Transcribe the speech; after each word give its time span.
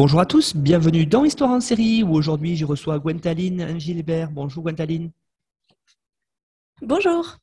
Bonjour 0.00 0.20
à 0.20 0.26
tous, 0.26 0.54
bienvenue 0.54 1.06
dans 1.06 1.24
Histoire 1.24 1.50
en 1.50 1.60
série 1.60 2.04
où 2.04 2.14
aujourd'hui 2.14 2.54
je 2.54 2.64
reçois 2.64 3.00
Gwentaline 3.00 3.80
Gilbert. 3.80 4.30
Bonjour 4.30 4.62
Gwentaline. 4.62 5.10
Bonjour. 6.80 7.38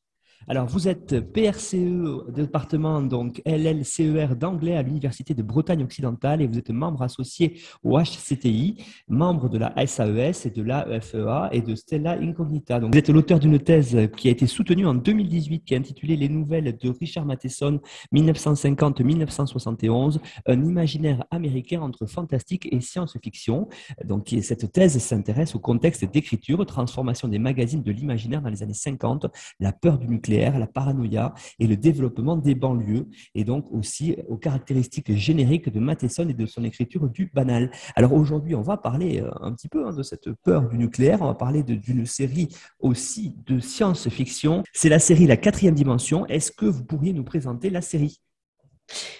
Alors, 0.48 0.68
vous 0.68 0.86
êtes 0.86 1.18
PRCE, 1.32 2.30
département 2.32 3.02
donc 3.02 3.42
LLCER 3.44 4.36
d'anglais 4.36 4.76
à 4.76 4.82
l'Université 4.82 5.34
de 5.34 5.42
Bretagne 5.42 5.82
occidentale 5.82 6.40
et 6.40 6.46
vous 6.46 6.56
êtes 6.56 6.70
membre 6.70 7.02
associé 7.02 7.58
au 7.82 7.98
HCTI, 7.98 8.76
membre 9.08 9.48
de 9.48 9.58
la 9.58 9.74
SAES 9.84 10.46
et 10.46 10.50
de 10.50 10.62
l'AFEA 10.62 11.48
et 11.50 11.62
de 11.62 11.74
Stella 11.74 12.12
Incognita. 12.12 12.78
Donc, 12.78 12.92
vous 12.92 12.98
êtes 12.98 13.08
l'auteur 13.08 13.40
d'une 13.40 13.58
thèse 13.58 13.98
qui 14.16 14.28
a 14.28 14.30
été 14.30 14.46
soutenue 14.46 14.86
en 14.86 14.94
2018 14.94 15.64
qui 15.64 15.74
est 15.74 15.78
intitulée 15.78 16.14
Les 16.14 16.28
nouvelles 16.28 16.76
de 16.76 16.90
Richard 16.90 17.26
Matheson 17.26 17.80
1950-1971, 18.14 20.20
un 20.46 20.64
imaginaire 20.64 21.24
américain 21.32 21.80
entre 21.80 22.06
fantastique 22.06 22.68
et 22.70 22.80
science-fiction. 22.80 23.66
Donc, 24.04 24.32
cette 24.42 24.70
thèse 24.70 24.96
s'intéresse 24.98 25.56
au 25.56 25.58
contexte 25.58 26.04
d'écriture, 26.04 26.64
transformation 26.66 27.26
des 27.26 27.40
magazines 27.40 27.82
de 27.82 27.90
l'imaginaire 27.90 28.42
dans 28.42 28.50
les 28.50 28.62
années 28.62 28.74
50, 28.74 29.26
la 29.58 29.72
peur 29.72 29.98
du 29.98 30.06
nucléaire 30.06 30.35
la 30.36 30.66
paranoïa 30.66 31.34
et 31.58 31.66
le 31.66 31.76
développement 31.76 32.36
des 32.36 32.54
banlieues, 32.54 33.08
et 33.34 33.44
donc 33.44 33.70
aussi 33.72 34.16
aux 34.28 34.36
caractéristiques 34.36 35.14
génériques 35.14 35.70
de 35.72 35.80
Matheson 35.80 36.28
et 36.28 36.34
de 36.34 36.46
son 36.46 36.64
écriture 36.64 37.08
du 37.08 37.30
banal. 37.34 37.70
Alors 37.94 38.12
aujourd'hui, 38.12 38.54
on 38.54 38.62
va 38.62 38.76
parler 38.76 39.20
euh, 39.20 39.30
un 39.40 39.52
petit 39.52 39.68
peu 39.68 39.86
hein, 39.86 39.92
de 39.92 40.02
cette 40.02 40.32
peur 40.32 40.68
du 40.68 40.78
nucléaire, 40.78 41.22
on 41.22 41.26
va 41.26 41.34
parler 41.34 41.62
d'une 41.62 42.06
série 42.06 42.48
aussi 42.80 43.34
de 43.46 43.60
science-fiction. 43.60 44.62
C'est 44.72 44.88
la 44.88 44.98
série 44.98 45.26
La 45.26 45.36
quatrième 45.36 45.74
dimension. 45.74 46.26
Est-ce 46.26 46.52
que 46.52 46.66
vous 46.66 46.84
pourriez 46.84 47.12
nous 47.12 47.24
présenter 47.24 47.70
la 47.70 47.82
série? 47.82 48.20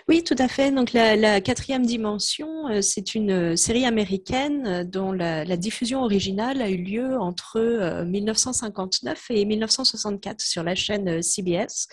Oui, 0.09 0.23
tout 0.23 0.37
à 0.39 0.49
fait. 0.49 0.71
Donc 0.71 0.93
la, 0.93 1.41
quatrième 1.41 1.85
dimension, 1.85 2.69
euh, 2.69 2.81
c'est 2.81 3.15
une 3.15 3.53
euh, 3.53 3.57
série 3.57 3.85
américaine 3.85 4.67
euh, 4.67 4.85
dont 4.85 5.13
la, 5.13 5.45
diffusion 5.57 6.03
originale 6.03 6.63
a 6.63 6.71
eu 6.71 6.77
lieu 6.77 7.19
entre 7.19 8.05
1959 8.05 9.31
et 9.31 9.45
1964 9.45 10.41
sur 10.41 10.63
la 10.63 10.75
chaîne 10.75 11.23
CBS. 11.23 11.89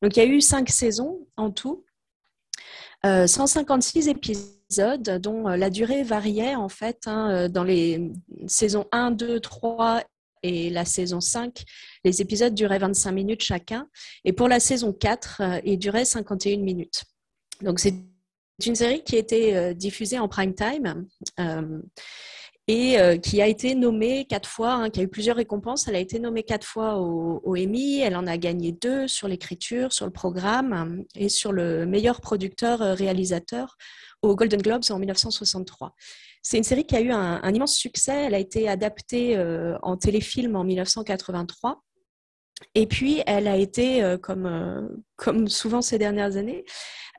Donc 0.00 0.16
il 0.16 0.20
y 0.20 0.22
a 0.22 0.26
eu 0.26 0.40
cinq 0.40 0.70
saisons 0.70 1.26
en 1.36 1.50
tout, 1.50 1.84
156 3.04 4.08
épisodes 4.08 5.18
dont 5.20 5.48
la 5.48 5.70
durée 5.70 6.04
variait 6.04 6.54
en 6.54 6.68
fait 6.68 7.00
hein, 7.06 7.48
dans 7.48 7.64
les 7.64 8.12
saisons 8.46 8.86
1, 8.92 9.10
2, 9.10 9.40
3 9.40 10.02
et 10.42 10.70
la 10.70 10.84
saison 10.84 11.20
5, 11.20 11.62
les 12.04 12.20
épisodes 12.20 12.54
duraient 12.54 12.78
25 12.78 13.12
minutes 13.12 13.42
chacun. 13.42 13.88
Et 14.24 14.32
pour 14.32 14.48
la 14.48 14.60
saison 14.60 14.92
4, 14.92 15.60
ils 15.64 15.78
duraient 15.78 16.04
51 16.04 16.58
minutes. 16.58 17.04
Donc 17.62 17.78
c'est 17.78 17.94
une 18.66 18.74
série 18.74 19.02
qui 19.02 19.16
a 19.16 19.18
été 19.18 19.56
euh, 19.56 19.74
diffusée 19.74 20.18
en 20.18 20.28
prime 20.28 20.54
time 20.54 21.06
euh, 21.38 21.80
et 22.68 23.00
euh, 23.00 23.16
qui 23.16 23.42
a 23.42 23.46
été 23.46 23.74
nommée 23.74 24.26
quatre 24.26 24.48
fois, 24.48 24.72
hein, 24.74 24.90
qui 24.90 25.00
a 25.00 25.02
eu 25.02 25.08
plusieurs 25.08 25.36
récompenses. 25.36 25.88
Elle 25.88 25.96
a 25.96 26.00
été 26.00 26.18
nommée 26.18 26.42
quatre 26.42 26.66
fois 26.66 26.98
au, 26.98 27.40
au 27.42 27.56
Emmy. 27.56 28.00
Elle 28.00 28.16
en 28.16 28.26
a 28.26 28.36
gagné 28.36 28.72
deux 28.72 29.08
sur 29.08 29.28
l'écriture, 29.28 29.92
sur 29.92 30.06
le 30.06 30.12
programme 30.12 31.04
et 31.16 31.28
sur 31.28 31.52
le 31.52 31.86
meilleur 31.86 32.20
producteur-réalisateur 32.20 33.76
au 34.22 34.36
Golden 34.36 34.60
Globes 34.60 34.84
en 34.90 34.98
1963. 34.98 35.94
C'est 36.42 36.58
une 36.58 36.64
série 36.64 36.84
qui 36.84 36.96
a 36.96 37.00
eu 37.00 37.10
un, 37.10 37.52
immense 37.52 37.76
succès. 37.76 38.24
Elle 38.26 38.34
a 38.34 38.38
été 38.38 38.68
adaptée 38.68 39.38
en 39.82 39.96
téléfilm 39.96 40.56
en 40.56 40.64
1983. 40.64 41.82
Et 42.74 42.86
puis, 42.86 43.22
elle 43.26 43.48
a 43.48 43.56
été, 43.56 44.16
comme, 44.22 45.02
comme 45.16 45.48
souvent 45.48 45.82
ces 45.82 45.98
dernières 45.98 46.36
années, 46.36 46.64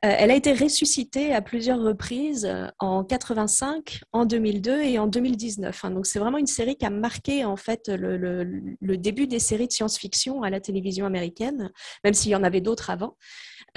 euh, 0.03 0.09
elle 0.17 0.31
a 0.31 0.35
été 0.35 0.53
ressuscitée 0.53 1.31
à 1.31 1.41
plusieurs 1.41 1.79
reprises 1.79 2.45
euh, 2.45 2.65
en 2.79 3.03
85, 3.03 4.01
en 4.13 4.25
2002 4.25 4.81
et 4.81 4.97
en 4.97 5.05
2019. 5.05 5.85
Hein. 5.85 5.91
Donc 5.91 6.07
c'est 6.07 6.17
vraiment 6.17 6.39
une 6.39 6.47
série 6.47 6.75
qui 6.75 6.87
a 6.87 6.89
marqué 6.89 7.45
en 7.45 7.55
fait 7.55 7.87
le, 7.87 8.97
début 8.97 9.27
des 9.27 9.37
séries 9.37 9.67
de 9.67 9.71
science-fiction 9.71 10.41
à 10.41 10.49
la 10.49 10.59
télévision 10.59 11.05
américaine, 11.05 11.71
même 12.03 12.15
s'il 12.15 12.31
y 12.31 12.35
en 12.35 12.43
avait 12.43 12.61
d'autres 12.61 12.89
avant, 12.89 13.15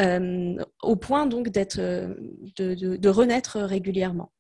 euh, 0.00 0.56
au 0.82 0.96
point 0.96 1.26
donc 1.26 1.50
d'être 1.50 1.78
de, 1.78 3.08
renaître 3.08 3.58
régulièrement. 3.58 4.32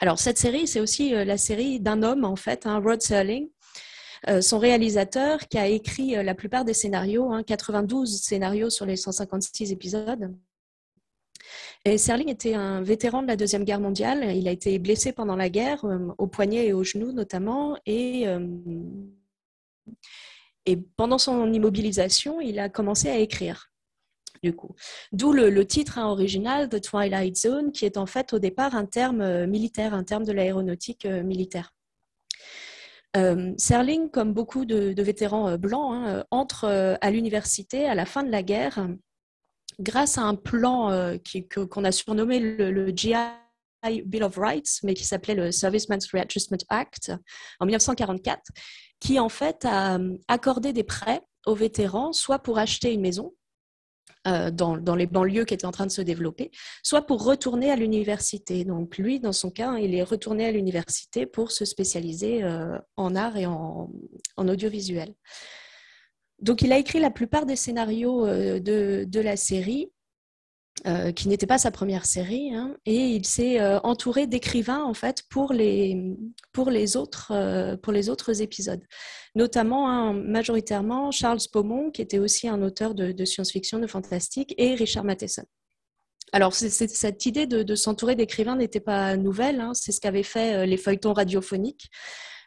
Alors 0.00 0.18
cette 0.18 0.38
série, 0.38 0.66
c'est 0.66 0.80
aussi 0.80 1.10
la 1.10 1.36
série 1.36 1.80
d'un 1.80 2.02
homme 2.02 2.24
en 2.24 2.36
fait, 2.36 2.66
un 2.66 2.78
Rod 2.78 3.00
Serling, 3.00 3.48
son 4.40 4.58
réalisateur 4.58 5.46
qui 5.48 5.58
a 5.58 5.68
écrit 5.68 6.12
la 6.22 6.34
plupart 6.34 6.64
des 6.64 6.74
scénarios, 6.74 7.30
92 7.46 8.12
hein, 8.12 8.18
scénarios 8.20 8.70
sur 8.70 8.86
les 8.86 8.96
156 8.96 9.70
épisodes. 9.70 10.34
Et 11.84 11.98
Serling 11.98 12.30
était 12.30 12.54
un 12.54 12.80
vétéran 12.80 13.22
de 13.22 13.26
la 13.26 13.36
Deuxième 13.36 13.64
Guerre 13.64 13.80
mondiale. 13.80 14.34
Il 14.34 14.48
a 14.48 14.50
été 14.50 14.78
blessé 14.78 15.12
pendant 15.12 15.36
la 15.36 15.50
guerre, 15.50 15.84
euh, 15.84 15.98
au 16.16 16.26
poignet 16.26 16.66
et 16.66 16.72
au 16.72 16.82
genou 16.82 17.12
notamment. 17.12 17.76
Euh, 17.88 18.48
et 20.66 20.76
pendant 20.96 21.18
son 21.18 21.52
immobilisation, 21.52 22.40
il 22.40 22.58
a 22.58 22.70
commencé 22.70 23.08
à 23.10 23.18
écrire. 23.18 23.70
Du 24.44 24.54
coup. 24.54 24.74
D'où 25.12 25.32
le, 25.32 25.66
titre 25.66 25.98
hein, 25.98 26.06
original, 26.06 26.68
The 26.68 26.80
Twilight 26.80 27.36
Zone, 27.36 27.72
qui 27.72 27.86
est 27.86 27.96
en 27.96 28.04
fait 28.04 28.34
au 28.34 28.38
départ 28.38 28.74
un 28.74 28.84
terme 28.84 29.22
euh, 29.22 29.46
militaire, 29.46 29.94
un 29.94 30.04
terme 30.04 30.24
de 30.24 30.32
l'aéronautique 30.32 31.06
militaire. 31.06 31.72
Serling, 33.56 34.10
comme 34.10 34.32
beaucoup 34.34 34.64
de, 34.64 35.00
vétérans 35.00 35.56
blancs, 35.56 35.94
hein, 35.94 36.24
entre 36.32 36.96
à 37.00 37.10
l'université 37.12 37.86
à 37.86 37.94
la 37.94 38.06
fin 38.06 38.24
de 38.24 38.30
la 38.30 38.42
guerre 38.42 38.88
grâce 39.80 40.18
à 40.18 40.22
un 40.22 40.34
plan 40.34 40.90
euh, 40.90 41.16
qu'on 41.70 41.84
a 41.84 41.92
surnommé 41.92 42.38
le, 42.38 42.90
GI 42.94 43.14
Bill 44.06 44.24
of 44.24 44.36
Rights, 44.36 44.80
mais 44.82 44.94
qui 44.94 45.04
s'appelait 45.04 45.34
le 45.34 45.52
Servicemen's 45.52 46.10
Readjustment 46.10 46.64
Act 46.68 47.12
en 47.60 47.66
1944, 47.66 48.40
qui 49.00 49.20
en 49.20 49.28
fait 49.28 49.64
a 49.64 49.98
euh, 49.98 50.16
accordé 50.28 50.72
des 50.72 50.84
prêts 50.84 51.20
aux 51.46 51.54
vétérans, 51.54 52.12
soit 52.12 52.38
pour 52.38 52.58
acheter 52.58 52.92
une 52.92 53.02
maison, 53.02 53.34
euh, 54.26 54.50
dans, 54.50 54.94
les 54.94 55.06
banlieues 55.06 55.44
qui 55.44 55.54
étaient 55.54 55.66
en 55.66 55.72
train 55.72 55.86
de 55.86 55.90
se 55.92 56.02
développer, 56.02 56.50
soit 56.82 57.02
pour 57.02 57.24
retourner 57.24 57.70
à 57.70 57.76
l'université. 57.76 58.64
Donc 58.64 58.96
lui, 58.98 59.20
dans 59.20 59.32
son 59.32 59.50
cas, 59.50 59.76
il 59.78 59.94
est 59.94 60.02
retourné 60.02 60.46
à 60.46 60.52
l'université 60.52 61.26
pour 61.26 61.50
se 61.50 61.64
spécialiser 61.64 62.42
en 62.96 63.14
art 63.14 63.36
et 63.36 63.46
en 63.46 63.90
audiovisuel. 64.36 65.14
Donc, 66.44 66.62
il 66.62 66.72
a 66.72 66.78
écrit 66.78 67.00
la 67.00 67.10
plupart 67.10 67.46
des 67.46 67.56
scénarios 67.56 68.26
euh, 68.26 68.60
de, 68.60 69.20
la 69.20 69.36
série, 69.36 69.90
euh, 70.86 71.12
qui 71.12 71.28
n'était 71.28 71.46
pas 71.46 71.56
sa 71.56 71.70
première 71.70 72.04
série, 72.04 72.52
hein, 72.52 72.76
et 72.84 72.96
il 72.96 73.24
s'est 73.24 73.60
euh, 73.60 73.78
entouré 73.80 74.26
d'écrivains 74.26 74.82
en 74.82 74.92
fait 74.92 75.22
pour 75.30 75.52
les, 75.52 76.16
les 76.72 76.96
autres 76.96 78.42
épisodes, 78.42 78.82
notamment 79.34 79.88
hein, 79.88 80.12
majoritairement 80.12 81.10
Charles 81.10 81.38
Beaumont, 81.52 81.90
qui 81.90 82.02
était 82.02 82.18
aussi 82.18 82.48
un 82.48 82.60
auteur 82.60 82.94
de, 82.94 83.24
science-fiction, 83.24 83.78
de 83.78 83.86
fantastique, 83.86 84.52
et 84.58 84.74
Richard 84.74 85.04
Matheson. 85.04 85.44
Alors, 86.32 86.52
cette 86.52 87.26
idée 87.26 87.46
de, 87.46 87.74
s'entourer 87.76 88.16
d'écrivains 88.16 88.56
n'était 88.56 88.80
pas 88.80 89.16
nouvelle, 89.16 89.60
hein, 89.60 89.72
c'est 89.74 89.92
ce 89.92 90.00
qu'avaient 90.00 90.24
fait 90.24 90.66
les 90.66 90.76
feuilletons 90.76 91.12
radiophoniques. 91.12 91.88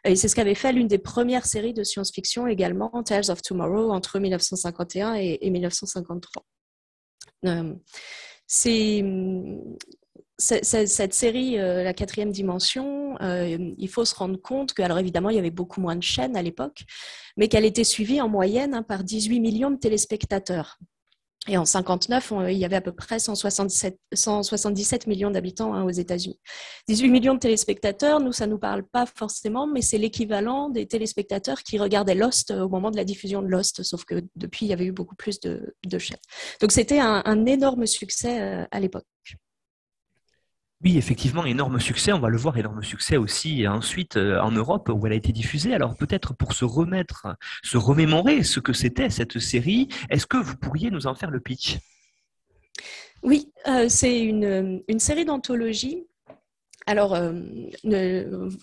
Et 0.04 0.16
c'est 0.16 0.28
ce 0.28 0.36
qu'avait 0.36 0.54
fait 0.54 0.72
l'une 0.72 0.86
des 0.86 0.98
premières 0.98 1.46
séries 1.46 1.74
de 1.74 1.82
science-fiction 1.82 2.46
également, 2.46 2.90
Tales 3.02 3.30
of 3.30 3.42
Tomorrow, 3.42 3.90
entre 3.90 4.18
1951 4.18 5.14
et, 5.14 5.50
1953. 5.50 6.44
Euh, 7.46 7.74
c'est 8.46 9.02
cette 10.38 11.14
série, 11.14 11.58
euh, 11.58 11.82
la 11.82 11.92
quatrième 11.92 12.30
dimension, 12.30 13.20
euh, 13.20 13.74
il 13.76 13.88
faut 13.88 14.04
se 14.04 14.14
rendre 14.14 14.40
compte 14.40 14.72
que, 14.72 14.82
alors 14.82 14.98
évidemment, 14.98 15.30
il 15.30 15.36
y 15.36 15.38
avait 15.38 15.50
beaucoup 15.50 15.80
moins 15.80 15.96
de 15.96 16.02
chaînes 16.02 16.36
à 16.36 16.42
l'époque, 16.42 16.84
mais 17.36 17.48
qu'elle 17.48 17.64
était 17.64 17.84
suivie 17.84 18.20
en 18.20 18.28
moyenne 18.28 18.74
hein, 18.74 18.82
par 18.84 19.02
18 19.02 19.40
millions 19.40 19.70
de 19.70 19.76
téléspectateurs. 19.76 20.78
Et 21.46 21.56
en 21.56 21.64
59, 21.64 22.32
il 22.48 22.58
y 22.58 22.64
avait 22.64 22.76
à 22.76 22.80
peu 22.80 22.92
près 22.92 23.18
177 23.18 25.06
millions 25.06 25.30
d'habitants 25.30 25.72
hein, 25.72 25.84
aux 25.84 25.90
États-Unis. 25.90 26.38
18 26.88 27.08
millions 27.08 27.34
de 27.34 27.38
téléspectateurs, 27.38 28.20
nous, 28.20 28.32
ça 28.32 28.46
ne 28.46 28.52
nous 28.52 28.58
parle 28.58 28.82
pas 28.82 29.06
forcément, 29.06 29.66
mais 29.66 29.80
c'est 29.80 29.98
l'équivalent 29.98 30.68
des 30.68 30.86
téléspectateurs 30.86 31.62
qui 31.62 31.78
regardaient 31.78 32.16
Lost 32.16 32.50
au 32.50 32.68
moment 32.68 32.90
de 32.90 32.96
la 32.96 33.04
diffusion 33.04 33.40
de 33.40 33.46
Lost, 33.46 33.82
sauf 33.82 34.04
que 34.04 34.22
depuis, 34.36 34.66
il 34.66 34.68
y 34.70 34.72
avait 34.72 34.86
eu 34.86 34.92
beaucoup 34.92 35.14
plus 35.14 35.38
de, 35.40 35.74
chaînes. 35.98 36.18
Donc 36.60 36.72
c'était 36.72 37.00
un, 37.00 37.46
énorme 37.46 37.86
succès 37.86 38.42
euh, 38.42 38.66
à 38.70 38.80
l'époque. 38.80 39.06
Oui, 40.84 40.96
effectivement, 40.96 41.44
énorme 41.44 41.80
succès. 41.80 42.12
On 42.12 42.20
va 42.20 42.28
le 42.28 42.36
voir, 42.36 42.56
énorme 42.56 42.84
succès 42.84 43.16
aussi 43.16 43.66
ensuite 43.66 44.16
euh, 44.16 44.40
en 44.40 44.52
Europe 44.52 44.88
où 44.94 45.06
elle 45.06 45.12
a 45.12 45.16
été 45.16 45.32
diffusée. 45.32 45.74
Alors 45.74 45.96
peut-être 45.96 46.34
pour 46.34 46.52
se 46.52 46.64
remettre, 46.64 47.26
se 47.64 47.76
remémorer 47.76 48.44
ce 48.44 48.60
que 48.60 48.72
c'était 48.72 49.10
cette 49.10 49.40
série, 49.40 49.88
est-ce 50.08 50.26
que 50.26 50.36
vous 50.36 50.56
pourriez 50.56 50.92
nous 50.92 51.08
en 51.08 51.16
faire 51.16 51.32
le 51.32 51.40
pitch? 51.40 51.78
Oui, 53.24 53.52
euh, 53.66 53.88
c'est 53.88 54.20
une, 54.20 54.84
série 54.98 55.24
d'anthologie. 55.24 56.04
Alors, 56.86 57.16
euh, 57.16 57.32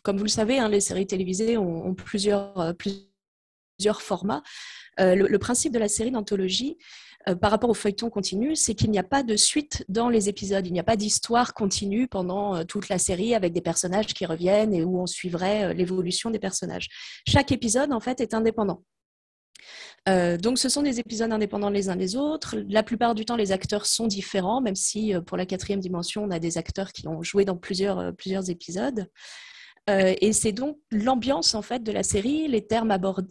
comme 0.02 0.18
vous 0.18 0.24
le 0.24 0.30
savez, 0.30 0.58
hein, 0.58 0.70
les 0.70 0.80
séries 0.80 1.06
télévisées 1.06 1.58
ont, 1.58 1.94
plusieurs, 1.94 2.74
plusieurs 2.78 4.02
formats. 4.02 4.42
le, 4.98 5.38
principe 5.38 5.74
de 5.74 5.80
la 5.80 5.90
série 5.90 6.12
d'anthologie, 6.12 6.78
euh, 7.28 7.36
par 7.36 7.52
rapport 7.52 7.70
au 7.70 7.74
feuilleton 7.74 8.10
continu, 8.10 8.56
c'est 8.56 8.76
qu'il 8.76 8.92
n'y 8.92 9.00
a 9.00 9.04
pas 9.04 9.24
de 9.24 9.36
suite 9.36 9.84
dans 9.90 10.10
les 10.10 10.30
épisodes. 10.30 10.66
Il 10.66 10.74
n'y 10.74 10.80
a 10.80 10.84
pas 10.84 10.96
d'histoire 10.96 11.54
continue 11.54 12.08
pendant 12.08 12.56
euh, 12.56 12.64
toute 12.64 12.90
la 12.90 13.00
série 13.00 13.34
avec 13.34 13.54
des 13.54 13.62
personnages 13.62 14.08
qui 14.08 14.26
reviennent 14.26 14.74
et 14.74 14.84
où 14.84 15.00
on 15.00 15.08
suivrait 15.08 15.66
euh, 15.66 15.74
l'évolution 15.74 16.30
des 16.30 16.40
personnages. 16.40 16.88
Chaque 17.28 17.52
épisode, 17.52 17.92
en 17.92 18.00
fait, 18.00 18.22
est 18.22 18.34
indépendant. 18.34 18.84
donc, 20.08 20.60
ce 20.60 20.70
sont 20.70 20.84
des 20.84 21.00
épisodes 21.00 21.32
indépendants 21.32 21.72
les 21.72 21.90
uns 21.90 21.96
des 21.96 22.16
autres. 22.16 22.56
La 22.70 22.84
plupart 22.84 23.16
du 23.16 23.26
temps, 23.26 23.36
les 23.36 23.52
acteurs 23.52 23.88
sont 23.88 24.06
différents, 24.06 24.62
même 24.62 24.76
si 24.76 25.14
pour 25.26 25.36
la 25.38 25.48
quatrième 25.48 25.80
dimension, 25.80 26.24
on 26.24 26.32
a 26.32 26.38
des 26.38 26.60
acteurs 26.60 26.92
qui 26.92 27.08
ont 27.08 27.24
joué 27.24 27.44
dans 27.44 27.58
plusieurs, 27.58 28.14
épisodes. 28.50 29.08
et 29.88 30.32
c'est 30.34 30.52
donc 30.52 30.78
l'ambiance 30.92 31.56
en 31.56 31.64
fait 31.64 31.82
de 31.82 31.92
la 31.92 32.04
série, 32.04 32.48
les, 32.48 32.68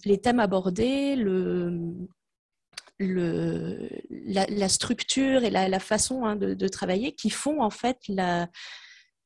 les 0.05 0.19
thèmes 0.21 0.41
abordés, 0.41 1.15
le, 1.15 2.09
le, 2.99 3.89
la, 4.11 4.69
structure 4.69 5.45
et 5.45 5.51
la, 5.51 5.81
façon 5.81 6.25
hein, 6.25 6.37
de, 6.37 6.69
travailler 6.69 7.13
qui 7.13 7.31
font 7.31 7.63
en 7.63 7.71
fait 7.71 7.99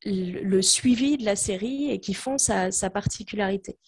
le, 0.04 0.62
suivi 0.62 1.16
de 1.16 1.24
la 1.24 1.36
série 1.36 1.90
et 1.90 2.00
qui 2.00 2.14
font 2.14 2.38
sa, 2.38 2.70
particularité. 2.90 3.78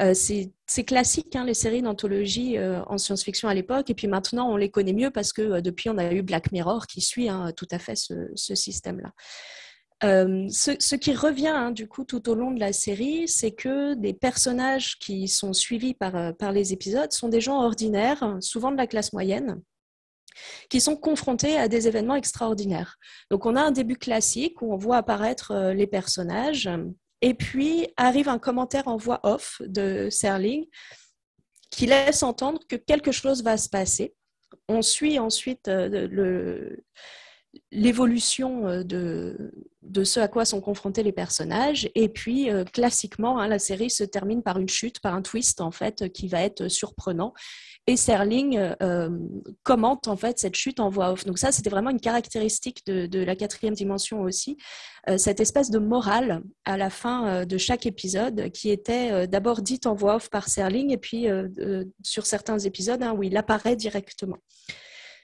Euh, 0.00 0.14
c'est 0.14 0.84
classique, 0.84 1.36
hein, 1.36 1.44
les 1.44 1.54
séries 1.54 1.82
d'anthologie 1.82 2.56
euh, 2.56 2.82
en 2.86 2.96
science-fiction 2.96 3.48
à 3.48 3.54
l'époque, 3.54 3.90
et 3.90 3.94
puis 3.94 4.06
maintenant 4.06 4.50
on 4.50 4.56
les 4.56 4.70
connaît 4.70 4.94
mieux 4.94 5.10
parce 5.10 5.32
que 5.32 5.42
euh, 5.42 5.60
depuis 5.60 5.90
on 5.90 5.98
a 5.98 6.12
eu 6.12 6.22
Black 6.22 6.52
Mirror 6.52 6.86
qui 6.86 7.02
suit 7.02 7.28
hein, 7.28 7.52
tout 7.54 7.68
à 7.70 7.78
fait 7.78 7.96
ce 7.96 8.54
système-là. 8.54 9.12
Euh, 10.02 10.48
ce, 10.48 10.94
qui 10.94 11.14
revient 11.14 11.48
hein, 11.48 11.72
du 11.72 11.86
coup 11.86 12.04
tout 12.04 12.30
au 12.30 12.34
long 12.34 12.52
de 12.52 12.60
la 12.60 12.72
série, 12.72 13.28
c'est 13.28 13.50
que 13.50 13.92
des 13.94 14.14
personnages 14.14 14.98
qui 14.98 15.28
sont 15.28 15.52
suivis 15.52 15.92
par, 15.92 16.16
euh, 16.16 16.32
par 16.32 16.52
les 16.52 16.72
épisodes 16.72 17.12
sont 17.12 17.28
des 17.28 17.42
gens 17.42 17.62
ordinaires, 17.62 18.38
souvent 18.40 18.72
de 18.72 18.78
la 18.78 18.86
classe 18.86 19.12
moyenne, 19.12 19.60
qui 20.70 20.80
sont 20.80 20.96
confrontés 20.96 21.58
à 21.58 21.68
des 21.68 21.86
événements 21.86 22.14
extraordinaires. 22.14 22.96
Donc 23.30 23.44
on 23.44 23.56
a 23.56 23.60
un 23.60 23.72
début 23.72 23.96
classique 23.96 24.62
où 24.62 24.72
on 24.72 24.78
voit 24.78 24.96
apparaître 24.96 25.50
euh, 25.50 25.74
les 25.74 25.86
personnages, 25.86 26.70
et 27.20 27.34
puis 27.34 27.88
arrive 27.98 28.30
un 28.30 28.38
commentaire 28.38 28.88
en 28.88 28.96
voix 28.96 29.20
off 29.24 29.60
de 29.66 30.08
Serling 30.08 30.64
qui 31.70 31.84
laisse 31.84 32.22
entendre 32.22 32.60
que 32.66 32.76
quelque 32.76 33.12
chose 33.12 33.42
va 33.42 33.58
se 33.58 33.68
passer. 33.68 34.14
On 34.66 34.80
suit 34.80 35.18
ensuite 35.18 35.70
l'évolution 37.70 38.82
de, 38.82 39.52
de 39.82 40.04
ce 40.04 40.20
à 40.20 40.28
quoi 40.28 40.44
sont 40.44 40.60
confrontés 40.60 41.02
les 41.02 41.12
personnages. 41.12 41.90
Et 41.94 42.08
puis, 42.08 42.50
euh, 42.50 42.64
classiquement, 42.64 43.38
hein, 43.38 43.48
la 43.48 43.58
série 43.58 43.90
se 43.90 44.04
termine 44.04 44.42
par 44.42 44.58
une 44.58 44.68
chute, 44.68 45.00
par 45.00 45.14
un 45.14 45.22
twist, 45.22 45.60
en 45.60 45.70
fait, 45.70 46.12
qui 46.12 46.28
va 46.28 46.42
être 46.42 46.68
surprenant. 46.68 47.32
Et 47.86 47.96
Serling 47.96 48.58
euh, 48.82 49.08
commente, 49.62 50.06
en 50.06 50.16
fait, 50.16 50.38
cette 50.38 50.54
chute 50.54 50.80
en 50.80 50.90
voix 50.90 51.12
off. 51.12 51.24
Donc 51.24 51.38
ça, 51.38 51.50
c'était 51.50 51.70
vraiment 51.70 51.90
une 51.90 52.00
caractéristique 52.00 52.84
de, 52.86 53.06
de 53.06 53.20
la 53.20 53.34
quatrième 53.34 53.74
dimension 53.74 54.20
aussi, 54.22 54.56
cette 55.16 55.40
espèce 55.40 55.70
de 55.70 55.78
morale 55.78 56.42
à 56.66 56.76
la 56.76 56.90
fin 56.90 57.46
de 57.46 57.58
chaque 57.58 57.86
épisode 57.86 58.50
qui 58.50 58.68
était 58.70 59.26
d'abord 59.26 59.62
dite 59.62 59.86
en 59.86 59.94
voix 59.94 60.16
off 60.16 60.28
par 60.28 60.48
Serling 60.48 60.92
et 60.92 60.98
puis 60.98 61.26
sur 62.02 62.26
certains 62.26 62.58
épisodes 62.58 63.02
hein, 63.02 63.14
où 63.16 63.22
il 63.22 63.36
apparaît 63.38 63.76
directement. 63.76 64.36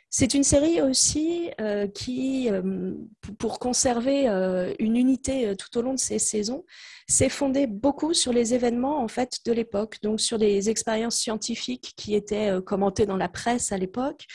C'est 0.09 0.35
une 0.35 0.45
série 0.45 0.81
aussi 0.81 1.51
euh, 1.61 1.89
qui, 1.89 2.49
euh, 2.51 2.95
pour 3.39 3.59
conserver 3.59 4.29
euh, 4.29 4.73
une 4.79 4.97
unité 4.97 5.55
tout 5.57 5.77
au 5.77 5.83
long 5.83 5.95
de 5.95 5.99
ses 5.99 6.19
saisons, 6.19 6.65
s'est 7.09 7.29
fondée 7.29 7.67
beaucoup 7.67 8.15
sur 8.15 8.33
les 8.33 8.55
événements 8.55 9.03
en 9.03 9.09
fait 9.09 9.39
de 9.45 9.53
l'époque, 9.53 9.99
donc 10.03 10.21
sur 10.21 10.39
des 10.39 10.71
expériences 10.71 11.17
scientifiques 11.17 11.93
qui 11.97 12.15
étaient 12.15 12.51
commentées 12.65 13.07
dans 13.07 13.17
la 13.17 13.29
presse 13.29 13.73
à 13.73 13.79
l'époque, 13.79 14.27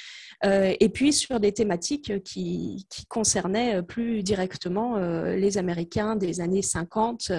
et 0.44 0.90
puis 0.90 1.14
sur 1.14 1.40
des 1.40 1.52
thématiques 1.52 2.24
qui, 2.24 2.88
qui 2.90 3.06
concernaient 3.06 3.82
plus 3.84 4.24
directement 4.24 4.98
les 4.98 5.58
Américains 5.58 6.16
des 6.16 6.42
années 6.42 6.62
50 6.62 7.32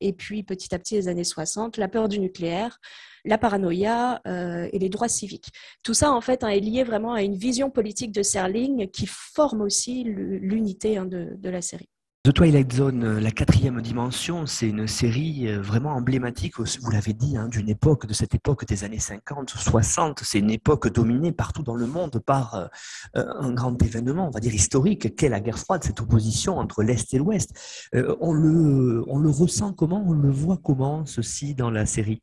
et 0.00 0.12
puis 0.12 0.42
petit 0.42 0.74
à 0.74 0.78
petit 0.78 0.94
les 0.94 1.08
années 1.08 1.24
60, 1.24 1.78
la 1.78 1.88
peur 1.88 2.08
du 2.08 2.18
nucléaire, 2.18 2.78
la 3.24 3.38
paranoïa 3.38 4.20
euh, 4.26 4.68
et 4.72 4.78
les 4.78 4.88
droits 4.88 5.08
civiques. 5.08 5.50
Tout 5.82 5.94
ça, 5.94 6.12
en 6.12 6.20
fait, 6.20 6.44
hein, 6.44 6.48
est 6.48 6.60
lié 6.60 6.84
vraiment 6.84 7.12
à 7.12 7.22
une 7.22 7.36
vision 7.36 7.70
politique 7.70 8.12
de 8.12 8.22
Serling 8.22 8.90
qui 8.90 9.06
forme 9.06 9.60
aussi 9.60 10.04
l'unité 10.04 10.96
hein, 10.96 11.06
de, 11.06 11.48
la 11.48 11.62
série. 11.62 11.88
The 12.24 12.32
Twilight 12.32 12.72
Zone, 12.72 13.02
euh, 13.02 13.20
la 13.20 13.32
quatrième 13.32 13.82
dimension, 13.82 14.46
c'est 14.46 14.68
une 14.68 14.86
série 14.86 15.48
euh, 15.48 15.60
vraiment 15.60 15.90
emblématique, 15.90 16.60
vous 16.60 16.90
l'avez 16.92 17.14
dit, 17.14 17.36
hein, 17.36 17.48
d'une 17.48 17.68
époque, 17.68 18.06
de 18.06 18.14
cette 18.14 18.32
époque 18.32 18.64
des 18.64 18.84
années 18.84 19.00
50, 19.00 19.50
60. 19.50 20.20
C'est 20.22 20.38
une 20.38 20.52
époque 20.52 20.86
dominée 20.92 21.32
partout 21.32 21.64
dans 21.64 21.74
le 21.74 21.88
monde 21.88 22.20
par 22.24 22.70
un 23.14 23.52
grand 23.52 23.82
événement, 23.82 24.28
on 24.28 24.30
va 24.30 24.38
dire 24.38 24.54
historique, 24.54 25.16
qu'est 25.16 25.28
la 25.28 25.40
guerre 25.40 25.58
froide, 25.58 25.82
cette 25.82 26.00
opposition 26.00 26.58
entre 26.58 26.84
l'Est 26.84 27.12
et 27.12 27.18
l'Ouest. 27.18 27.88
on, 27.92 28.32
le, 28.32 29.02
ressent 29.28 29.72
comment, 29.72 30.04
on 30.06 30.12
le 30.12 30.30
voit 30.30 30.60
comment, 30.62 31.04
ceci, 31.04 31.56
dans 31.56 31.70
la 31.70 31.86
série? 31.86 32.22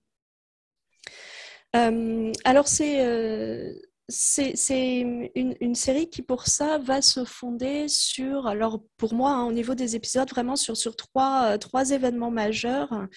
Euh, 1.75 2.31
alors, 2.45 2.67
c'est 2.67 3.05
euh, 3.05 3.73
c'est 4.09 4.99
une, 4.99 5.29
une, 5.35 5.75
série 5.75 6.09
qui, 6.09 6.21
pour 6.21 6.47
ça, 6.47 6.77
va 6.79 7.01
se 7.01 7.23
fonder 7.23 7.87
sur, 7.87 8.47
alors 8.47 8.81
pour 8.97 9.13
moi, 9.13 9.31
hein, 9.31 9.45
au 9.45 9.51
niveau 9.51 9.75
des 9.75 9.95
épisodes, 9.95 10.29
vraiment 10.29 10.55
sur, 10.55 10.75
sur 10.75 10.95
trois, 10.95 11.53
euh, 11.53 11.57
trois 11.57 11.91
événements 11.91 12.31
majeurs. 12.31 13.07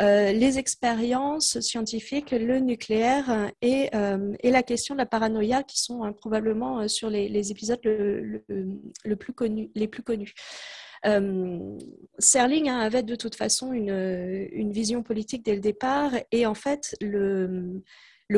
les 0.00 0.58
expériences 0.58 1.60
scientifiques, 1.60 2.32
le 2.32 2.58
nucléaire 2.58 3.50
et, 3.60 3.90
et, 4.42 4.50
la 4.50 4.62
question 4.62 4.94
de 4.94 4.98
la 4.98 5.06
paranoïa 5.06 5.62
qui 5.62 5.80
sont 5.80 6.02
hein, 6.02 6.12
probablement 6.12 6.88
sur 6.88 7.08
les, 7.08 7.28
les 7.28 7.52
épisodes 7.52 7.78
le, 7.84 8.42
le, 9.04 9.16
plus 9.16 9.32
connu, 9.32 9.70
les 9.76 9.86
plus 9.86 10.02
connus. 10.02 10.34
Euh, 11.04 11.78
Serling 12.18 12.68
hein, 12.68 12.78
avait 12.78 13.02
de 13.02 13.16
toute 13.16 13.34
façon 13.34 13.72
une, 13.72 14.72
vision 14.72 15.02
politique 15.02 15.44
dès 15.44 15.54
le 15.54 15.60
départ 15.60 16.12
et 16.30 16.46
en 16.46 16.54
fait 16.54 16.94
le, 17.00 17.82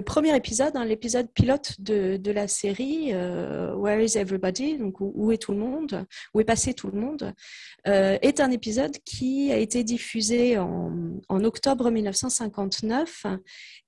premier 0.03 0.35
épisode, 0.35 0.77
hein, 0.77 0.85
l'épisode 0.85 1.29
pilote 1.33 1.81
de, 1.81 2.31
la 2.31 2.49
série 2.49 3.11
euh, 3.13 3.75
Where 3.75 4.03
is 4.03 4.17
Everybody, 4.17 4.79
donc 4.79 4.97
où, 5.01 5.31
est 5.33 5.39
tout 5.39 5.53
le 5.53 5.59
monde, 5.59 6.07
où 6.33 6.41
est 6.41 6.45
passé 6.45 6.75
tout 6.75 6.89
le 6.91 6.99
monde, 6.99 7.33
euh, 7.87 8.19
est 8.23 8.41
un 8.41 8.51
épisode 8.51 8.97
qui 9.05 9.53
a 9.53 9.57
été 9.57 9.85
diffusé 9.85 10.59
en, 10.59 11.21
octobre 11.45 11.91
1959 11.91 13.27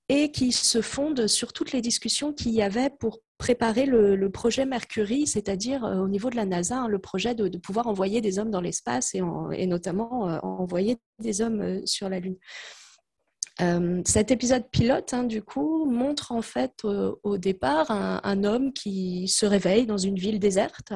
et 0.08 0.30
qui 0.30 0.52
se 0.52 0.82
fonde 0.82 1.26
sur 1.26 1.52
toutes 1.52 1.72
les 1.72 1.80
discussions 1.80 2.32
qu'il 2.32 2.52
y 2.52 2.62
avait 2.62 2.90
pour 2.90 3.20
préparer 3.38 3.86
le, 3.86 4.30
projet 4.30 4.66
Mercury, 4.66 5.26
c'est-à-dire 5.26 5.84
euh, 5.84 5.96
au 5.96 6.08
niveau 6.08 6.30
de 6.30 6.36
la 6.36 6.44
NASA, 6.44 6.78
hein, 6.78 6.88
le 6.88 6.98
projet 6.98 7.34
de, 7.34 7.58
pouvoir 7.58 7.86
envoyer 7.86 8.20
des 8.20 8.38
hommes 8.38 8.50
dans 8.50 8.60
l'espace 8.60 9.14
et, 9.14 9.66
notamment 9.66 10.22
envoyer 10.42 10.98
des 11.18 11.40
hommes 11.40 11.86
sur 11.86 12.08
la 12.08 12.20
Lune. 12.20 12.36
Cet 14.04 14.30
épisode 14.30 14.68
pilote, 14.70 15.14
hein, 15.14 15.24
du 15.24 15.42
coup, 15.42 15.86
montre 15.86 16.32
en 16.32 16.42
fait 16.42 16.84
au 16.84 17.38
départ 17.38 17.90
un, 17.90 18.44
homme 18.44 18.72
qui 18.72 19.28
se 19.28 19.46
réveille 19.46 19.86
dans 19.86 19.96
une 19.96 20.16
ville 20.16 20.38
déserte 20.38 20.92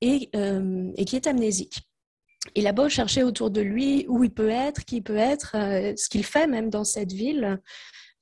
et, 0.00 0.30
et 0.32 1.04
qui 1.04 1.16
est 1.16 1.26
amnésique. 1.26 1.80
Il 2.54 2.66
a 2.68 2.72
beau 2.72 2.88
chercher 2.88 3.24
autour 3.24 3.50
de 3.50 3.60
lui 3.60 4.06
où 4.08 4.22
il 4.22 4.30
peut 4.30 4.50
être, 4.50 4.84
qui 4.84 4.98
il 4.98 5.02
peut 5.02 5.16
être, 5.16 5.56
ce 5.96 6.08
qu'il 6.08 6.24
fait 6.24 6.46
même 6.46 6.70
dans 6.70 6.84
cette 6.84 7.12
ville, 7.12 7.60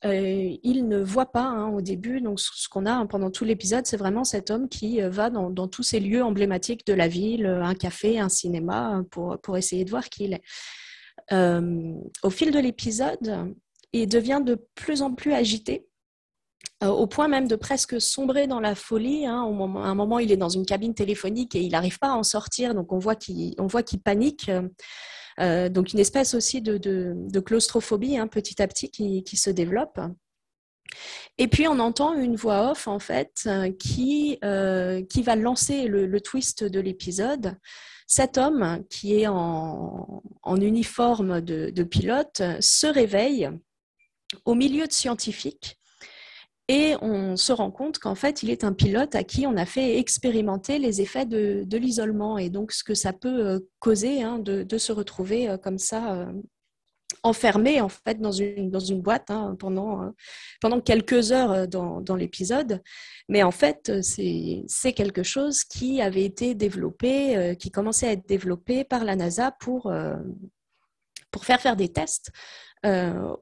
euh, 0.04 0.56
il 0.62 0.87
ne 0.87 1.02
voit 1.02 1.32
pas 1.32 1.44
hein, 1.44 1.68
au 1.70 1.80
début. 1.80 2.20
Donc, 2.20 2.38
ce 2.38 2.68
qu'on 2.68 2.87
a 2.87 2.92
hein, 2.92 3.06
pendant 3.06 3.30
tout 3.30 3.44
l'épisode, 3.44 3.87
c'est 3.87 3.96
vraiment 3.96 4.25
cet 4.25 4.50
homme 4.50 4.68
qui 4.68 5.02
euh, 5.02 5.10
va 5.10 5.30
dans, 5.30 5.68
tous 5.68 5.82
ces 5.82 5.98
lieux 5.98 6.22
emblématiques 6.22 6.87
de 6.87 6.94
la 6.94 7.08
ville, 7.08 7.46
euh, 7.46 7.64
un 7.64 7.75
café, 7.75 8.20
un 8.20 8.28
cinéma, 8.28 9.02
pour, 9.10 9.38
pour 9.40 9.56
essayer 9.56 9.84
de 9.84 9.90
voir 9.90 10.08
qui 10.08 10.25
il 10.25 10.34
est. 10.34 10.42
au 11.30 12.30
fil 12.30 12.50
de 12.50 12.58
l'épisode, 12.58 13.54
il 13.92 14.08
devient 14.08 14.40
de 14.44 14.66
plus 14.75 15.02
en 15.02 15.14
plus 15.14 15.32
agité. 15.32 15.87
au 16.82 17.06
point 17.06 17.28
même 17.28 17.49
de 17.49 17.56
presque 17.56 18.00
sombrer 18.00 18.47
dans 18.47 18.61
la 18.61 18.75
folie. 18.75 19.26
Hein. 19.26 19.42
à 19.76 19.88
un 19.88 19.94
moment, 19.94 20.18
il 20.18 20.32
est 20.32 20.37
dans 20.37 20.49
une 20.49 20.66
cabine 20.66 20.94
téléphonique 20.94 21.54
et 21.54 21.61
il 21.61 21.73
n'arrive 21.73 21.99
pas 21.99 22.11
à 22.11 22.14
en 22.14 22.23
sortir, 22.23 22.75
donc 22.75 22.92
on 22.92 22.99
voit 22.99 23.16
qu'il 23.16 24.00
panique. 24.02 24.50
Euh, 25.40 25.68
donc 25.68 25.92
une 25.92 26.00
espèce 26.00 26.35
aussi 26.35 26.61
de, 26.61 27.40
claustrophobie 27.40 28.18
hein, 28.18 28.26
petit 28.26 28.61
à 28.61 28.66
petit 28.68 28.90
qui, 28.90 29.37
se 29.37 29.50
développe. 29.50 30.00
Et 31.37 31.49
puis 31.49 31.68
on 31.68 31.78
entend 31.78 32.14
une 32.14 32.35
voix 32.35 32.70
off 32.70 32.88
en 32.88 32.99
fait 32.99 33.49
qui 33.78 34.38
va 34.40 35.37
lancer 35.37 35.87
le, 35.87 36.20
twist 36.20 36.64
de 36.64 36.80
l'épisode. 36.80 37.56
Cet 38.10 38.38
homme 38.38 38.82
qui 38.88 39.20
est 39.20 39.26
en, 39.28 40.22
uniforme 40.56 41.42
de, 41.42 41.82
pilote 41.84 42.42
se 42.58 42.86
réveille 42.86 43.50
au 44.46 44.54
milieu 44.54 44.86
de 44.86 44.92
scientifiques 44.92 45.78
et 46.68 46.96
on 47.02 47.36
se 47.36 47.52
rend 47.52 47.70
compte 47.70 47.98
qu'en 47.98 48.14
fait, 48.14 48.42
il 48.42 48.50
est 48.50 48.64
un 48.64 48.72
pilote 48.72 49.14
à 49.14 49.24
qui 49.24 49.46
on 49.46 49.56
a 49.56 49.66
fait 49.66 49.98
expérimenter 49.98 50.78
les 50.78 51.02
effets 51.02 51.26
de, 51.26 51.66
l'isolement. 51.76 52.38
Et 52.38 52.48
donc 52.48 52.72
ce 52.72 52.82
que 52.82 52.94
ça 52.94 53.12
peut 53.12 53.46
euh, 53.46 53.58
causer 53.78 54.22
hein, 54.22 54.38
de, 54.38 54.78
se 54.78 54.92
retrouver 54.92 55.48
euh, 55.48 55.58
comme 55.58 55.78
ça 55.78 56.14
euh, 56.14 56.32
enfermé 57.22 57.80
en 57.80 57.88
fait 57.88 58.20
dans 58.20 58.32
une, 58.32 58.70
boîte 59.00 59.30
hein, 59.30 59.56
pendant, 59.58 60.12
pendant 60.60 60.80
quelques 60.80 61.32
heures 61.32 61.68
dans, 61.68 62.00
dans 62.00 62.16
l'épisode. 62.16 62.82
Mais 63.28 63.42
en 63.42 63.50
fait, 63.50 63.92
c'est 64.02 64.92
quelque 64.94 65.22
chose 65.22 65.64
qui 65.64 66.00
avait 66.00 66.25
été 66.25 66.54
développé, 66.54 67.56
qui 67.58 67.70
commençait 67.70 68.08
à 68.08 68.12
être 68.12 68.26
développé 68.26 68.84
par 68.84 69.04
la 69.04 69.16
NASA 69.16 69.52
pour, 69.52 69.92
faire 71.42 71.60
faire 71.60 71.76
des 71.76 71.88
tests 71.88 72.30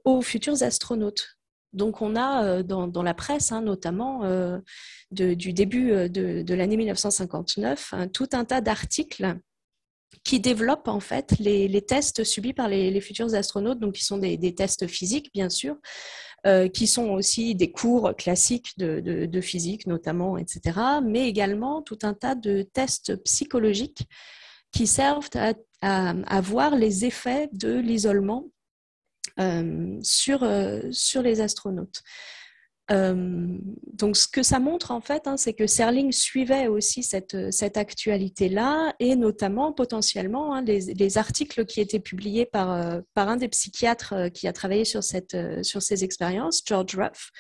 aux 0.05 0.23
futurs 0.23 0.63
astronautes. 0.63 1.37
Donc 1.77 2.01
on 2.01 2.17
a 2.17 2.45
euh, 2.45 2.63
dans, 2.63 3.03
la 3.03 3.15
presse, 3.15 3.53
hein, 3.53 3.61
notamment 3.61 4.25
euh, 4.25 4.59
du 5.11 5.53
début 5.53 5.93
euh, 5.93 6.09
de, 6.09 6.55
l'année 6.55 6.77
1959, 6.77 7.95
tout 8.13 8.29
un 8.33 8.45
tas 8.45 8.61
d'articles 8.61 9.37
qui 10.25 10.41
développent 10.41 10.89
en 10.89 11.01
fait 11.01 11.35
les, 11.39 11.83
tests 11.83 12.25
subis 12.25 12.53
par 12.53 12.69
les, 12.69 13.01
futurs 13.01 13.35
astronautes, 13.35 13.79
donc 13.79 13.95
qui 13.95 14.05
sont 14.05 14.19
des, 14.19 14.55
tests 14.55 14.87
physiques 14.87 15.31
bien 15.33 15.49
sûr, 15.49 15.77
qui 16.73 16.87
sont 16.87 17.11
aussi 17.11 17.55
des 17.55 17.71
cours 17.71 18.15
classiques 18.17 18.77
de, 18.79 19.41
physique 19.41 19.87
notamment, 19.87 20.37
etc., 20.39 20.79
mais 21.05 21.29
également 21.29 21.83
tout 21.83 21.99
un 22.03 22.15
tas 22.15 22.35
de 22.35 22.63
tests 22.63 23.17
psychologiques 23.25 24.03
qui 24.73 24.87
servent 24.87 25.31
à 25.83 26.41
voir 26.41 26.77
les 26.77 27.05
effets 27.05 27.49
de 27.53 27.79
l'isolement 27.79 28.47
euh, 29.39 30.01
euh, 30.31 30.93
sur 30.93 31.23
les 31.23 31.41
astronautes. 31.43 32.03
Euh, 32.93 33.59
donc, 33.93 34.17
ce 34.17 34.29
que 34.29 34.43
ça 34.43 34.61
montre 34.61 34.93
en 34.93 35.01
fait, 35.01 35.27
hein, 35.27 35.37
c'est 35.37 35.55
que 35.55 35.67
Serling 35.67 36.13
suivait 36.13 36.69
aussi 36.69 37.03
cette, 37.03 37.51
cette 37.51 37.77
actualité-là 37.77 38.95
et 39.01 39.17
notamment 39.17 39.73
potentiellement 39.73 40.55
hein, 40.55 40.63
les, 40.63 41.19
articles 41.19 41.65
qui 41.65 41.81
étaient 41.81 42.01
publiés 42.01 42.47
par, 42.47 43.01
par 43.15 43.29
un 43.29 43.37
des 43.37 43.49
psychiatres 43.49 44.29
qui 44.33 44.47
a 44.47 44.53
travaillé 44.53 44.85
sur, 44.85 45.03
cette, 45.03 45.37
sur 45.63 45.83
ces 45.83 46.05
expériences, 46.05 46.63
George 46.67 46.97
Ruff, 46.97 47.31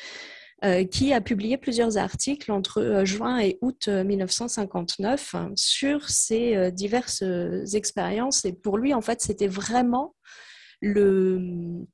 qui 0.90 1.12
a 1.12 1.20
publié 1.20 1.58
plusieurs 1.58 1.98
articles 1.98 2.50
entre 2.50 3.02
juin 3.04 3.38
et 3.40 3.58
août 3.60 3.88
1959 3.88 5.34
hein, 5.34 5.52
sur 5.54 6.08
ces 6.08 6.72
diverses 6.72 7.22
expériences. 7.74 8.44
Et 8.46 8.52
pour 8.52 8.78
lui, 8.78 8.94
en 8.94 9.02
fait, 9.02 9.20
c'était 9.20 9.48
vraiment 9.48 10.14
le, 10.80 11.86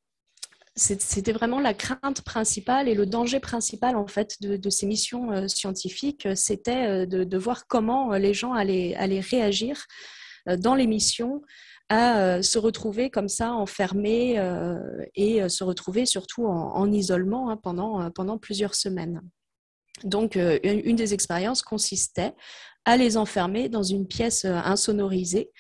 c'était 0.75 1.33
vraiment 1.33 1.61
la 1.61 1.75
crainte 1.75 2.23
principale 2.23 2.89
et 2.89 2.95
le 2.95 3.05
danger 3.05 3.41
principal 3.41 3.97
en 3.97 4.07
fait 4.07 4.41
de, 4.41 4.71
ces 4.71 4.87
missions 4.87 5.31
euh, 5.31 5.47
scientifiques, 5.47 6.27
c'était 6.35 6.87
euh, 6.87 7.07
de, 7.07 7.39
voir 7.39 7.67
comment 7.67 8.13
euh, 8.13 8.19
les 8.19 8.33
gens 8.33 8.55
allaient, 8.55 8.97
réagir 9.21 9.87
dans 10.59 10.75
les 10.75 10.87
missions 10.87 11.43
à 11.89 12.43
se 12.43 12.59
retrouver 12.59 13.11
comme 13.11 13.29
ça 13.29 13.53
enfermés 13.53 14.41
et 15.15 15.47
se 15.49 15.63
retrouver 15.63 16.07
surtout 16.07 16.47
en, 16.47 16.91
isolement 16.91 17.51
hein, 17.51 17.57
pendant 17.59 18.39
plusieurs 18.39 18.75
semaines. 18.75 19.21
Donc, 20.03 20.37
une 20.37 20.97
des 20.97 21.15
expériences 21.15 21.63
consistait 21.63 22.35
à 22.87 22.97
les 22.97 23.17
enfermer 23.19 23.69
dans 23.69 23.83
une 23.83 24.09
pièce 24.09 24.47
insonorisée 24.47 25.53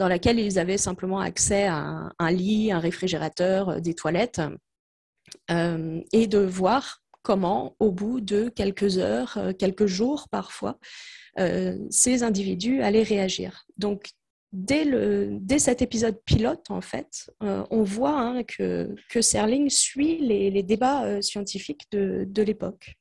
dans 0.00 0.08
laquelle 0.08 0.40
ils 0.40 0.58
avaient 0.58 0.78
simplement 0.78 1.20
accès 1.20 1.66
à 1.66 2.10
un, 2.18 2.30
lit, 2.30 2.72
un 2.72 2.78
réfrigérateur, 2.78 3.68
euh, 3.68 3.80
des 3.80 3.92
toilettes, 3.92 4.40
euh, 5.50 6.00
et 6.14 6.26
de 6.26 6.38
voir 6.38 7.02
comment, 7.20 7.76
au 7.78 7.92
bout 7.92 8.22
de 8.22 8.48
quelques 8.48 8.96
heures, 8.96 9.36
euh, 9.36 9.52
quelques 9.52 9.86
jours 9.86 10.26
parfois, 10.30 10.78
ces 11.90 12.22
individus 12.22 12.82
allaient 12.82 13.04
réagir. 13.04 13.64
Donc, 13.78 14.10
dès, 14.52 14.84
le, 14.84 15.38
dès 15.40 15.58
cet 15.58 15.80
épisode 15.80 16.20
pilote, 16.26 16.70
en 16.70 16.82
fait, 16.82 17.30
on 17.40 17.82
voit 17.82 18.18
hein, 18.18 18.42
que, 18.42 18.94
que 19.08 19.22
Serling 19.22 19.70
suit 19.70 20.18
les, 20.18 20.62
débats 20.62 21.22
scientifiques 21.22 21.86
de, 21.92 22.26
de 22.28 22.42
l'époque. 22.42 22.96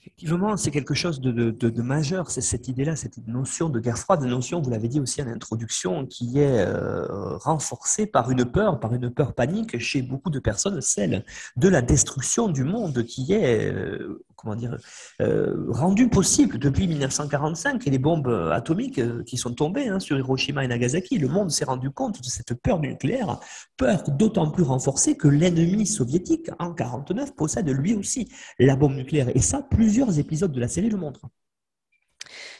Effectivement, 0.00 0.56
c'est 0.56 0.70
quelque 0.70 0.94
chose 0.94 1.20
de, 1.20 1.82
majeur, 1.82 2.30
c'est 2.30 2.40
cette 2.40 2.68
idée-là, 2.68 2.94
cette 2.94 3.26
notion 3.26 3.68
de 3.68 3.80
guerre 3.80 3.98
froide, 3.98 4.22
notion, 4.22 4.60
vous 4.60 4.70
l'avez 4.70 4.86
dit 4.86 5.00
aussi 5.00 5.20
en 5.20 5.26
introduction, 5.26 6.06
qui 6.06 6.38
est 6.38 6.60
euh, 6.60 7.36
renforcée 7.38 8.06
par 8.06 8.30
une 8.30 8.44
peur, 8.44 8.78
par 8.78 8.94
une 8.94 9.10
peur 9.10 9.34
panique 9.34 9.78
chez 9.80 10.02
beaucoup 10.02 10.30
de 10.30 10.38
personnes, 10.38 10.80
celle 10.80 11.24
de 11.56 11.68
la 11.68 11.82
destruction 11.82 12.48
du 12.48 12.62
monde 12.62 13.02
qui 13.02 13.32
est, 13.32 13.72
euh, 13.72 14.24
comment 14.38 14.54
dire, 14.54 14.76
euh, 15.20 15.66
rendue 15.68 16.08
possible 16.08 16.58
depuis 16.58 16.86
1945 16.86 17.86
et 17.86 17.90
les 17.90 17.98
bombes 17.98 18.28
atomiques 18.52 19.00
qui 19.24 19.36
sont 19.36 19.52
tombées 19.52 19.88
hein, 19.88 20.00
sur 20.00 20.16
Hiroshima 20.16 20.64
et 20.64 20.68
Nagasaki. 20.68 21.18
Le 21.18 21.28
monde 21.28 21.50
s'est 21.50 21.64
rendu 21.64 21.90
compte 21.90 22.22
de 22.22 22.26
cette 22.26 22.54
peur 22.54 22.78
nucléaire, 22.80 23.40
peur 23.76 24.02
d'autant 24.08 24.50
plus 24.50 24.62
renforcée 24.62 25.16
que 25.16 25.28
l'ennemi 25.28 25.86
soviétique 25.86 26.48
en 26.58 26.70
1949 26.70 27.34
possède 27.34 27.68
lui 27.68 27.94
aussi 27.94 28.30
la 28.58 28.76
bombe 28.76 28.94
nucléaire. 28.94 29.28
Et 29.34 29.40
ça, 29.40 29.62
plusieurs 29.62 30.18
épisodes 30.18 30.52
de 30.52 30.60
la 30.60 30.68
série 30.68 30.88
le 30.88 30.96
montrent. 30.96 31.28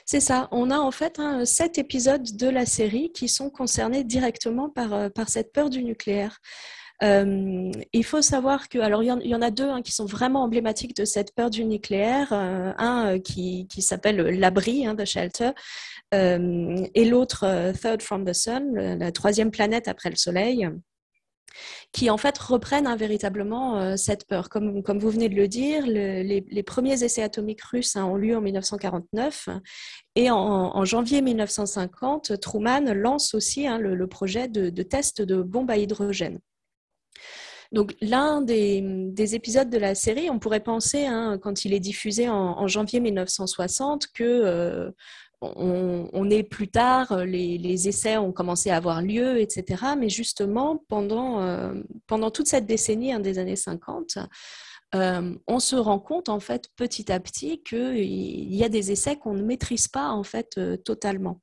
C'est 0.05 0.21
ça. 0.21 0.49
On 0.53 0.71
a 0.71 0.79
en 0.79 0.91
fait 0.91 1.21
sept 1.45 1.79
épisodes 1.79 2.37
de 2.37 2.49
la 2.49 2.65
série 2.65 3.13
qui 3.13 3.29
sont 3.29 3.51
concernés 3.51 4.05
directement 4.05 4.73
euh, 4.79 5.11
par 5.11 5.29
cette 5.29 5.53
peur 5.53 5.69
du 5.69 5.85
nucléaire. 5.85 6.41
Euh, 7.03 7.71
il 7.93 8.05
faut 8.05 8.23
savoir 8.23 8.69
que, 8.69 8.79
alors 8.79 9.03
il 9.03 9.07
y, 9.07 9.35
en, 9.35 9.43
a 9.43 9.51
deux 9.51 9.69
hein, 9.69 9.83
qui 9.83 9.93
sont 9.93 10.07
vraiment 10.07 10.43
emblématiques 10.43 10.97
de 10.97 11.05
cette 11.05 11.35
peur 11.35 11.51
du 11.51 11.65
nucléaire. 11.65 12.33
Euh, 12.33 12.73
un 12.79 13.19
qui, 13.21 13.67
qui 13.69 13.83
s'appelle 13.83 14.17
l'abri, 14.17 14.87
hein, 14.87 14.97
The 14.97 15.05
Shelter, 15.05 15.51
et 16.13 17.05
l'autre 17.05 17.73
Third 17.81 18.03
from 18.03 18.25
the 18.25 18.33
Sun, 18.33 18.73
la 18.75 19.13
troisième 19.13 19.51
planète 19.51 19.89
après 19.89 20.11
le 20.11 20.17
Soleil 20.17 20.69
qui 21.93 22.11
en 22.11 22.17
fait 22.17 22.37
reprennent 22.39 22.87
hein, 22.87 22.97
véritablement 22.97 23.79
euh, 23.79 23.97
cette 23.97 24.27
peur. 24.27 24.49
Comme, 24.49 24.83
comme 24.83 24.99
vous 24.99 25.11
venez 25.11 25.29
de 25.29 25.35
le 25.35 25.49
dire, 25.49 25.87
les, 25.87 26.63
premiers 26.63 27.03
essais 27.03 27.23
atomiques 27.23 27.63
russes 27.63 27.97
hein, 27.97 28.05
ont 28.05 28.17
lieu 28.17 28.37
en 28.37 28.41
1949 28.41 29.49
et 30.15 30.31
en, 30.31 30.85
janvier 30.85 31.23
1950, 31.23 32.41
Truman 32.41 32.93
lance 32.95 33.35
aussi 33.35 33.67
le, 33.69 34.07
projet 34.07 34.49
de, 34.49 34.83
test 34.83 35.23
de 35.23 35.43
bombes 35.43 35.71
à 35.71 35.77
hydrogène. 35.77 36.41
Donc 37.71 37.95
l'un 38.01 38.41
des, 38.41 39.35
épisodes 39.35 39.69
de 39.69 39.79
la 39.79 39.95
série, 39.95 40.31
on 40.31 40.39
pourrait 40.39 40.61
penser, 40.61 41.07
quand 41.43 41.65
il 41.65 41.75
est 41.75 41.81
diffusé 41.81 42.29
en, 42.29 42.67
janvier 42.67 43.01
1960, 43.01 44.09
que 44.15 44.25
euh, 44.25 44.91
on, 45.43 46.31
est 46.31 46.43
plus 46.43 46.69
tard, 46.69 47.25
les, 47.25 47.89
essais 47.89 48.17
ont 48.17 48.33
commencé 48.33 48.71
à 48.71 48.77
avoir 48.77 49.03
lieu, 49.03 49.39
etc. 49.39 49.83
Mais 49.99 50.09
justement, 50.09 50.83
pendant, 50.89 51.43
euh, 51.43 51.75
pendant 52.07 52.31
toute 52.31 52.49
cette 52.49 52.67
décennie 52.67 53.13
hein, 53.13 53.21
des 53.21 53.39
années 53.39 53.57
50, 53.57 54.19
euh, 54.95 55.35
on 55.47 55.61
se 55.61 55.77
rend 55.77 55.99
compte 55.99 56.31
en 56.31 56.41
fait 56.41 56.71
petit 56.75 57.13
à 57.13 57.21
petit 57.21 57.63
qu'il 57.63 58.55
y 58.55 58.65
a 58.65 58.71
des 58.71 58.91
essais 58.93 59.17
qu'on 59.17 59.35
ne 59.35 59.43
maîtrise 59.43 59.89
pas 59.89 60.09
en 60.09 60.23
fait 60.23 60.59
totalement. 60.85 61.43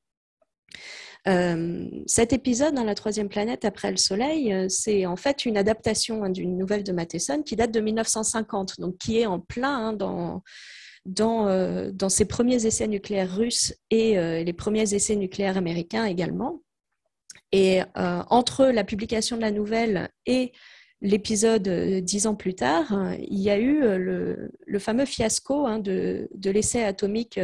Cet 1.26 2.34
épisode, 2.34 2.76
dans 2.76 2.84
La 2.84 2.96
troisième 2.96 3.30
planète 3.30 3.66
après 3.66 3.90
le 3.90 3.98
Soleil, 3.98 4.54
c'est 4.70 5.06
en 5.06 5.16
fait 5.16 5.46
une 5.46 5.58
adaptation 5.58 6.24
hein, 6.24 6.30
d'une 6.30 6.58
nouvelle 6.58 6.84
de 6.84 6.92
Matheson 6.92 7.42
qui 7.42 7.56
date 7.56 7.72
de 7.72 7.80
1950, 7.80 8.80
donc 8.80 8.98
qui 8.98 9.20
est 9.20 9.26
en 9.26 9.40
plein 9.40 9.88
hein, 9.88 9.94
dans 9.94 10.44
euh, 11.20 11.92
dans 11.94 12.10
ces 12.10 12.26
premiers 12.26 12.66
essais 12.66 12.88
nucléaires 12.88 13.36
russes 13.36 13.76
et 13.92 14.18
euh, 14.18 14.44
les 14.44 14.54
premiers 14.54 14.94
essais 14.94 15.16
nucléaires 15.16 15.58
américains 15.58 16.06
également. 16.06 16.62
Et 17.52 17.82
euh, 17.82 18.24
entre 18.30 18.66
la 18.66 18.84
publication 18.84 19.38
de 19.38 19.42
la 19.42 19.52
nouvelle 19.52 20.10
et 20.26 20.52
l'épisode 21.02 21.68
dix 22.04 22.28
ans 22.28 22.36
plus 22.36 22.56
tard, 22.56 23.14
il 23.20 23.40
y 23.40 23.50
a 23.50 23.58
eu 23.58 23.82
le, 23.82 24.52
le 24.66 24.80
fameux 24.80 25.06
fiasco 25.06 25.66
hein, 25.66 25.80
de, 25.80 26.28
l'essai 26.44 26.84
atomique 26.84 27.40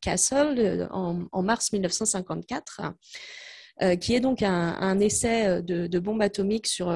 Castle 0.00 0.88
en, 0.90 1.42
mars 1.42 1.72
1954, 1.72 2.82
qui 4.00 4.14
est 4.14 4.20
donc 4.20 4.42
un, 4.42 5.00
essai 5.00 5.62
de, 5.62 5.86
de, 5.86 5.98
bombe 5.98 6.22
atomique 6.22 6.66
sur 6.66 6.94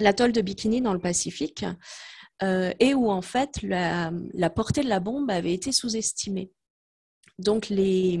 l'atoll 0.00 0.32
de 0.32 0.40
Bikini 0.40 0.80
dans 0.80 0.92
le 0.92 1.00
Pacifique. 1.00 1.64
Euh, 2.42 2.72
et 2.80 2.94
où 2.94 3.10
en 3.10 3.22
fait 3.22 3.62
la, 3.62 4.10
portée 4.54 4.82
de 4.82 4.88
la 4.88 5.00
bombe 5.00 5.30
avait 5.30 5.54
été 5.54 5.70
sous-estimée. 5.72 6.50
Donc 7.38 7.68
les, 7.68 8.20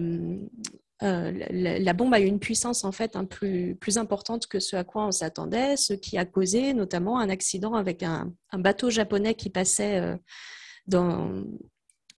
la, 1.04 1.92
bombe 1.92 2.14
a 2.14 2.20
eu 2.20 2.24
une 2.24 2.38
puissance 2.38 2.84
en 2.84 2.92
fait 2.92 3.14
un 3.14 3.24
plus, 3.24 3.76
importante 3.96 4.46
que 4.46 4.58
ce 4.58 4.76
à 4.76 4.84
quoi 4.84 5.06
on 5.06 5.10
s'attendait, 5.10 5.76
ce 5.76 5.92
qui 5.92 6.16
a 6.16 6.24
causé 6.24 6.72
notamment 6.72 7.18
un 7.18 7.28
accident 7.28 7.74
avec 7.74 8.02
un, 8.02 8.32
bateau 8.54 8.90
japonais 8.90 9.34
qui 9.34 9.50
passait 9.50 10.16
dans, 10.86 11.44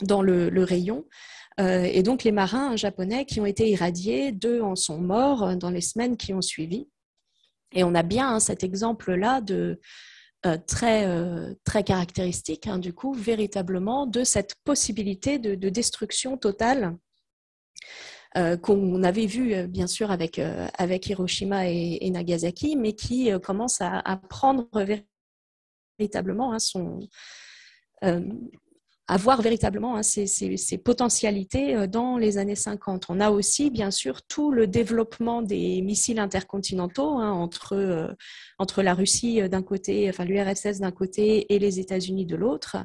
dans 0.02 0.22
le, 0.22 0.62
rayon. 0.62 1.04
et 1.58 2.02
donc 2.02 2.22
les 2.22 2.32
marins 2.32 2.76
japonais 2.76 3.24
qui 3.24 3.40
ont 3.40 3.46
été 3.46 3.68
irradiés, 3.68 4.30
deux 4.30 4.60
en 4.60 4.76
sont 4.76 4.98
morts 4.98 5.56
dans 5.56 5.70
les 5.70 5.80
semaines 5.80 6.16
qui 6.16 6.32
ont 6.32 6.42
suivi. 6.42 6.88
Et 7.72 7.82
on 7.82 7.94
a 7.94 8.04
bien 8.04 8.34
hein, 8.34 8.40
cet 8.40 8.62
exemple-là 8.62 9.40
de, 9.40 9.80
euh, 10.46 10.58
très, 10.64 11.06
euh, 11.06 11.54
très 11.64 11.82
caractéristique, 11.82 12.68
hein, 12.68 12.78
du 12.78 12.92
coup, 12.92 13.12
véritablement, 13.12 14.06
de 14.06 14.22
cette 14.22 14.54
possibilité 14.64 15.38
de, 15.38 15.68
destruction 15.68 16.36
totale 16.36 16.96
euh, 18.36 18.56
qu'on 18.56 19.02
avait 19.02 19.26
vu, 19.26 19.66
bien 19.68 19.86
sûr, 19.86 20.10
avec, 20.10 20.40
avec 20.78 21.06
Hiroshima 21.08 21.68
et, 21.68 22.10
Nagasaki, 22.10 22.76
mais 22.76 22.94
qui 22.94 23.30
commence 23.42 23.80
à, 23.80 23.98
à, 23.98 24.16
prendre 24.16 24.68
véritablement 25.98 26.52
hein, 26.52 26.58
son, 26.58 27.00
avoir 29.08 29.40
véritablement 29.40 29.96
hein, 29.96 30.00
potentialités 30.84 31.76
euh, 31.76 31.86
dans 31.86 32.18
les 32.18 32.38
années 32.38 32.56
50. 32.56 33.06
On 33.08 33.20
a 33.20 33.30
aussi, 33.30 33.70
bien 33.70 33.90
sûr, 33.90 34.22
tout 34.22 34.50
le 34.50 34.66
développement 34.66 35.42
des 35.42 35.80
missiles 35.82 36.18
intercontinentaux 36.18 37.18
hein, 37.18 37.30
entre, 37.30 37.74
euh, 37.74 38.08
entre 38.58 38.82
la 38.82 38.94
Russie 38.94 39.40
euh, 39.40 39.48
d'un 39.48 39.62
côté, 39.62 40.08
enfin 40.08 40.24
l'URSS 40.24 40.80
d'un 40.80 40.90
côté 40.90 41.52
et 41.54 41.58
les 41.58 41.78
États-Unis 41.78 42.26
de 42.26 42.36
l'autre. 42.36 42.78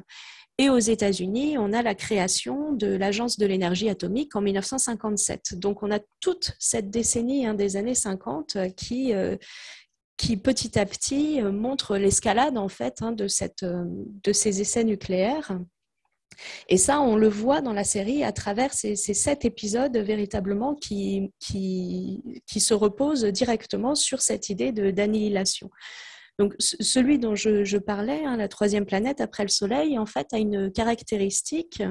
Et 0.58 0.68
aux 0.68 0.78
États-Unis, 0.78 1.56
on 1.58 1.72
a 1.72 1.82
la 1.82 1.94
création 1.94 2.72
de 2.72 2.86
l'Agence 2.86 3.38
de 3.38 3.46
l'énergie 3.46 3.88
atomique 3.88 4.36
en 4.36 4.42
1957. 4.42 5.58
Donc, 5.58 5.82
on 5.82 5.90
a 5.90 5.98
toute 6.20 6.52
cette 6.58 6.90
décennie 6.90 7.46
hein, 7.46 7.54
des 7.54 7.76
années 7.76 7.94
50 7.94 8.58
qui, 8.76 9.12
qui 10.18 10.36
petit 10.36 10.78
à 10.78 10.84
petit 10.84 11.40
montre 11.40 11.96
l'escalade 11.96 12.58
en 12.58 12.68
fait 12.68 13.02
de, 13.02 13.28
cette, 13.28 13.64
de 13.64 14.32
ces 14.32 14.60
essais 14.60 14.84
nucléaires 14.84 15.58
et 16.68 16.76
ça, 16.76 17.00
on 17.00 17.16
le 17.16 17.28
voit 17.28 17.60
dans 17.60 17.72
la 17.72 17.84
série 17.84 18.24
à 18.24 18.32
travers 18.32 18.72
ces, 18.72 18.96
sept 18.96 19.44
épisodes 19.44 19.96
véritablement 19.96 20.74
qui, 20.74 21.30
se 21.40 22.74
reposent 22.74 23.24
directement 23.24 23.94
sur 23.94 24.20
cette 24.22 24.48
idée 24.48 24.72
d'annihilation. 24.72 25.70
Donc, 26.38 26.54
celui 26.58 27.18
dont 27.18 27.34
je, 27.34 27.76
parlais, 27.78 28.24
hein, 28.24 28.36
la 28.36 28.48
troisième 28.48 28.86
planète 28.86 29.20
après 29.20 29.42
le 29.42 29.48
Soleil, 29.48 29.98
en 29.98 30.06
fait, 30.06 30.28
a 30.32 30.38
une 30.38 30.72
caractéristique. 30.72 31.82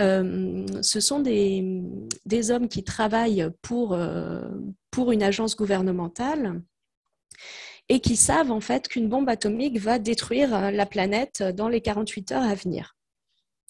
Euh, 0.00 0.66
ce 0.82 1.00
sont 1.00 1.20
des, 1.20 2.50
hommes 2.50 2.68
qui 2.68 2.84
travaillent 2.84 3.48
pour, 3.62 3.94
euh, 3.94 4.42
pour 4.90 5.12
une 5.12 5.22
agence 5.22 5.56
gouvernementale 5.56 6.62
et 7.88 8.00
qui 8.00 8.16
savent 8.16 8.52
en 8.52 8.60
fait 8.60 8.88
qu'une 8.88 9.08
bombe 9.08 9.28
atomique 9.28 9.78
va 9.78 9.98
détruire 9.98 10.70
la 10.70 10.86
planète 10.86 11.42
dans 11.42 11.68
les 11.68 11.80
48 11.80 12.32
heures 12.32 12.42
à 12.42 12.54
venir. 12.54 12.96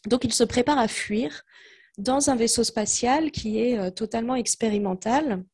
Donc, 0.06 0.24
il 0.24 0.32
se 0.32 0.44
prépare 0.44 0.78
à 0.78 0.88
fuir 0.88 1.44
dans 1.98 2.30
un 2.30 2.36
vaisseau 2.36 2.64
spatial 2.64 3.30
qui 3.30 3.58
est 3.58 3.78
euh, 3.78 3.90
totalement 3.90 4.34
expérimental. 4.34 5.44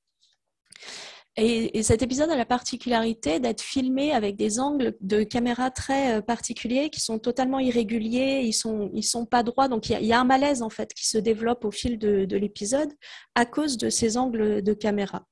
Et, 1.40 1.84
cet 1.84 2.02
épisode 2.02 2.30
a 2.30 2.36
la 2.36 2.44
particularité 2.44 3.38
d'être 3.38 3.60
filmé 3.60 4.12
avec 4.12 4.34
des 4.34 4.58
angles 4.58 4.96
de 5.00 5.22
caméra 5.22 5.70
très 5.70 6.16
euh, 6.16 6.20
particuliers 6.20 6.90
qui 6.90 7.00
sont 7.00 7.20
totalement 7.20 7.60
irréguliers, 7.60 8.40
ils 8.42 8.52
sont, 8.52 8.90
ils 8.92 9.04
sont 9.04 9.24
pas 9.24 9.44
droits. 9.44 9.68
Donc 9.68 9.88
il 9.88 10.04
y, 10.04 10.12
a, 10.12 10.20
un 10.20 10.24
malaise 10.24 10.62
en 10.62 10.68
fait 10.68 10.92
qui 10.92 11.06
se 11.06 11.16
développe 11.16 11.64
au 11.64 11.70
fil 11.70 11.96
de, 11.96 12.24
de 12.24 12.36
l'épisode 12.36 12.92
à 13.36 13.46
cause 13.46 13.78
de 13.78 13.88
ces 13.88 14.16
angles 14.16 14.62
de 14.62 14.72
caméra. 14.72 15.24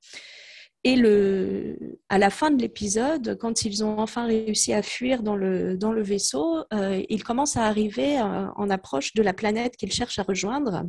Et 0.85 0.95
le, 0.95 1.99
à 2.09 2.17
la 2.17 2.31
fin 2.31 2.53
de 2.53 2.63
l'épisode, 2.63 3.37
quand 3.41 3.65
ils 3.65 3.83
ont 3.83 3.99
enfin 3.99 4.27
réussi 4.27 4.73
à 4.73 4.83
fuir 4.83 5.25
dans 5.25 5.35
le, 5.35 5.77
dans 5.77 5.91
le 5.91 6.01
vaisseau, 6.01 6.63
euh, 6.73 7.03
ils 7.09 7.25
commencent 7.25 7.57
à 7.57 7.65
arriver 7.65 8.21
euh, 8.21 8.47
en 8.55 8.71
approche 8.71 9.13
de 9.15 9.23
la 9.25 9.33
planète 9.33 9.77
qu'ils 9.77 9.91
cherchent 9.91 10.21
à 10.21 10.23
rejoindre. 10.23 10.85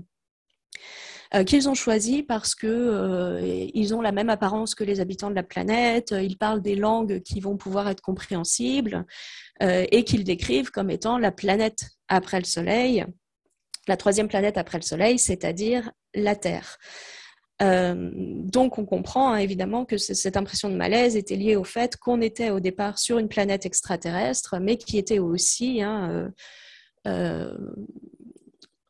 Euh, 1.35 1.43
qu'ils 1.43 1.67
ont 1.67 1.73
choisi 1.73 2.23
parce 2.23 2.55
que 2.55 3.69
ils 3.73 3.93
ont 3.93 4.01
la 4.01 4.11
même 4.11 4.29
apparence 4.29 4.75
que 4.75 4.83
les 4.83 4.99
habitants 4.99 5.29
de 5.29 5.35
la 5.35 5.43
planète, 5.43 6.11
ils 6.11 6.37
parlent 6.37 6.61
des 6.61 6.75
langues 6.75 7.21
qui 7.21 7.39
vont 7.39 7.57
pouvoir 7.57 7.89
être 7.89 8.01
compréhensibles 8.01 9.05
et 9.59 10.03
qu'ils 10.03 10.23
décrivent 10.23 10.71
comme 10.71 10.89
étant 10.89 11.17
la 11.17 11.31
planète 11.31 11.89
après 12.07 12.39
le 12.39 12.45
Soleil, 12.45 13.05
la 13.87 13.97
troisième 13.97 14.27
planète 14.27 14.57
après 14.57 14.77
le 14.77 14.83
Soleil, 14.83 15.19
c'est-à-dire 15.19 15.91
la 16.13 16.35
Terre. 16.35 16.77
Euh, 17.61 18.11
donc 18.13 18.77
on 18.77 18.85
comprend 18.85 19.33
hein, 19.33 19.37
évidemment 19.37 19.83
que 19.83 19.97
cette 19.97 20.37
impression 20.37 20.69
de 20.69 20.75
malaise 20.75 21.15
était 21.15 21.35
liée 21.35 21.55
au 21.55 21.63
fait 21.63 21.97
qu'on 21.97 22.21
était 22.21 22.51
au 22.51 22.59
départ 22.59 22.99
sur 22.99 23.17
une 23.17 23.29
planète 23.29 23.65
extraterrestre, 23.65 24.57
mais 24.61 24.77
qui 24.77 24.97
était 24.99 25.17
aussi 25.17 25.81
hein, 25.81 26.09
euh, 26.11 26.29
euh, 27.07 27.57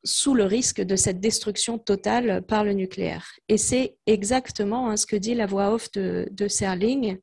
sous 0.07 0.33
le 0.33 0.45
risque 0.45 0.81
de 0.81 0.95
cette 0.95 1.19
destruction 1.19 1.77
totale 1.77 2.41
par 2.47 2.63
le 2.63 2.73
nucléaire. 2.73 3.27
Et 3.49 3.57
c'est 3.57 3.97
exactement 4.05 4.89
hein, 4.89 4.97
ce 4.97 5.05
que 5.05 5.15
dit 5.15 5.35
la 5.35 5.45
voix 5.45 5.73
off 5.73 5.91
de, 5.91 6.47
Serling. 6.47 7.17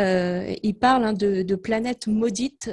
il 0.00 0.74
parle 0.80 1.16
de, 1.16 1.42
de 1.42 1.54
planètes 1.54 2.06
maudites 2.06 2.70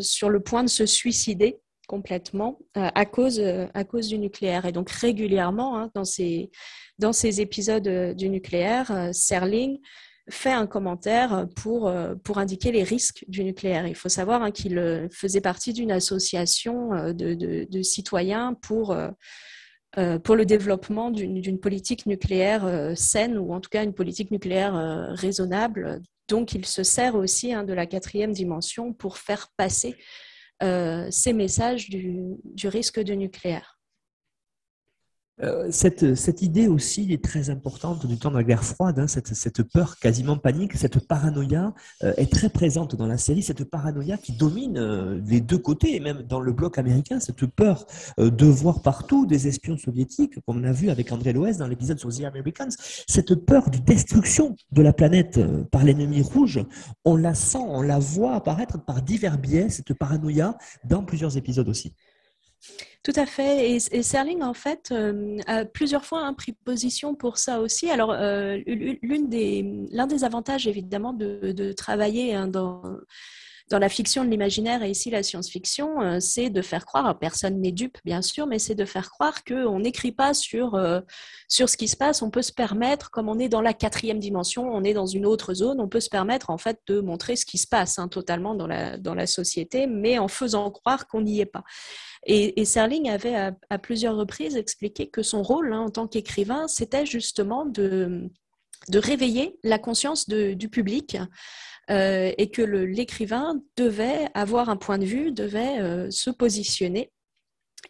sur 0.00 0.28
le 0.28 0.40
point 0.40 0.64
de 0.64 0.68
se 0.68 0.86
suicider 0.86 1.60
complètement 1.86 2.58
à, 2.74 3.04
cause, 3.04 3.40
à 3.74 3.84
cause 3.84 4.08
du 4.08 4.18
nucléaire. 4.18 4.66
Et 4.66 4.72
donc 4.72 4.90
régulièrement, 4.90 5.90
dans 5.94 6.04
ces 6.04 6.50
dans 6.98 7.12
ces 7.12 7.40
épisodes 7.40 7.86
euh, 7.88 8.14
du 8.14 8.28
nucléaire, 8.28 8.90
euh, 8.90 9.10
Serling 9.12 9.78
fait 10.30 10.52
un 10.52 10.66
commentaire 10.66 11.46
pour, 11.56 11.88
euh, 11.88 12.14
pour 12.14 12.38
indiquer 12.38 12.72
les 12.72 12.82
risques 12.82 13.24
du 13.28 13.44
nucléaire. 13.44 13.86
Il 13.86 13.94
faut 13.94 14.08
savoir 14.08 14.42
hein, 14.42 14.50
qu'il 14.50 15.08
faisait 15.12 15.40
partie 15.40 15.72
d'une 15.72 15.92
association 15.92 17.12
de, 17.12 17.34
de, 17.64 17.82
citoyens 17.82 18.54
pour, 18.54 18.96
le 19.96 20.44
développement 20.44 21.10
d'une 21.10 21.60
politique 21.60 22.06
nucléaire 22.06 22.92
saine, 22.96 23.38
ou 23.38 23.52
en 23.52 23.60
tout 23.60 23.70
cas 23.70 23.84
une 23.84 23.94
politique 23.94 24.30
nucléaire 24.30 24.74
raisonnable. 25.10 26.00
Donc 26.28 26.54
il 26.54 26.64
se 26.64 26.82
sert 26.82 27.14
aussi 27.14 27.52
hein, 27.52 27.64
de 27.64 27.74
la 27.74 27.86
quatrième 27.86 28.32
dimension 28.32 28.92
pour 28.92 29.18
faire 29.18 29.48
passer 29.56 29.96
ces 30.60 31.32
messages 31.34 31.90
du, 31.90 32.22
du 32.44 32.68
risque 32.68 33.00
de 33.00 33.12
nucléaire. 33.12 33.73
Euh, 35.42 35.68
cette, 35.72 36.42
idée 36.42 36.68
aussi 36.68 37.12
est 37.12 37.22
très 37.22 37.50
importante 37.50 38.06
du 38.06 38.18
temps 38.18 38.30
de 38.30 38.36
la 38.36 38.44
guerre 38.44 38.62
froide, 38.62 39.00
hein, 39.00 39.08
cette, 39.08 39.62
peur 39.64 39.98
quasiment 39.98 40.36
panique, 40.36 40.74
cette 40.74 41.04
paranoïa 41.08 41.74
euh, 42.04 42.14
est 42.16 42.30
très 42.30 42.48
présente 42.48 42.94
dans 42.94 43.08
la 43.08 43.18
série, 43.18 43.42
cette 43.42 43.64
paranoïa 43.64 44.16
qui 44.16 44.32
domine 44.32 44.78
euh, 44.78 45.20
les 45.26 45.40
deux 45.40 45.58
côtés, 45.58 45.96
et 45.96 46.00
même 46.00 46.22
dans 46.22 46.38
le 46.38 46.52
bloc 46.52 46.78
américain, 46.78 47.18
cette 47.18 47.46
peur 47.46 47.86
de 48.18 48.46
voir 48.46 48.82
partout 48.82 49.26
des 49.26 49.48
espions 49.48 49.76
soviétiques, 49.76 50.38
comme 50.46 50.58
on 50.58 50.64
a 50.64 50.72
vu 50.72 50.88
avec 50.88 51.10
André 51.10 51.32
Loès 51.32 51.58
dans 51.58 51.66
l'épisode 51.66 51.98
sur 51.98 52.10
The 52.10 52.24
Americans, 52.24 52.70
cette 53.08 53.34
peur 53.34 53.70
de 53.70 53.78
destruction 53.78 54.54
de 54.70 54.82
la 54.82 54.92
planète 54.92 55.40
par 55.70 55.82
l'ennemi 55.82 56.22
rouge, 56.22 56.64
on 57.04 57.16
la 57.16 57.34
sent, 57.34 57.58
on 57.58 57.82
la 57.82 57.98
voit 57.98 58.34
apparaître 58.34 58.84
par 58.84 59.02
divers 59.02 59.38
biais, 59.38 59.68
cette 59.68 59.94
paranoïa, 59.94 60.56
dans 60.84 61.02
plusieurs 61.02 61.36
épisodes 61.36 61.68
aussi. 61.68 61.94
Tout 63.02 63.12
à 63.16 63.26
fait. 63.26 63.72
Et, 63.72 64.02
Serling, 64.02 64.42
en 64.42 64.54
fait, 64.54 64.90
euh, 64.90 65.38
a 65.46 65.66
plusieurs 65.66 66.06
fois 66.06 66.20
hein, 66.22 66.32
pris 66.32 66.52
position 66.52 67.14
pour 67.14 67.36
ça 67.36 67.60
aussi. 67.60 67.90
Alors, 67.90 68.10
euh, 68.12 68.58
l'un 68.66 70.06
des, 70.06 70.24
avantages, 70.24 70.66
évidemment, 70.66 71.12
de, 71.12 71.72
travailler 71.72 72.34
hein, 72.34 72.48
dans 72.48 72.82
dans 73.70 73.78
la 73.78 73.88
fiction 73.88 74.24
de 74.24 74.30
l'imaginaire 74.30 74.82
et 74.82 74.90
ici 74.90 75.10
la 75.10 75.22
science-fiction, 75.22 76.02
euh, 76.02 76.20
c'est 76.20 76.50
de 76.50 76.60
faire 76.60 76.84
croire, 76.84 77.18
personne 77.18 77.60
n'est 77.60 77.72
dupe 77.72 77.96
bien 78.04 78.20
sûr, 78.20 78.46
mais 78.46 78.58
c'est 78.58 78.74
de 78.74 78.84
faire 78.84 79.10
croire 79.10 79.42
qu'on 79.42 79.80
n'écrit 79.80 80.12
pas 80.12 80.34
sur, 80.34 80.74
euh, 80.74 81.00
sur 81.48 81.68
ce 81.70 81.76
qui 81.76 81.88
se 81.88 81.96
passe, 81.96 82.20
on 82.20 82.30
peut 82.30 82.42
se 82.42 82.52
permettre, 82.52 83.10
comme 83.10 83.28
on 83.28 83.38
est 83.38 83.48
dans 83.48 83.62
la 83.62 83.72
quatrième 83.72 84.18
dimension, 84.18 84.68
on 84.68 84.84
est 84.84 84.92
dans 84.92 85.06
une 85.06 85.24
autre 85.24 85.54
zone, 85.54 85.80
on 85.80 85.88
peut 85.88 86.00
se 86.00 86.10
permettre 86.10 86.50
en 86.50 86.58
fait 86.58 86.78
de 86.86 87.00
montrer 87.00 87.36
ce 87.36 87.46
qui 87.46 87.56
se 87.56 87.66
passe 87.66 87.98
hein, 87.98 88.08
totalement 88.08 88.54
dans 88.54 88.66
la, 88.66 88.98
dans 88.98 89.14
la 89.14 89.26
société, 89.26 89.86
mais 89.86 90.18
en 90.18 90.28
faisant 90.28 90.70
croire 90.70 91.06
qu'on 91.06 91.22
n'y 91.22 91.40
est 91.40 91.46
pas. 91.46 91.64
Et, 92.26 92.64
Serling 92.64 93.10
avait 93.10 93.52
à, 93.68 93.78
plusieurs 93.78 94.16
reprises 94.16 94.56
expliqué 94.56 95.08
que 95.08 95.22
son 95.22 95.42
rôle 95.42 95.72
hein, 95.72 95.80
en 95.80 95.90
tant 95.90 96.06
qu'écrivain, 96.06 96.68
c'était 96.68 97.04
justement 97.04 97.66
de, 97.66 98.30
de 98.88 98.98
réveiller 98.98 99.58
la 99.62 99.78
conscience 99.78 100.28
du 100.28 100.68
public 100.68 101.18
euh, 101.90 102.32
et 102.38 102.50
que 102.50 102.62
l'écrivain 102.62 103.60
devait 103.76 104.28
avoir 104.34 104.70
un 104.70 104.76
point 104.76 104.98
de 104.98 105.04
vue, 105.04 105.32
devait 105.32 105.80
euh, 105.80 106.10
se 106.10 106.30
positionner 106.30 107.12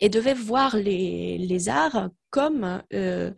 et 0.00 0.08
devait 0.08 0.34
voir 0.34 0.76
les, 0.76 1.68
arts 1.68 2.10
comme, 2.30 2.82
euh, 2.92 3.30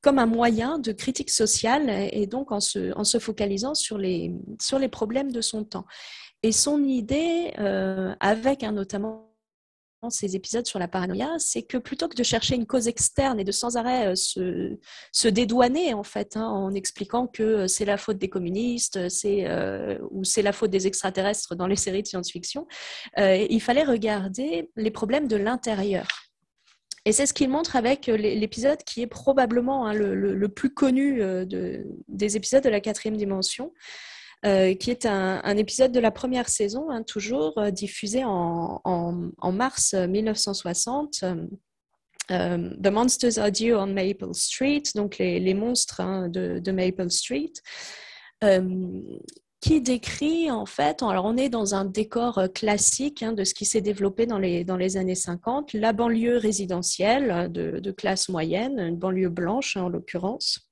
comme 0.00 0.18
un 0.18 0.26
moyen 0.26 0.78
de 0.78 0.92
critique 0.92 1.30
sociale 1.30 1.90
et 1.90 2.26
donc 2.26 2.52
en 2.52 2.60
se, 2.60 3.18
focalisant 3.18 3.74
sur 3.74 3.98
les, 3.98 4.32
sur 4.60 4.78
les 4.78 4.88
problèmes 4.88 5.30
de 5.30 5.42
son 5.42 5.64
temps. 5.64 5.84
Et 6.42 6.52
son 6.52 6.84
idée, 6.84 7.52
avec 8.20 8.62
notamment 8.62 9.27
ces 10.10 10.36
épisodes 10.36 10.66
sur 10.66 10.78
la 10.78 10.88
paranoïa, 10.88 11.28
c'est 11.38 11.62
que 11.62 11.76
plutôt 11.76 12.08
que 12.08 12.14
de 12.14 12.22
chercher 12.22 12.54
une 12.54 12.66
cause 12.66 12.88
externe 12.88 13.40
et 13.40 13.44
de 13.44 13.52
sans 13.52 13.76
arrêt 13.76 14.14
se, 14.16 14.78
se 15.12 15.28
dédouaner 15.28 15.94
en 15.94 16.04
fait, 16.04 16.36
hein, 16.36 16.46
en 16.46 16.74
expliquant 16.74 17.26
que 17.26 17.66
c'est 17.66 17.84
la 17.84 17.96
faute 17.96 18.18
des 18.18 18.28
communistes, 18.28 19.08
c'est 19.08 19.48
ou 20.10 20.24
c'est 20.24 20.42
la 20.42 20.52
faute 20.52 20.70
des 20.70 20.86
extraterrestres 20.86 21.56
dans 21.56 21.66
les 21.66 21.76
séries 21.76 22.02
de 22.02 22.08
science-fiction, 22.08 22.66
il 23.16 23.60
fallait 23.60 23.84
regarder 23.84 24.70
les 24.76 24.90
problèmes 24.90 25.28
de 25.28 25.36
l'intérieur. 25.36 26.06
Et 27.04 27.12
c'est 27.12 27.26
ce 27.26 27.32
qu'il 27.32 27.48
montre 27.48 27.74
avec 27.76 28.06
l'épisode 28.06 28.82
qui 28.84 29.02
est 29.02 29.06
probablement 29.06 29.86
hein, 29.86 29.94
le, 29.94 30.48
plus 30.48 30.70
connu 30.70 31.20
de, 31.20 31.86
des 32.08 32.36
épisodes 32.36 32.62
de 32.62 32.68
la 32.68 32.80
quatrième 32.80 33.16
dimension, 33.16 33.72
euh, 34.46 34.74
qui 34.74 34.92
est 34.92 35.04
un, 35.04 35.56
épisode 35.56 35.90
de 35.90 35.98
la 35.98 36.12
première 36.12 36.48
saison, 36.48 36.90
hein, 36.90 37.02
toujours 37.02 37.58
euh, 37.58 37.72
diffusé 37.72 38.22
en, 38.24 38.80
mars 39.52 39.94
1960. 39.94 41.24
Euh, 42.30 42.70
The 42.80 42.86
Monsters 42.86 43.38
Are 43.38 43.50
Due 43.50 43.74
on 43.74 43.86
Maple 43.86 44.32
Street, 44.34 44.82
donc 44.94 45.18
les, 45.18 45.54
monstres 45.54 46.00
hein, 46.00 46.28
de, 46.28 46.70
Maple 46.70 47.10
Street, 47.10 47.52
qui 49.60 49.80
décrit 49.80 50.52
en 50.52 50.66
fait, 50.66 51.02
alors 51.02 51.24
on 51.24 51.36
est 51.36 51.48
dans 51.48 51.74
un 51.74 51.84
décor 51.84 52.40
classique 52.54 53.24
hein, 53.24 53.32
de 53.32 53.42
ce 53.42 53.54
qui 53.54 53.64
s'est 53.64 53.80
développé 53.80 54.26
dans 54.26 54.38
les, 54.38 54.96
années 54.96 55.16
50, 55.16 55.72
la 55.72 55.92
banlieue 55.92 56.36
résidentielle 56.36 57.50
de, 57.50 57.80
de 57.80 57.90
classe 57.90 58.28
moyenne, 58.28 58.78
une 58.78 58.96
banlieue 58.96 59.30
blanche 59.30 59.76
en 59.76 59.88
l'occurrence. 59.88 60.70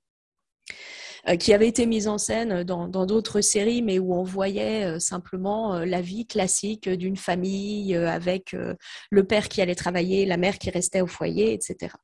Euh, 1.28 1.36
qui 1.36 1.52
avait 1.52 1.66
été 1.66 1.86
mise 1.86 2.06
en 2.06 2.18
scène 2.18 2.62
dans 2.62 3.06
d'autres 3.06 3.40
séries, 3.40 3.82
mais 3.82 3.98
où 3.98 4.14
on 4.14 4.22
voyait 4.22 4.84
euh, 4.84 4.98
simplement 5.00 5.74
euh, 5.74 5.84
la 5.84 6.00
vie 6.00 6.26
classique 6.26 6.88
d'une 6.88 7.16
famille 7.16 7.94
avec 7.96 8.54
le 9.10 9.24
père 9.24 9.48
qui 9.48 9.60
allait 9.60 9.74
travailler, 9.74 10.26
la 10.26 10.36
mère 10.36 10.58
qui 10.58 10.70
restait 10.70 11.00
au 11.00 11.06
foyer, 11.06 11.52
etc. 11.52 11.94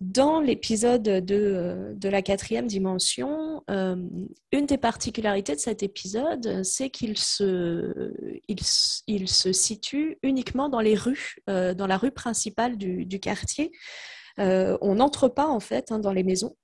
Dans 0.00 0.40
l'épisode 0.40 1.02
de, 1.02 1.94
de, 1.94 2.08
la 2.08 2.22
quatrième 2.22 2.66
dimension, 2.66 3.62
une 3.68 4.66
des 4.66 4.78
particularités 4.78 5.54
de 5.54 5.60
cet 5.60 5.82
épisode, 5.82 6.62
c'est 6.64 6.90
qu'il 6.90 7.18
se, 7.18 8.12
il, 8.48 9.28
se 9.28 9.52
situe 9.52 10.18
uniquement 10.22 10.68
dans 10.68 10.80
les 10.80 10.94
rues, 10.94 11.36
dans 11.46 11.86
la 11.86 11.96
rue 11.96 12.12
principale 12.12 12.76
du, 12.76 13.06
du 13.06 13.20
quartier. 13.20 13.72
on 14.38 14.94
n'entre 14.94 15.28
pas 15.28 15.46
en 15.46 15.60
fait 15.60 15.90
hein, 15.92 15.98
dans 15.98 16.12
les 16.12 16.24
maisons. 16.24 16.56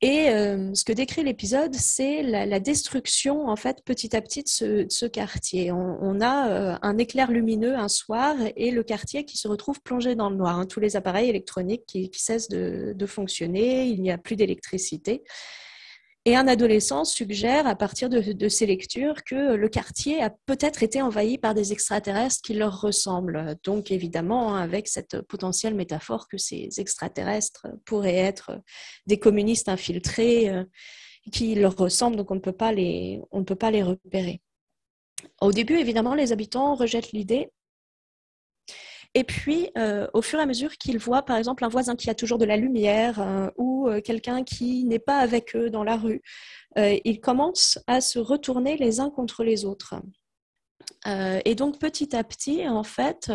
Et 0.00 0.28
euh, 0.28 0.74
ce 0.74 0.84
que 0.84 0.92
décrit 0.92 1.22
l'épisode, 1.22 1.74
c'est 1.74 2.22
la, 2.22 2.60
destruction, 2.60 3.48
en 3.48 3.56
fait, 3.56 3.82
petit 3.84 4.14
à 4.14 4.20
petit 4.20 4.42
de 4.42 4.86
ce, 4.88 5.06
quartier. 5.06 5.72
On, 5.72 6.20
a 6.20 6.48
euh, 6.50 6.76
un 6.82 6.98
éclair 6.98 7.30
lumineux 7.30 7.74
un 7.76 7.88
soir 7.88 8.36
et 8.56 8.70
le 8.70 8.82
quartier 8.82 9.24
qui 9.24 9.38
se 9.38 9.48
retrouve 9.48 9.80
plongé 9.80 10.14
dans 10.14 10.28
le 10.28 10.36
noir. 10.36 10.58
Hein. 10.58 10.66
tous 10.66 10.80
les 10.80 10.96
appareils 10.96 11.30
électroniques 11.30 11.86
qui, 11.86 12.10
cessent 12.14 12.48
de, 12.48 13.06
fonctionner, 13.06 13.86
il 13.86 14.02
n'y 14.02 14.10
a 14.10 14.18
plus 14.18 14.36
d'électricité. 14.36 15.22
Et 16.26 16.36
un 16.36 16.48
adolescent 16.48 17.04
suggère, 17.04 17.66
à 17.66 17.74
partir 17.74 18.08
de, 18.08 18.48
ces 18.48 18.64
lectures, 18.64 19.24
que 19.24 19.54
le 19.54 19.68
quartier 19.68 20.22
a 20.22 20.30
peut-être 20.30 20.82
été 20.82 21.02
envahi 21.02 21.36
par 21.36 21.52
des 21.52 21.72
extraterrestres 21.72 22.40
qui 22.42 22.54
leur 22.54 22.80
ressemblent. 22.80 23.56
Donc, 23.62 23.90
évidemment, 23.90 24.54
hein, 24.54 24.62
avec 24.62 24.88
cette 24.88 25.20
potentielle 25.20 25.74
métaphore 25.74 26.26
que 26.26 26.38
ces 26.38 26.70
extraterrestres 26.78 27.66
pourraient 27.84 28.16
être 28.16 28.58
des 29.06 29.18
communistes 29.18 29.68
infiltrés 29.68 30.48
euh, 30.48 30.64
qui 31.30 31.54
leur 31.56 31.76
ressemblent, 31.76 32.16
donc 32.16 32.30
on 32.30 32.36
ne 32.36 32.40
peut 32.40 32.52
pas 32.52 32.72
les, 32.72 33.20
on 33.30 33.40
ne 33.40 33.44
peut 33.44 33.54
pas 33.54 33.70
les 33.70 33.82
repérer. 33.82 34.40
Au 35.42 35.52
début, 35.52 35.76
évidemment, 35.76 36.14
les 36.14 36.32
habitants 36.32 36.74
rejettent 36.74 37.12
l'idée 37.12 37.50
et 39.16 39.22
puis, 39.22 39.70
euh, 39.78 40.08
au 40.12 40.22
fur 40.22 40.40
et 40.40 40.42
à 40.42 40.46
mesure 40.46 40.76
qu'ils 40.76 40.98
voient, 40.98 41.22
par 41.22 41.36
exemple, 41.36 41.64
un 41.64 41.68
voisin 41.68 41.94
qui 41.94 42.10
a 42.10 42.16
toujours 42.16 42.38
de 42.38 42.44
la 42.44 42.56
lumière 42.56 43.20
euh, 43.20 43.48
ou 43.56 43.88
euh, 43.88 44.00
quelqu'un 44.00 44.42
qui 44.42 44.84
n'est 44.84 44.98
pas 44.98 45.18
avec 45.18 45.54
eux 45.54 45.70
dans 45.70 45.84
la 45.84 45.96
rue, 45.96 46.20
ils 46.76 47.20
commencent 47.20 47.78
à 47.86 48.00
se 48.00 48.18
retourner 48.18 48.76
les 48.76 48.98
uns 48.98 49.08
contre 49.08 49.44
les 49.44 49.64
autres. 49.64 49.94
et 51.06 51.54
donc, 51.54 51.78
petit 51.78 52.16
à 52.16 52.24
petit, 52.24 52.68
en 52.68 52.82
fait, 52.82 53.30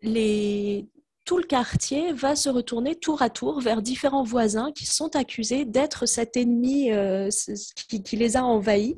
tout 0.00 1.38
le 1.38 1.46
quartier 1.46 2.14
va 2.14 2.36
se 2.36 2.48
retourner 2.48 2.94
tour 2.94 3.20
à 3.20 3.28
tour 3.28 3.60
vers 3.60 3.82
différents 3.82 4.22
voisins 4.22 4.72
qui 4.72 4.86
sont 4.86 5.14
accusés 5.14 5.66
d'être 5.66 6.06
cet 6.06 6.38
ennemi 6.38 6.88
qui, 7.86 8.16
les 8.16 8.38
a 8.38 8.44
envahis 8.44 8.96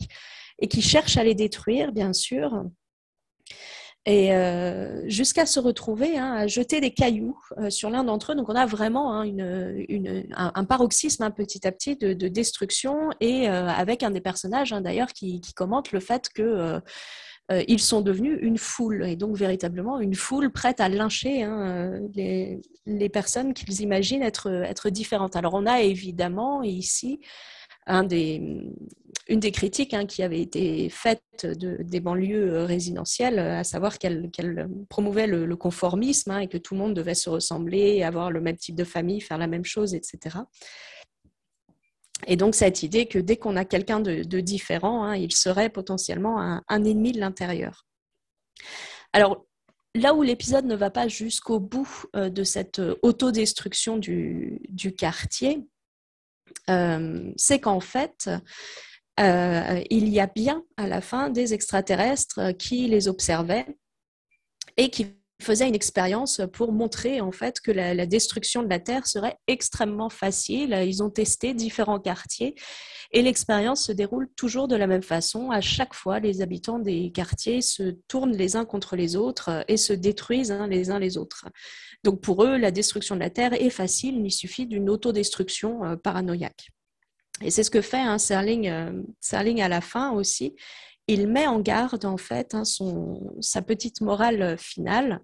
et 0.60 0.68
qui 0.68 0.80
cherche 0.80 1.16
à 1.16 1.24
les 1.24 1.34
détruire, 1.34 1.90
bien 1.90 2.12
sûr 2.12 2.52
et 4.06 4.32
euh, 4.32 5.02
jusqu'à 5.08 5.46
se 5.46 5.58
retrouver 5.58 6.16
hein, 6.16 6.32
à 6.32 6.46
jeter 6.46 6.80
des 6.80 6.92
cailloux 6.92 7.36
euh, 7.58 7.70
sur 7.70 7.90
l'un 7.90 8.04
d'entre 8.04 8.32
eux. 8.32 8.34
Donc 8.36 8.48
on 8.48 8.54
a 8.54 8.64
vraiment 8.64 9.20
hein, 9.20 9.28
un, 10.36 10.64
paroxysme 10.64 11.24
hein, 11.24 11.32
petit 11.32 11.66
à 11.66 11.72
petit 11.72 11.96
de, 11.96 12.28
destruction 12.28 13.10
et 13.20 13.48
euh, 13.48 13.66
avec 13.66 14.04
un 14.04 14.10
des 14.12 14.20
personnages 14.20 14.70
d'ailleurs 14.70 15.12
qui, 15.12 15.42
commente 15.56 15.90
le 15.92 16.00
fait 16.00 16.28
que 16.28 16.80
ils 17.68 17.80
sont 17.80 18.00
devenus 18.00 18.38
une 18.42 18.58
foule 18.58 19.04
et 19.06 19.14
donc 19.14 19.36
véritablement 19.36 20.00
une 20.00 20.16
foule 20.16 20.50
prête 20.50 20.80
à 20.80 20.88
lyncher 20.88 21.48
les, 22.14 22.60
les, 22.86 23.08
personnes 23.08 23.54
qu'ils 23.54 23.80
imaginent 23.80 24.22
être, 24.22 24.50
être 24.50 24.90
différentes. 24.90 25.36
Alors 25.36 25.54
on 25.54 25.64
a 25.64 25.80
évidemment 25.80 26.62
ici 26.64 27.20
une 29.28 29.40
des 29.40 29.52
critiques 29.52 29.94
hein, 29.94 30.06
qui 30.06 30.22
avait 30.22 30.40
été 30.40 30.88
faite 30.88 31.22
de, 31.42 31.78
des 31.82 32.00
banlieues 32.00 32.54
euh, 32.54 32.64
résidentielles, 32.64 33.38
à 33.38 33.64
savoir 33.64 33.98
qu'elle 33.98 34.30
promouvait 34.88 35.26
le, 35.26 35.56
conformisme 35.56 36.30
hein, 36.30 36.38
et 36.40 36.48
que 36.48 36.58
tout 36.58 36.74
le 36.74 36.80
monde 36.80 36.94
devait 36.94 37.14
se 37.14 37.30
ressembler, 37.30 38.02
avoir 38.02 38.30
le 38.30 38.40
même 38.40 38.56
type 38.56 38.76
de 38.76 38.84
famille, 38.84 39.20
faire 39.20 39.38
la 39.38 39.46
même 39.46 39.64
chose, 39.64 39.94
etc. 39.94 40.38
Et 42.26 42.36
donc 42.36 42.54
cette 42.54 42.82
idée 42.82 43.06
que 43.06 43.18
dès 43.18 43.36
qu'on 43.36 43.56
a 43.56 43.64
quelqu'un 43.64 44.00
de, 44.00 44.40
différent, 44.40 45.04
hein, 45.04 45.16
il 45.16 45.32
serait 45.32 45.70
potentiellement 45.70 46.40
un, 46.40 46.84
ennemi 46.84 47.12
de 47.12 47.20
l'intérieur. 47.20 47.86
Alors 49.12 49.44
là 49.94 50.14
où 50.14 50.22
l'épisode 50.22 50.66
ne 50.66 50.76
va 50.76 50.90
pas 50.90 51.08
jusqu'au 51.08 51.58
bout 51.58 52.06
euh, 52.14 52.30
de 52.30 52.44
cette 52.44 52.80
autodestruction 53.02 53.96
du, 53.96 54.60
du 54.68 54.94
quartier, 54.94 55.58
euh, 55.58 55.75
c'est 56.66 57.60
qu'en 57.60 57.80
fait, 57.80 58.28
euh, 59.18 59.82
il 59.88 60.08
y 60.08 60.20
a 60.20 60.26
bien 60.26 60.62
à 60.76 60.86
la 60.86 61.00
fin 61.00 61.30
des 61.30 61.54
extraterrestres 61.54 62.52
qui 62.58 62.86
les 62.86 63.08
observaient 63.08 63.66
et 64.76 64.90
qui 64.90 65.06
faisaient 65.42 65.68
une 65.68 65.74
expérience 65.74 66.40
pour 66.52 66.72
montrer 66.72 67.20
en 67.20 67.32
fait 67.32 67.60
que 67.60 67.70
la, 67.70 68.06
destruction 68.06 68.62
de 68.62 68.68
la 68.68 68.78
Terre 68.78 69.06
serait 69.06 69.36
extrêmement 69.46 70.10
facile. 70.10 70.78
Ils 70.86 71.02
ont 71.02 71.10
testé 71.10 71.54
différents 71.54 72.00
quartiers 72.00 72.54
et 73.12 73.22
l'expérience 73.22 73.84
se 73.84 73.92
déroule 73.92 74.28
toujours 74.36 74.68
de 74.68 74.76
la 74.76 74.86
même 74.86 75.02
façon. 75.02 75.50
À 75.50 75.60
chaque 75.60 75.94
fois, 75.94 76.20
les 76.20 76.42
habitants 76.42 76.78
des 76.78 77.12
quartiers 77.12 77.62
se 77.62 77.96
tournent 78.08 78.36
les 78.36 78.56
uns 78.56 78.64
contre 78.64 78.96
les 78.96 79.16
autres 79.16 79.64
et 79.68 79.76
se 79.76 79.92
détruisent 79.92 80.56
les 80.68 80.90
uns 80.90 80.98
les 80.98 81.16
autres. 81.16 81.46
Donc 82.06 82.20
pour 82.20 82.44
eux, 82.44 82.56
la 82.56 82.70
destruction 82.70 83.16
de 83.16 83.20
la 83.20 83.30
Terre 83.30 83.52
est 83.52 83.68
facile, 83.68 84.24
il 84.24 84.30
suffit 84.30 84.64
d'une 84.64 84.88
autodestruction 84.88 85.84
euh, 85.84 85.96
paranoïaque. 85.96 86.68
Et 87.42 87.50
c'est 87.50 87.64
ce 87.64 87.70
que 87.70 87.80
fait 87.80 87.98
hein, 87.98 88.18
Serling, 88.18 88.68
euh, 88.68 89.02
Serling 89.20 89.60
à 89.60 89.66
la 89.66 89.80
fin 89.80 90.12
aussi. 90.12 90.54
Il 91.08 91.26
met 91.26 91.48
en 91.48 91.58
garde 91.58 92.04
en 92.04 92.16
fait 92.16 92.54
hein, 92.54 92.62
sa 93.40 93.60
petite 93.60 94.02
morale 94.02 94.56
finale 94.56 95.20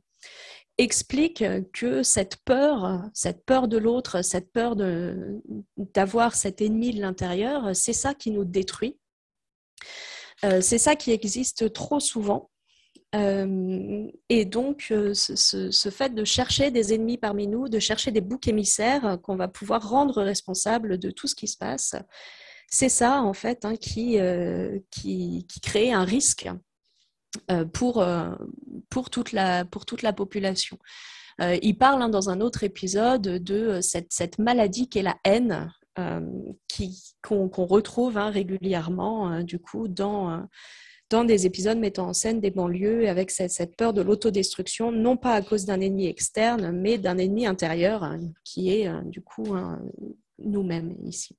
explique 0.77 1.45
que 1.73 2.03
cette 2.03 2.39
peur, 2.45 3.03
cette 3.15 3.45
peur 3.45 3.69
de 3.69 3.79
l'autre, 3.79 4.23
cette 4.23 4.51
peur 4.51 4.75
d'avoir 5.95 6.35
cet 6.35 6.63
ennemi 6.63 6.93
de 6.93 7.01
l'intérieur, 7.01 7.77
c'est 7.77 7.93
ça 7.93 8.13
qui 8.13 8.33
nous 8.33 8.45
détruit. 8.45 8.99
Euh, 10.45 10.61
c'est 10.61 10.79
ça 10.79 10.97
qui 10.97 11.13
existe 11.13 11.73
trop 11.73 12.01
souvent. 12.01 12.51
Euh, 13.15 14.07
et 14.29 14.45
donc, 14.45 14.89
euh, 14.91 15.13
ce, 15.15 15.91
fait 15.91 16.15
de 16.15 16.25
chercher 16.25 16.71
des 16.71 16.95
ennemis 16.95 17.19
parmi 17.19 17.47
nous, 17.47 17.69
de 17.69 17.79
chercher 17.79 18.11
des 18.11 18.23
boucs 18.23 18.49
émissaires 18.49 19.19
qu'on 19.23 19.37
va 19.37 19.49
pouvoir 19.49 19.87
rendre 19.89 20.23
responsables 20.23 20.99
de 20.99 21.11
tout 21.11 21.27
ce 21.27 21.35
qui 21.35 21.47
se 21.47 21.59
passe, 21.59 21.95
c'est 22.69 22.89
ça, 22.89 23.21
en 23.21 23.35
fait, 23.35 23.65
hein, 23.67 23.77
qui, 23.77 24.19
euh, 24.19 24.79
qui, 24.91 25.47
qui, 25.47 25.61
crée 25.61 25.93
un 25.93 26.05
risque 26.05 26.49
pour, 27.73 28.05
pour, 28.91 29.11
toute, 29.11 29.33
la, 29.33 29.65
pour 29.65 29.85
toute 29.85 30.03
la 30.03 30.13
population. 30.13 30.79
il 31.41 31.77
parle 31.79 32.03
hein, 32.03 32.09
dans 32.09 32.31
un 32.31 32.41
autre 32.41 32.63
épisode 32.63 33.23
de 33.23 33.81
cette, 33.81 34.13
cette 34.13 34.39
maladie 34.39 34.89
qu'est 34.89 35.03
la 35.03 35.17
haine, 35.25 35.71
qu'on 37.23 37.67
retrouve 37.67 38.17
hein, 38.17 38.31
régulièrement, 38.31 39.43
du 39.43 39.59
coup, 39.59 39.89
dans 39.89 40.47
dans 41.13 41.25
des 41.25 41.47
épisodes 41.47 41.79
mettant 41.79 42.09
en 42.09 42.13
scène 42.13 42.41
des 42.41 42.51
banlieues 42.51 43.09
avec 43.09 43.31
cette, 43.31 43.77
peur 43.77 43.93
de 43.93 44.01
l'autodestruction, 44.01 44.91
non 44.91 45.17
pas 45.17 45.35
à 45.35 45.43
cause 45.43 45.67
d'un 45.67 45.81
ennemi 45.81 46.07
externe, 46.07 46.73
mais 46.73 46.99
d'un 46.99 47.19
ennemi 47.19 47.47
intérieur 47.47 48.03
hein, 48.03 48.19
qui 48.45 48.71
est 48.71 48.89
euh, 48.89 49.01
du 49.03 49.21
coup 49.21 49.55
nous-mêmes 50.39 50.97
ici. 51.05 51.37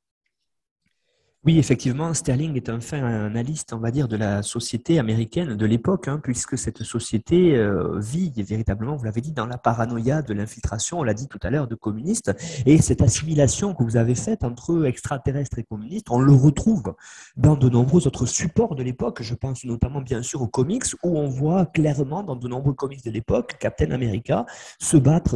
Oui, 1.46 1.60
effectivement, 1.60 2.14
Sterling 2.14 2.56
est 2.56 2.70
un 2.70 2.80
fin 2.80 3.04
analyste, 3.04 3.74
on 3.74 3.78
va 3.78 3.92
dire, 3.92 4.08
de 4.08 4.16
la 4.16 4.44
société 4.44 4.98
américaine 4.98 5.58
de 5.58 5.66
l'époque, 5.66 6.08
hein, 6.08 6.22
puisque 6.24 6.58
cette 6.58 6.84
société 6.84 7.58
euh, 7.58 8.00
vit 8.00 8.32
véritablement, 8.38 8.96
vous 8.96 9.04
l'avez 9.04 9.20
dit, 9.20 9.34
dans 9.34 9.46
la 9.46 9.58
paranoïa 9.58 10.22
de 10.22 10.34
l'infiltration, 10.34 11.00
on 11.00 11.04
l'a 11.04 11.14
dit 11.14 11.28
tout 11.28 11.40
à 11.44 11.50
l'heure, 11.50 11.68
de 11.68 11.76
communistes. 11.76 12.32
Et 12.66 12.78
cette 12.78 13.02
assimilation 13.02 13.74
que 13.74 13.84
vous 13.84 13.98
avez 13.98 14.16
faite 14.16 14.46
entre 14.46 14.86
extraterrestres 14.86 15.60
et 15.60 15.64
communistes, 15.64 16.10
on 16.12 16.20
le 16.20 16.32
retrouve 16.32 16.96
dans 17.36 17.58
de 17.58 17.68
nombreux 17.68 18.08
autres 18.08 18.26
supports 18.26 18.76
de 18.76 18.84
l'époque. 18.84 19.22
Je 19.22 19.36
pense 19.36 19.66
notamment, 19.66 20.00
bien 20.00 20.22
sûr, 20.22 20.42
aux 20.42 20.48
comics, 20.48 20.86
où 21.04 21.20
on 21.20 21.28
voit 21.28 21.66
clairement, 21.66 22.24
dans 22.24 22.38
de 22.38 22.48
nombreux 22.48 22.74
comics 22.74 23.04
de 23.04 23.12
l'époque, 23.12 23.58
Captain 23.60 23.92
America 23.92 24.46
se 24.80 24.96
battre 24.96 25.36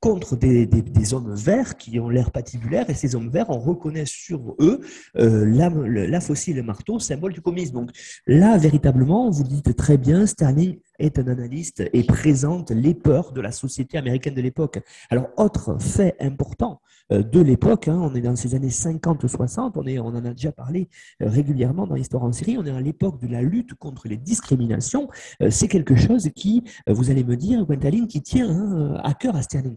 contre 0.00 0.34
des, 0.34 1.14
hommes 1.14 1.36
verts 1.36 1.76
qui 1.76 2.00
ont 2.00 2.08
l'air 2.08 2.32
patibulaires. 2.32 2.90
Et 2.90 2.94
ces 2.94 3.14
hommes 3.14 3.30
verts, 3.30 3.50
on 3.50 3.60
reconnaît 3.60 4.06
sur 4.06 4.56
eux... 4.58 4.80
Euh, 5.16 5.35
la, 5.44 5.68
la, 5.68 6.20
fossile 6.20 6.62
marteau, 6.62 6.98
symbole 6.98 7.32
du 7.32 7.40
communisme. 7.40 7.74
Donc 7.74 7.90
là, 8.26 8.56
véritablement, 8.58 9.30
vous 9.30 9.44
dites 9.44 9.76
très 9.76 9.98
bien, 9.98 10.26
Sterling 10.26 10.78
est 10.98 11.18
un 11.18 11.28
analyste 11.28 11.84
et 11.92 12.02
présente 12.04 12.70
les 12.70 12.94
peurs 12.94 13.32
de 13.32 13.40
la 13.40 13.52
société 13.52 13.98
américaine 13.98 14.34
de 14.34 14.40
l'époque. 14.40 14.80
Alors, 15.10 15.28
autre 15.36 15.76
fait 15.80 16.16
important 16.20 16.80
euh, 17.12 17.22
de 17.22 17.40
l'époque, 17.40 17.88
hein, 17.88 17.98
on 18.00 18.14
est 18.14 18.20
dans 18.20 18.34
ces 18.34 18.54
années 18.54 18.68
50-60, 18.68 19.72
on, 19.76 20.04
on 20.04 20.16
en 20.16 20.24
a 20.24 20.30
déjà 20.32 20.52
parlé 20.52 20.88
euh, 21.22 21.28
régulièrement 21.28 21.86
dans 21.86 21.94
l'histoire 21.94 22.24
en 22.24 22.32
série, 22.32 22.58
on 22.58 22.66
est 22.66 22.70
à 22.70 22.80
l'époque 22.80 23.20
de 23.20 23.28
la 23.28 23.42
lutte 23.42 23.74
contre 23.74 24.08
les 24.08 24.16
discriminations. 24.16 25.08
Euh, 25.42 25.50
c'est 25.50 25.68
quelque 25.68 25.94
chose 25.94 26.30
qui, 26.34 26.64
vous 26.88 27.10
allez 27.10 27.24
me 27.24 27.36
dire, 27.36 27.64
Gwendoline, 27.64 28.08
qui 28.08 28.22
tient 28.22 28.50
hein, 28.50 29.00
à 29.04 29.14
cœur 29.14 29.36
à 29.36 29.42
Sterling. 29.42 29.76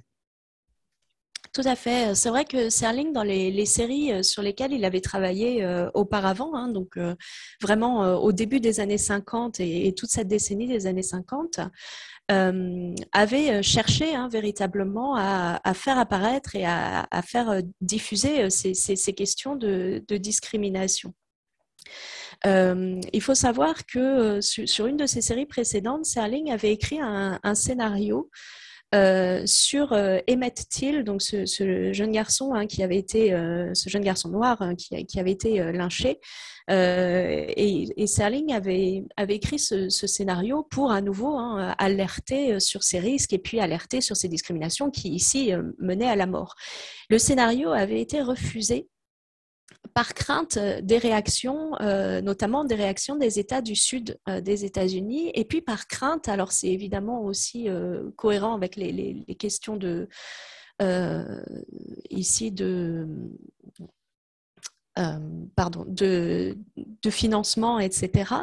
Tout 1.52 1.62
à 1.66 1.76
fait. 1.76 2.14
C'est 2.14 2.30
vrai 2.30 2.46
que 2.46 2.70
Serling, 2.70 3.12
dans 3.12 3.24
les, 3.24 3.66
séries 3.66 4.14
euh, 4.14 4.24
sur 4.24 4.44
lesquelles 4.44 4.72
il 4.72 4.86
avait 4.86 5.02
travaillé 5.02 5.64
euh, 5.64 5.90
auparavant, 5.96 6.54
hein, 6.54 6.68
donc 6.68 6.96
euh, 6.98 7.16
vraiment 7.62 8.16
au 8.18 8.32
début 8.32 8.60
des 8.60 8.80
années 8.80 9.00
50 9.00 9.60
et, 9.60 9.94
toute 9.98 10.10
cette 10.10 10.28
décennie 10.28 10.68
des 10.68 10.86
années 10.86 11.04
50, 11.04 11.60
avait 13.12 13.64
cherché 13.64 14.14
hein, 14.14 14.30
véritablement 14.32 15.16
à, 15.16 15.74
faire 15.74 15.98
apparaître 15.98 16.56
et 16.56 16.64
à, 16.64 17.08
faire 17.26 17.62
diffuser 17.82 18.50
ces, 18.52 19.14
questions 19.14 19.56
de, 19.56 20.04
discrimination. 20.18 21.14
il 22.46 23.22
faut 23.22 23.34
savoir 23.34 23.88
que 23.88 24.40
sur, 24.42 24.86
une 24.86 24.98
de 24.98 25.08
ses 25.08 25.22
séries 25.22 25.48
précédentes, 25.48 26.06
Serling 26.06 26.52
avait 26.52 26.72
écrit 26.72 27.00
un 27.02 27.56
scénario 27.56 28.30
euh, 28.96 29.44
sur 29.46 29.94
euh, 29.94 30.18
Emmett 30.28 30.68
Till, 30.68 31.04
donc 31.04 31.22
ce, 31.22 31.46
jeune 31.94 32.12
garçon 32.12 32.54
hein, 32.56 32.66
qui 32.66 32.82
avait 32.82 32.98
été, 32.98 33.34
euh, 33.34 33.72
ce 33.76 33.88
jeune 33.88 34.04
garçon 34.04 34.30
noir 34.30 34.58
hein, 34.62 34.74
qui, 34.76 35.20
avait 35.20 35.32
été 35.32 35.72
lynché. 35.72 36.20
Et, 36.70 38.08
Serling 38.08 38.52
avait, 38.54 39.04
avait 39.16 39.36
écrit 39.36 39.60
ce, 39.60 39.90
scénario 39.90 40.64
pour 40.64 40.92
à 40.92 41.02
nouveau 41.02 41.38
hein, 41.38 41.76
alerter 41.78 42.60
sur 42.60 42.84
ces 42.84 43.00
risques 43.00 43.34
et 43.34 43.40
puis 43.40 43.60
alerter 43.60 44.02
sur 44.02 44.16
ces 44.16 44.28
discriminations 44.28 44.90
qui 44.90 45.10
ici 45.10 45.52
menaient 45.78 46.10
à 46.10 46.16
la 46.16 46.26
mort. 46.26 46.56
Le 47.10 47.20
scénario 47.20 47.72
avait 47.72 48.02
été 48.02 48.22
refusé 48.22 48.88
par 49.94 50.14
crainte 50.14 50.58
euh, 50.58 50.82
des 50.82 50.98
réactions, 50.98 51.76
euh, 51.82 52.22
notamment 52.22 52.64
des 52.64 52.76
réactions 52.76 53.16
des 53.16 53.40
États 53.40 53.62
du 53.62 53.76
Sud 53.76 54.18
euh, 54.28 54.42
des 54.42 54.66
États-Unis, 54.66 55.32
et 55.34 55.46
puis 55.46 55.62
par 55.62 55.88
crainte, 55.88 56.28
alors 56.30 56.52
c'est 56.52 56.70
évidemment 56.70 57.24
aussi 57.24 57.68
cohérent 58.16 58.56
avec 58.56 58.76
les, 58.76 59.26
questions 59.38 59.78
ici 62.10 62.52
de, 62.52 63.08
financement, 67.10 67.80
etc. 67.80 68.34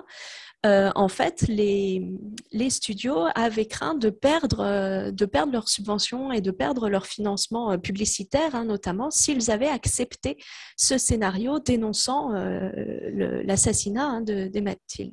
Euh, 0.65 0.91
en 0.95 1.09
fait, 1.09 1.45
les, 1.49 2.03
studios 2.71 3.27
avaient 3.35 3.67
craint 3.67 3.95
de 3.95 4.11
perdre, 4.11 4.61
euh, 4.61 5.11
de 5.11 5.25
perdre 5.27 5.53
leurs 5.53 5.69
subventions 5.69 6.33
et 6.33 6.41
de 6.41 6.51
perdre 6.51 6.89
leur 6.89 7.07
financement 7.07 7.73
euh, 7.73 7.77
publicitaire, 7.77 8.55
hein, 8.55 8.65
notamment 8.65 9.11
s'ils 9.11 9.51
avaient 9.51 9.69
accepté 9.69 10.39
ce 10.77 10.99
scénario 10.99 11.59
dénonçant 11.61 12.33
l'assassinat 12.33 14.05
hein, 14.05 14.21
d'Emmett 14.23 14.81
Till. 14.87 15.13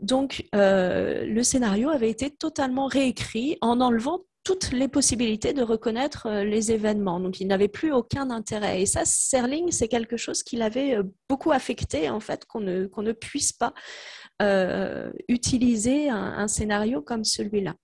Donc, 0.00 0.44
le 0.52 1.42
scénario 1.42 1.90
avait 1.90 2.10
été 2.10 2.30
totalement 2.30 2.86
réécrit 2.86 3.58
en 3.60 3.80
enlevant 3.80 4.20
toutes 4.42 4.70
les 4.70 4.88
possibilités 4.88 5.52
de 5.52 5.62
reconnaître 5.62 6.28
les 6.44 6.70
événements. 6.72 7.20
Donc, 7.20 7.40
il 7.40 7.46
n'avait 7.46 7.68
plus 7.68 7.92
aucun 7.92 8.30
intérêt. 8.30 8.80
Et 8.80 8.86
ça, 8.86 9.04
Serling, 9.04 9.70
c'est 9.72 9.88
quelque 9.88 10.16
chose 10.16 10.42
qui 10.42 10.56
l'avait 10.56 10.98
beaucoup 11.28 11.50
affecté, 11.50 12.08
en 12.10 12.20
fait, 12.20 12.44
qu'on 12.46 12.60
ne 12.60 13.12
puisse 13.12 13.52
pas 13.52 13.74
euh, 14.42 15.10
utiliser 15.28 16.10
un, 16.10 16.46
scénario 16.48 17.00
comme 17.00 17.24
celui-là. 17.24 17.74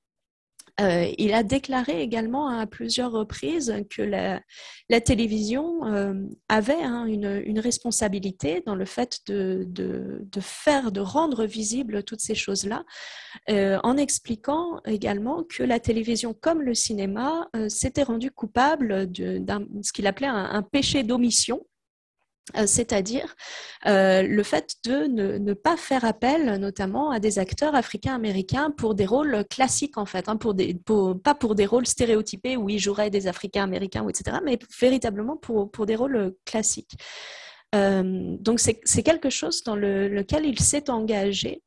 Euh, 0.81 1.11
il 1.19 1.35
a 1.35 1.43
déclaré 1.43 2.03
également 2.03 2.49
à 2.49 2.67
plusieurs 2.67 3.13
reprises 3.13 3.75
que 3.91 4.03
la, 4.03 4.41
télévision 5.01 5.87
euh, 5.87 6.15
avait 6.49 6.83
hein, 6.83 7.07
une, 7.07 7.59
responsabilité 7.59 8.63
dans 8.67 8.75
le 8.75 8.85
fait 8.85 9.21
de, 9.27 9.67
faire, 10.41 10.93
de 10.93 11.01
rendre 11.01 11.45
visible 11.45 12.03
toutes 12.03 12.21
ces 12.21 12.35
choses-là, 12.35 12.85
en 13.49 13.97
expliquant 13.97 14.81
également 14.85 15.45
que 15.45 15.63
la 15.63 15.81
télévision, 15.81 16.35
comme 16.35 16.63
le 16.63 16.75
cinéma, 16.75 17.49
s'était 17.69 18.03
rendu 18.03 18.31
coupable 18.31 19.11
de 19.11 19.43
ce 19.83 19.93
qu'il 19.93 20.07
appelait 20.07 20.27
un 20.27 20.63
péché 20.63 21.03
d'omission, 21.03 21.63
euh, 21.63 21.72
c'est-à-dire 22.67 23.35
euh, 23.87 24.23
le 24.23 24.43
fait 24.43 24.75
de 24.85 25.07
ne, 25.07 25.55
pas 25.55 25.77
faire 25.77 26.05
appel 26.05 26.59
notamment 26.59 27.11
à 27.11 27.21
des 27.21 27.39
acteurs 27.39 27.75
africains-américains 27.75 28.71
pour 28.71 28.95
des 28.95 29.07
rôles 29.07 29.45
classiques 29.49 29.97
en 29.97 30.07
fait, 30.07 30.29
hein, 30.29 30.37
pas 30.37 31.35
pour 31.35 31.55
des 31.55 31.67
rôles 31.67 31.87
stéréotypés 31.87 32.57
où 32.57 32.69
ils 32.69 32.81
joueraient 32.81 33.11
des 33.11 33.27
africains-américains, 33.27 34.07
etc., 34.09 34.39
mais 34.45 34.59
véritablement 34.81 35.37
pour, 35.37 35.71
pour 35.71 35.87
des 35.87 35.97
rôles 35.97 36.35
classiques. 36.45 36.97
Euh, 37.75 38.37
donc 38.39 38.61
c'est 38.61 39.03
quelque 39.03 39.31
chose 39.31 39.63
dans 39.63 39.77
lequel 39.77 40.45
il 40.45 40.61
s'est 40.61 40.91
engagé 40.91 41.63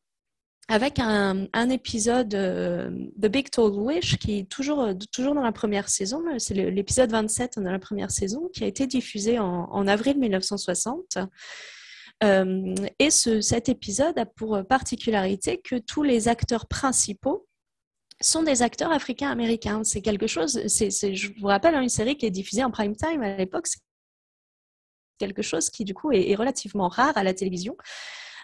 avec 0.67 0.97
un, 0.99 1.69
épisode 1.69 2.29
de 2.29 3.11
The 3.21 3.27
Big 3.27 3.51
Tall 3.51 3.71
Wish 3.71 4.17
qui 4.17 4.39
est 4.39 4.49
toujours, 4.49 4.87
toujours 5.11 5.35
dans 5.35 5.43
la 5.43 5.51
première 5.51 5.89
saison, 5.89 6.23
c'est 6.39 6.55
l'épisode 6.55 7.11
27 7.11 7.59
dans 7.59 7.71
la 7.71 7.79
première 7.79 8.09
saison, 8.09 8.49
qui 8.51 8.63
a 8.63 8.67
été 8.67 8.87
diffusé 8.87 9.37
en, 9.37 9.87
avril 9.87 10.17
1960. 10.17 11.19
Euh, 12.23 12.73
et 12.97 13.11
cet 13.11 13.69
épisode 13.69 14.17
a 14.17 14.25
pour 14.25 14.65
particularité 14.65 15.61
que 15.61 15.75
tous 15.75 16.01
les 16.01 16.27
acteurs 16.27 16.65
principaux 16.67 17.47
sont 18.21 18.41
des 18.41 18.63
acteurs 18.63 18.91
africains-américains. 18.91 19.83
C'est 19.83 20.01
quelque 20.01 20.25
chose, 20.25 20.59
je 20.65 21.39
vous 21.39 21.47
rappelle, 21.47 21.75
hein, 21.75 21.81
une 21.81 21.89
série 21.89 22.17
qui 22.17 22.25
est 22.25 22.31
diffusée 22.31 22.63
en 22.63 22.71
prime 22.71 22.95
time 22.95 23.21
à 23.21 23.37
l'époque, 23.37 23.67
c'est 23.67 23.81
quelque 25.19 25.43
chose 25.43 25.69
qui 25.69 25.85
du 25.85 25.93
coup 25.93 26.11
est 26.11 26.35
relativement 26.35 26.87
rare 26.87 27.15
à 27.15 27.23
la 27.23 27.33
télévision. 27.33 27.77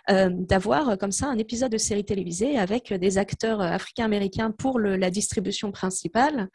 Euh, 0.09 0.29
d'avoir 0.31 0.89
euh, 0.89 0.95
comme 0.95 1.11
ça 1.11 1.27
un 1.27 1.37
épisode 1.37 1.71
de 1.71 1.77
série 1.77 2.03
télévisée 2.03 2.57
avec 2.57 2.91
des 2.91 3.17
acteurs 3.19 3.61
euh, 3.61 3.65
africains-américains 3.65 4.49
pour 4.49 4.79
la 4.79 5.11
distribution 5.11 5.71
principale 5.71 6.49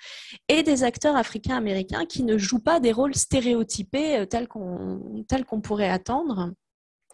et 0.49 0.65
des 0.65 0.83
acteurs 0.83 1.15
africains-américains 1.15 2.07
qui 2.07 2.25
ne 2.25 2.39
jouent 2.39 2.63
pas 2.63 2.81
des 2.81 2.91
rôles 2.91 3.15
stéréotypés 3.15 4.27
tels 4.29 4.49
qu'on 4.49 5.61
pourrait 5.63 5.91
attendre. 5.91 6.53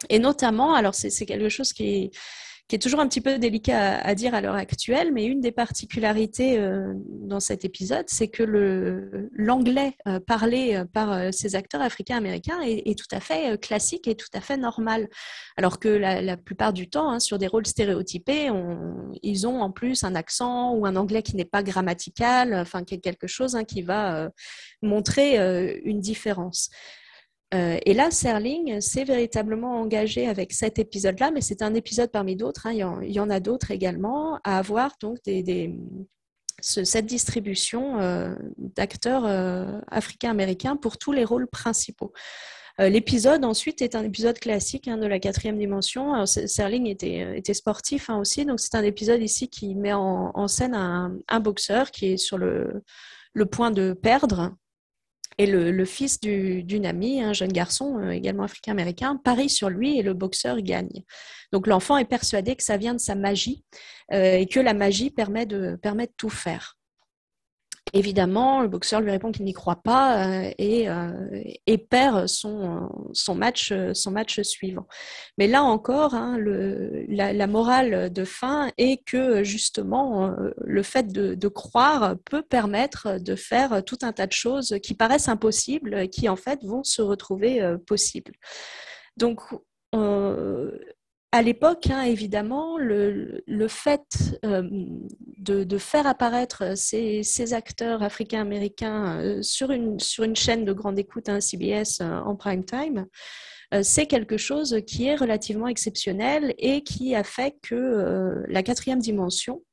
Et 0.09 0.19
notamment, 0.19 0.73
alors 0.73 0.95
c'est 0.95 1.25
quelque 1.25 1.49
chose 1.49 1.71
qui 1.71 1.83
est 1.85 2.11
qui 2.73 2.79
toujours 2.79 3.01
un 3.01 3.07
petit 3.07 3.21
peu 3.21 3.37
délicat 3.37 3.99
à, 3.99 4.15
dire 4.15 4.33
à 4.33 4.41
l'heure 4.41 4.55
actuelle, 4.55 5.13
mais 5.13 5.25
une 5.25 5.41
des 5.41 5.51
particularités 5.51 6.57
euh, 6.57 6.93
dans 7.05 7.39
cet 7.39 7.65
épisode, 7.65 8.05
c'est 8.07 8.29
que 8.29 8.41
l'anglais 9.31 9.95
euh, 10.07 10.19
parlé 10.19 10.75
euh, 10.75 10.85
par 10.85 11.31
ces 11.31 11.55
acteurs 11.55 11.81
africains-américains 11.81 12.61
est, 12.61 12.97
tout 12.97 13.15
à 13.15 13.19
fait 13.19 13.61
classique 13.61 14.07
et 14.07 14.15
tout 14.15 14.29
à 14.33 14.41
fait 14.41 14.57
normal. 14.57 15.07
Alors 15.55 15.77
que 15.77 15.87
la, 15.87 16.35
plupart 16.35 16.73
du 16.73 16.89
temps, 16.89 17.11
hein, 17.11 17.19
sur 17.19 17.37
des 17.37 17.45
rôles 17.45 17.67
stéréotypés, 17.67 18.49
ils 19.21 19.45
ont 19.45 19.61
en 19.61 19.69
plus 19.69 20.03
un 20.03 20.15
accent 20.15 20.73
ou 20.73 20.87
un 20.87 20.95
anglais 20.95 21.21
qui 21.21 21.35
n'est 21.35 21.45
pas 21.45 21.61
grammatical, 21.61 22.55
enfin 22.55 22.83
quelque 22.83 23.27
chose 23.27 23.55
hein, 23.55 23.65
qui 23.65 23.83
va 23.83 24.31
montrer 24.81 25.37
une 25.83 25.99
différence. 25.99 26.71
Euh, 27.53 27.77
et 27.85 27.93
là, 27.93 28.09
Serling 28.09 28.81
s'est 28.81 29.03
véritablement 29.03 29.79
engagé 29.79 30.27
avec 30.27 30.53
cet 30.53 30.79
épisode-là, 30.79 31.31
mais 31.31 31.41
c'est 31.41 31.61
un 31.61 31.73
épisode 31.75 32.09
parmi 32.11 32.35
d'autres. 32.35 32.67
Hein. 32.67 32.99
il, 33.03 33.11
y 33.11 33.19
en 33.19 33.29
a 33.29 33.39
d'autres 33.39 33.71
également 33.71 34.39
à 34.43 34.57
avoir 34.57 34.93
donc 34.99 35.19
cette 36.61 37.05
distribution 37.05 37.99
euh, 37.99 38.33
d'acteurs 38.57 39.25
euh, 39.25 39.79
africains-américains 39.87 40.77
pour 40.77 40.97
tous 40.97 41.11
les 41.11 41.25
rôles 41.25 41.47
principaux. 41.47 42.13
L'épisode 42.79 43.45
ensuite 43.45 43.83
est 43.83 43.93
un 43.93 44.03
épisode 44.03 44.39
classique 44.39 44.87
hein, 44.87 44.97
de 44.97 45.05
la 45.05 45.19
quatrième 45.19 45.59
dimension. 45.59 46.25
Serling 46.25 46.87
était, 46.87 47.53
sportif 47.53 48.09
hein, 48.09 48.17
aussi, 48.17 48.45
donc 48.45 48.59
c'est 48.59 48.73
un 48.73 48.81
épisode 48.81 49.21
ici 49.21 49.47
qui 49.47 49.75
met 49.75 49.93
en, 49.93 50.47
scène 50.47 50.73
un, 50.73 51.39
boxeur 51.39 51.91
qui 51.91 52.13
est 52.13 52.17
sur 52.17 52.39
le 52.39 53.45
point 53.51 53.69
de 53.69 53.93
perdre 53.93 54.55
Et 55.37 55.45
le, 55.45 55.85
fils 55.85 56.19
d'une 56.19 56.85
amie, 56.85 57.21
un 57.21 57.33
jeune 57.33 57.51
garçon, 57.51 57.99
euh, 57.99 58.11
également 58.11 58.43
africain-américain, 58.43 59.19
parie 59.23 59.49
sur 59.49 59.69
lui 59.69 59.97
et 59.97 60.03
le 60.03 60.13
boxeur 60.13 60.61
gagne. 60.61 61.03
Donc 61.51 61.67
l'enfant 61.67 61.97
est 61.97 62.05
persuadé 62.05 62.55
que 62.55 62.63
ça 62.63 62.77
vient 62.77 62.93
de 62.93 62.99
sa 62.99 63.15
magie 63.15 63.63
euh, 64.11 64.37
et 64.37 64.47
que 64.47 64.59
la 64.59 64.73
magie 64.73 65.09
permet 65.09 65.45
de, 65.45 65.77
permet 65.81 66.07
de 66.07 66.13
tout 66.17 66.29
faire. 66.29 66.77
Évidemment, 67.91 68.61
le 68.61 68.69
boxeur 68.69 69.01
lui 69.01 69.11
répond 69.11 69.31
qu'il 69.31 69.43
n'y 69.43 69.53
croit 69.53 69.81
pas 69.83 70.25
euh, 70.25 70.51
et, 70.57 70.89
euh, 70.89 71.11
et, 71.67 71.77
perd 71.77 72.27
son, 72.27 72.89
match, 73.35 73.71
suivant. 74.41 74.87
Mais 75.37 75.47
là 75.47 75.63
encore, 75.63 76.15
hein, 76.15 76.37
la, 76.39 77.47
morale 77.47 78.11
de 78.11 78.23
fin 78.23 78.71
est 78.77 79.03
que 79.05 79.43
justement, 79.43 80.27
euh, 80.27 80.51
le 80.63 80.81
fait 80.81 81.11
de, 81.11 81.35
de, 81.35 81.47
croire 81.49 82.15
peut 82.25 82.41
permettre 82.41 83.19
de 83.19 83.35
faire 83.35 83.83
tout 83.83 83.99
un 84.01 84.13
tas 84.13 84.27
de 84.27 84.31
choses 84.31 84.77
qui 84.81 84.95
paraissent 84.95 85.29
impossibles, 85.29 86.09
qui 86.09 86.29
en 86.29 86.37
fait 86.37 86.63
vont 86.63 86.83
se 86.83 87.01
retrouver 87.01 87.61
possibles. 87.85 88.33
Donc, 89.17 89.41
à 91.33 91.41
l'époque, 91.41 91.87
hein, 91.89 92.03
évidemment, 92.03 92.77
le, 92.77 93.41
fait 93.67 94.35
euh, 94.45 94.69
de, 95.39 95.77
faire 95.79 96.05
apparaître 96.05 96.77
ces, 96.77 97.53
acteurs 97.55 98.03
africains-américains 98.03 99.19
euh, 99.19 99.41
sur, 99.41 99.71
une, 99.71 99.97
chaîne 100.35 100.63
de 100.63 100.73
grande 100.73 100.99
écoute, 100.99 101.29
un 101.29 101.37
hein, 101.37 101.41
CBS 101.41 102.01
euh, 102.01 102.19
en 102.19 102.35
prime 102.35 102.63
time, 102.63 103.07
c'est 103.81 104.05
quelque 104.05 104.37
chose 104.37 104.81
qui 104.85 105.07
est 105.07 105.15
relativement 105.15 105.67
exceptionnel 105.67 106.53
et 106.59 106.83
qui 106.83 107.15
a 107.15 107.23
fait 107.23 107.55
que 107.63 108.43
la 108.47 108.61
quatrième 108.61 108.99
dimension 108.99 109.63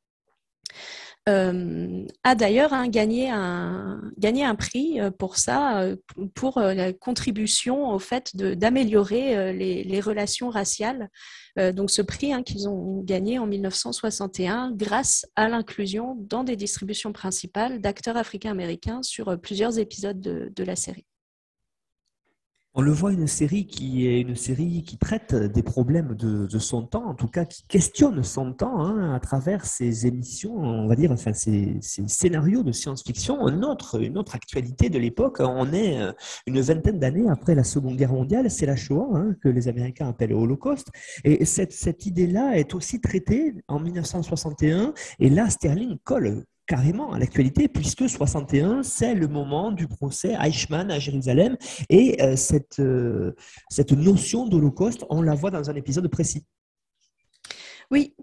a 1.26 2.34
d'ailleurs 2.34 2.72
hein, 2.72 2.88
gagné, 2.88 3.30
un, 3.30 4.54
prix 4.56 5.00
euh, 5.00 5.10
pour 5.10 5.36
ça, 5.36 5.82
euh, 5.82 5.96
pour 6.34 6.60
la 6.60 6.92
contribution 6.92 7.90
au 7.90 7.98
fait 7.98 8.34
d'améliorer 8.36 9.52
les, 9.52 10.00
relations 10.00 10.48
raciales. 10.48 11.10
donc 11.56 11.90
ce 11.90 12.00
prix 12.00 12.32
hein, 12.32 12.42
qu'ils 12.42 12.68
ont 12.68 13.02
gagné 13.02 13.38
en 13.38 13.46
1961 13.46 14.72
grâce 14.72 15.26
à 15.36 15.48
l'inclusion 15.48 16.16
dans 16.18 16.42
des 16.42 16.56
distributions 16.56 17.12
principales 17.12 17.80
d'acteurs 17.80 18.16
africains-américains 18.16 19.02
sur 19.02 19.38
plusieurs 19.38 19.78
épisodes 19.78 20.20
de, 20.20 20.50
de 20.54 20.64
la 20.64 20.76
série. 20.76 21.04
On 22.74 22.82
le 22.82 22.92
voit, 22.92 23.12
une 23.12 23.26
série 23.26 23.66
qui 23.66 24.06
est 24.06 24.20
une 24.20 24.36
série 24.36 24.84
qui 24.84 24.96
traite 24.96 25.34
des 25.34 25.62
problèmes 25.62 26.14
de, 26.14 26.58
son 26.60 26.86
temps, 26.86 27.04
en 27.04 27.14
tout 27.14 27.26
cas 27.26 27.44
qui 27.44 27.64
questionne 27.66 28.22
son 28.22 28.52
temps 28.52 28.80
hein, 28.80 29.12
à 29.12 29.18
travers 29.18 29.64
ses 29.64 30.06
émissions, 30.06 30.56
on 30.56 30.86
va 30.86 30.94
dire, 30.94 31.10
enfin 31.10 31.32
ses, 31.32 31.80
scénarios 31.80 32.62
de 32.62 32.70
science-fiction. 32.70 33.48
Une 33.48 33.64
autre, 33.64 34.00
une 34.00 34.16
autre 34.16 34.36
actualité 34.36 34.88
de 34.88 35.00
l'époque, 35.00 35.38
on 35.40 35.72
est 35.72 36.00
euh, 36.00 36.12
une 36.46 36.60
vingtaine 36.60 37.00
d'années 37.00 37.28
après 37.28 37.56
la 37.56 37.64
Seconde 37.64 37.96
Guerre 37.96 38.12
mondiale, 38.12 38.48
c'est 38.48 38.66
la 38.66 38.76
Shoah, 38.76 39.08
hein, 39.14 39.34
que 39.42 39.48
les 39.48 39.66
Américains 39.66 40.08
appellent 40.08 40.32
Holocauste. 40.32 40.90
Et 41.24 41.44
cette, 41.46 41.72
cette 41.72 42.06
idée-là 42.06 42.56
est 42.56 42.72
aussi 42.74 43.00
traitée 43.00 43.52
en 43.66 43.80
1961, 43.80 44.94
et 45.18 45.28
là, 45.28 45.50
Sterling 45.50 45.98
colle 46.04 46.44
carrément 46.70 47.12
à 47.12 47.18
l'actualité, 47.18 47.66
puisque 47.66 48.08
61, 48.08 48.84
c'est 48.84 49.16
le 49.16 49.26
moment 49.26 49.72
du 49.72 49.88
procès 49.88 50.36
Eichmann 50.40 50.88
à 50.92 51.00
Jérusalem. 51.00 51.56
Et 51.88 52.22
euh, 52.22 52.36
cette, 52.36 52.78
euh, 52.78 53.34
cette 53.68 53.90
notion 53.90 54.46
d'Holocauste, 54.46 55.04
on 55.10 55.20
la 55.20 55.34
voit 55.34 55.50
dans 55.50 55.68
un 55.68 55.74
épisode 55.74 56.06
précis. 56.06 56.44
Oui, 57.90 58.14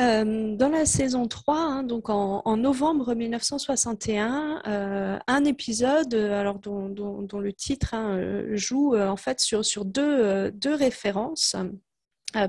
euh, 0.00 0.56
dans 0.56 0.70
la 0.70 0.86
saison 0.86 1.28
3, 1.28 1.56
hein, 1.56 1.82
donc 1.84 2.10
en, 2.10 2.56
novembre 2.56 3.14
1961, 3.14 5.20
un 5.24 5.44
épisode 5.44 6.14
alors 6.14 6.58
dont, 6.58 7.38
le 7.38 7.52
titre 7.52 7.94
hein, 7.94 8.44
joue 8.54 8.96
en 8.96 9.16
fait 9.16 9.38
sur, 9.38 9.64
sur 9.64 9.84
deux, 9.84 10.50
deux 10.50 10.74
références. 10.74 11.54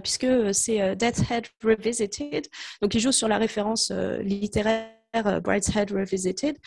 puisque 0.01 0.55
c'est 0.55 0.95
Death 0.95 1.21
Head 1.29 1.45
Revisited, 1.63 2.47
donc 2.81 2.95
il 2.95 2.99
joue 2.99 3.11
sur 3.11 3.27
la 3.27 3.37
référence 3.37 3.91
littéraire 4.23 4.94
Brideshead 5.23 5.91
Revisited, 5.91 6.57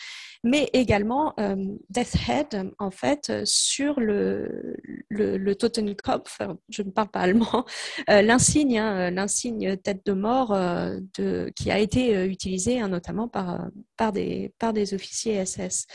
mais 0.43 0.69
également 0.73 1.33
euh, 1.39 1.55
Death 1.89 2.15
Head, 2.27 2.71
en 2.79 2.91
fait, 2.91 3.45
sur 3.45 3.99
le, 3.99 4.75
le, 5.09 5.53
Totenkopf, 5.53 6.39
je 6.69 6.81
ne 6.81 6.91
parle 6.91 7.09
pas 7.09 7.21
allemand, 7.21 7.65
euh, 8.09 8.21
l'insigne, 8.21 8.79
hein, 8.79 9.11
l'insigne 9.11 9.77
tête 9.77 10.05
de 10.05 10.13
mort 10.13 10.49
de, 10.49 11.51
qui 11.55 11.71
a 11.71 11.79
été 11.79 12.25
utilisé 12.25 12.79
hein, 12.79 12.87
notamment 12.87 13.27
par, 13.27 13.67
par, 13.97 14.11
des, 14.11 14.53
par 14.59 14.73
des 14.73 14.93
officiers 14.93 15.43
SS. 15.45 15.87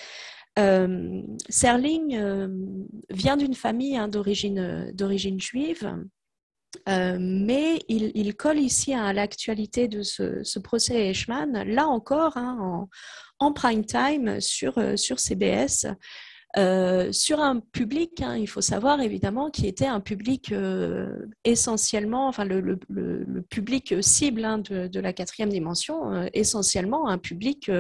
Serling 1.49 2.19
vient 3.11 3.37
d'une 3.37 3.55
famille 3.55 3.97
hein, 3.97 4.09
d'origine, 4.09 4.93
d'origine 4.95 5.41
juive. 5.41 5.97
Euh, 6.89 7.17
mais 7.21 7.81
il, 7.89 8.35
colle 8.37 8.59
ici 8.59 8.95
à 8.95 9.13
l'actualité 9.13 9.89
de 9.89 10.03
ce, 10.03 10.59
procès 10.59 11.09
Eichmann, 11.09 11.63
là 11.67 11.87
encore 11.87 12.37
hein, 12.37 12.89
en, 13.39 13.53
prime 13.53 13.85
time 13.85 14.41
sur, 14.41 14.79
euh, 14.79 14.97
CBS, 14.97 15.87
euh, 16.57 17.11
sur 17.11 17.41
un 17.41 17.59
public, 17.61 18.21
hein, 18.23 18.37
il 18.37 18.47
faut 18.47 18.61
savoir 18.61 19.01
évidemment, 19.01 19.51
qui 19.51 19.67
était 19.67 19.87
un 19.87 20.01
public 20.01 20.55
essentiellement, 21.45 22.29
enfin 22.29 22.45
le, 22.45 22.79
public 23.51 23.95
cible 24.01 24.45
hein, 24.45 24.59
de, 24.59 25.01
la 25.01 25.13
quatrième 25.13 25.51
dimension, 25.51 26.29
essentiellement 26.33 27.09
un 27.09 27.19
public 27.19 27.71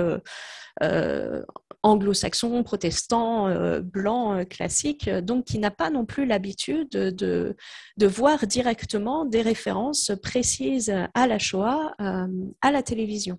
anglo-saxon, 1.84 2.62
protestant, 2.62 3.46
euh, 3.46 3.80
blanc, 3.80 4.38
euh, 4.38 4.44
classique, 4.44 5.08
donc 5.08 5.44
qui 5.44 5.58
n'a 5.58 5.70
pas 5.70 5.90
non 5.90 6.06
plus 6.06 6.24
l'habitude 6.24 6.88
de, 6.88 7.54
voir 8.06 8.46
directement 8.46 9.24
des 9.24 9.42
références 9.42 10.12
précises 10.22 10.94
à 11.12 11.26
la 11.26 11.38
Shoah 11.38 11.94
euh, 12.00 12.26
à 12.62 12.72
la 12.72 12.82
télévision. 12.82 13.38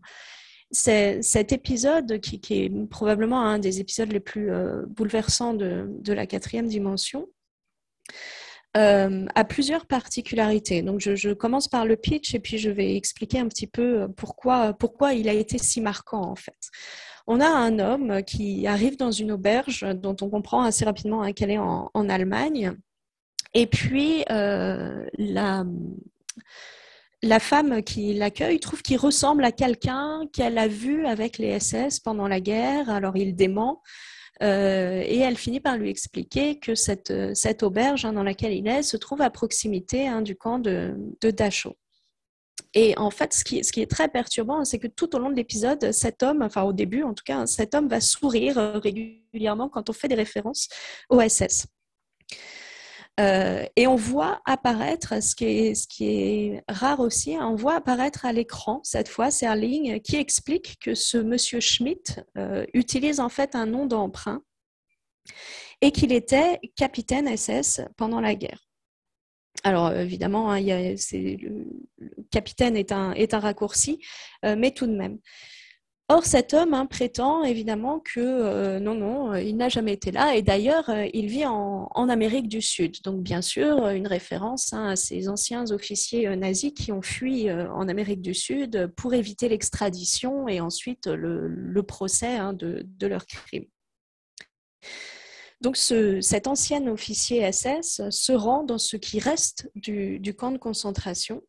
Cet 0.71 1.51
épisode 1.51 2.19
qui, 2.19 2.41
est 2.49 2.87
probablement 2.89 3.41
un 3.41 3.59
des 3.59 3.79
épisodes 3.79 4.11
les 4.11 4.19
plus 4.19 4.51
bouleversants 4.87 5.53
de, 5.53 6.13
la 6.13 6.25
quatrième 6.25 6.67
dimension. 6.67 7.27
a 8.73 9.43
plusieurs 9.45 9.85
particularités. 9.85 10.81
Donc, 10.81 10.99
je, 10.99 11.33
commence 11.33 11.67
par 11.67 11.85
le 11.85 11.95
pitch 11.95 12.33
et 12.35 12.39
puis 12.39 12.57
je 12.57 12.69
vais 12.69 12.95
expliquer 12.97 13.39
un 13.39 13.47
petit 13.47 13.67
peu 13.67 14.07
pourquoi 14.17 15.13
il 15.13 15.29
a 15.29 15.33
été 15.33 15.57
si 15.57 15.81
marquant 15.81 16.23
en 16.23 16.35
fait 16.35 16.71
on 17.27 17.39
a 17.39 17.47
un 17.47 17.79
homme 17.79 18.23
qui 18.23 18.67
arrive 18.67 18.97
dans 18.97 19.11
une 19.11 19.31
auberge 19.31 19.85
dont 19.95 20.15
on 20.21 20.29
comprend 20.29 20.63
assez 20.63 20.85
rapidement 20.85 21.23
hein, 21.23 21.33
qu'elle 21.33 21.51
est 21.51 21.57
en, 21.57 22.09
Allemagne. 22.09 22.73
Et 23.53 23.67
puis, 23.67 24.23
euh, 24.29 25.05
la, 25.17 25.65
femme 27.39 27.81
qui 27.83 28.13
l'accueille 28.13 28.59
trouve 28.59 28.81
qu'il 28.81 28.97
ressemble 28.97 29.43
à 29.43 29.51
quelqu'un 29.51 30.21
qu'elle 30.33 30.57
a 30.57 30.67
vu 30.67 31.07
avec 31.07 31.37
les 31.37 31.59
SS 31.59 31.99
pendant 31.99 32.27
la 32.27 32.39
guerre. 32.39 32.89
Alors, 32.89 33.17
il 33.17 33.35
dément. 33.35 33.81
Euh, 34.43 35.01
et 35.05 35.19
elle 35.19 35.37
finit 35.37 35.61
par 35.61 35.77
lui 35.77 35.89
expliquer 35.89 36.59
que 36.59 36.75
cette, 36.75 37.11
auberge 37.63 38.05
hein, 38.05 38.13
dans 38.13 38.23
laquelle 38.23 38.53
il 38.53 38.67
est 38.67 38.83
se 38.83 38.97
trouve 38.97 39.21
à 39.21 39.29
proximité 39.29 40.07
hein, 40.07 40.21
du 40.21 40.35
camp 40.35 40.59
de 40.59 40.95
Dachau. 41.21 41.75
Et 42.77 42.93
en 42.97 43.09
fait, 43.09 43.33
ce 43.33 43.43
qui, 43.45 43.57
est 43.57 43.89
très 43.89 44.09
perturbant, 44.09 44.65
c'est 44.65 44.79
que 44.79 44.87
tout 44.87 45.15
au 45.15 45.19
long 45.19 45.29
de 45.29 45.35
l'épisode, 45.35 45.93
cet 45.93 46.23
homme, 46.23 46.41
enfin 46.41 46.63
au 46.63 46.73
début 46.73 47.03
en 47.03 47.13
tout 47.13 47.23
cas, 47.25 47.45
cet 47.45 47.73
homme 47.73 47.87
va 47.87 48.01
sourire 48.01 48.57
euh, 48.57 48.79
régulièrement 48.79 49.69
quand 49.69 49.89
on 49.89 49.93
fait 49.93 50.09
des 50.09 50.15
références 50.15 50.67
au 51.09 51.21
SS. 51.21 51.67
Euh, 53.17 53.65
et 53.77 53.87
on 53.87 53.95
voit 53.95 54.41
apparaître, 54.45 55.23
ce 55.23 55.35
qui 55.35 56.05
est, 56.05 56.63
rare 56.67 56.99
aussi, 56.99 57.35
hein, 57.35 57.47
on 57.49 57.55
voit 57.55 57.75
apparaître 57.75 58.25
à 58.25 58.33
l'écran, 58.33 58.81
cette 58.83 59.07
fois, 59.07 59.31
Serling, 59.31 60.01
qui 60.01 60.17
explique 60.17 60.77
que 60.81 60.95
ce 60.95 61.17
monsieur 61.17 61.61
Schmidt 61.61 62.21
euh, 62.37 62.65
utilise 62.73 63.21
en 63.21 63.29
fait 63.29 63.55
un 63.55 63.67
nom 63.67 63.85
d'emprunt 63.85 64.41
et 65.79 65.93
qu'il 65.93 66.11
était 66.11 66.59
capitaine 66.75 67.35
SS 67.35 67.81
pendant 67.95 68.19
la 68.19 68.35
guerre. 68.35 68.64
Alors 69.63 69.91
évidemment, 69.93 70.51
hein, 70.51 70.59
le, 70.61 71.65
capitaine 72.31 72.75
est 72.75 72.91
un, 72.91 73.13
est 73.13 73.33
raccourci, 73.33 73.99
euh, 74.43 74.55
mais 74.57 74.71
tout 74.71 74.87
de 74.87 74.95
même. 74.95 75.19
Or, 76.07 76.23
cet 76.23 76.53
homme 76.53 76.75
hein, 76.75 76.85
prétend 76.85 77.43
évidemment 77.43 77.99
que 77.99 78.19
euh, 78.19 78.79
non, 78.79 78.93
non, 78.93 79.33
euh, 79.33 79.41
il 79.41 79.57
n'a 79.57 79.69
jamais 79.69 79.93
été 79.93 80.11
là. 80.11 80.35
Et 80.35 80.43
d'ailleurs, 80.43 80.91
il 81.13 81.25
vit 81.25 81.47
en, 81.47 81.87
Amérique 82.09 82.47
du 82.47 82.61
Sud. 82.61 83.01
Donc, 83.03 83.23
bien 83.23 83.41
sûr, 83.41 83.87
une 83.87 84.05
référence 84.05 84.71
hein, 84.73 84.89
à 84.89 84.95
ces 84.95 85.27
anciens 85.27 85.71
officiers 85.71 86.35
nazis 86.35 86.73
qui 86.73 86.91
ont 86.91 87.01
fui 87.01 87.51
en 87.51 87.87
Amérique 87.87 88.21
du 88.21 88.35
Sud 88.35 88.93
pour 88.95 89.15
éviter 89.15 89.49
l'extradition 89.49 90.47
et 90.47 90.61
ensuite 90.61 91.07
le, 91.07 91.81
procès 91.81 92.37
de, 92.53 92.85
de 92.85 93.07
leurs 93.07 93.25
crimes. 93.25 93.65
Donc 95.65 95.77
cet 95.77 96.45
ancien 96.45 96.85
officier 96.85 97.51
SS 97.51 98.07
se 98.11 98.31
rend 98.33 98.61
dans 98.61 98.77
ce 98.77 98.97
qui 98.97 99.17
reste 99.17 99.67
du, 99.73 100.21
camp 100.37 100.51
de 100.51 100.59
concentration. 100.59 101.41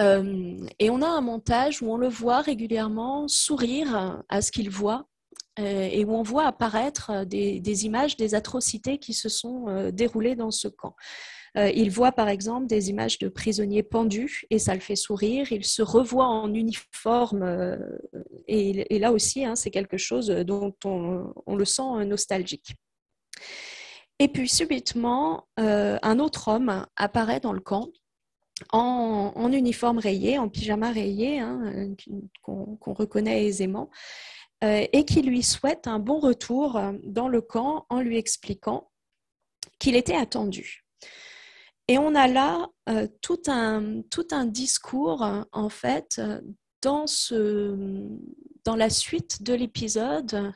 Euh, 0.00 0.66
et 0.80 0.90
on 0.90 1.00
a 1.00 1.06
un 1.06 1.20
montage 1.20 1.80
où 1.80 1.92
on 1.92 1.96
le 1.96 2.08
voit 2.08 2.40
régulièrement 2.40 3.28
sourire 3.28 4.20
à 4.28 4.42
ce 4.42 4.50
qu'il 4.50 4.68
voit 4.68 5.06
et 5.58 6.04
où 6.04 6.12
on 6.12 6.24
voit 6.24 6.44
apparaître 6.44 7.24
des, 7.24 7.84
images 7.84 8.16
des 8.16 8.34
atrocités 8.34 8.98
qui 8.98 9.14
se 9.14 9.28
sont 9.28 9.90
déroulées 9.92 10.34
dans 10.34 10.50
ce 10.50 10.66
camp. 10.66 10.96
Il 11.56 11.90
voit 11.90 12.12
par 12.12 12.28
exemple 12.28 12.66
des 12.66 12.90
images 12.90 13.18
de 13.18 13.28
prisonniers 13.28 13.82
pendus 13.82 14.44
et 14.50 14.58
ça 14.58 14.74
le 14.74 14.80
fait 14.80 14.96
sourire. 14.96 15.50
Il 15.50 15.64
se 15.64 15.82
revoit 15.82 16.26
en 16.26 16.52
uniforme 16.52 17.78
et, 18.46 18.98
là 18.98 19.12
aussi, 19.12 19.44
hein, 19.44 19.56
c'est 19.56 19.70
quelque 19.70 19.96
chose 19.96 20.28
dont 20.28 20.74
on, 20.84 21.56
le 21.56 21.64
sent 21.64 22.04
nostalgique. 22.04 22.74
Et 24.18 24.28
puis 24.28 24.48
subitement, 24.48 25.48
un 25.56 26.18
autre 26.18 26.48
homme 26.48 26.86
apparaît 26.96 27.40
dans 27.40 27.54
le 27.54 27.60
camp 27.60 27.88
en, 28.72 29.52
uniforme 29.52 29.98
rayé, 29.98 30.38
en 30.38 30.48
pyjama 30.48 30.90
rayé, 30.90 31.40
hein, 31.40 31.94
qu'on 32.42 32.94
reconnaît 32.94 33.44
aisément, 33.46 33.90
euh, 34.64 34.86
et 34.92 35.04
qui 35.04 35.22
lui 35.22 35.42
souhaite 35.42 35.86
un 35.86 35.98
bon 35.98 36.18
retour 36.18 36.80
dans 37.04 37.28
le 37.28 37.40
camp 37.42 37.86
en 37.90 38.00
lui 38.00 38.16
expliquant 38.16 38.90
qu'il 39.78 39.96
était 39.96 40.16
attendu. 40.16 40.85
Et 41.88 41.98
on 41.98 42.14
a 42.14 42.26
là 42.26 42.68
euh, 42.88 43.06
tout, 43.22 43.42
un, 43.46 44.02
tout 44.10 44.26
un 44.32 44.44
discours, 44.44 45.24
en 45.52 45.68
fait, 45.68 46.20
dans, 46.82 47.06
ce, 47.06 47.76
dans 48.64 48.76
la 48.76 48.90
suite 48.90 49.42
de 49.42 49.54
l'épisode 49.54 50.52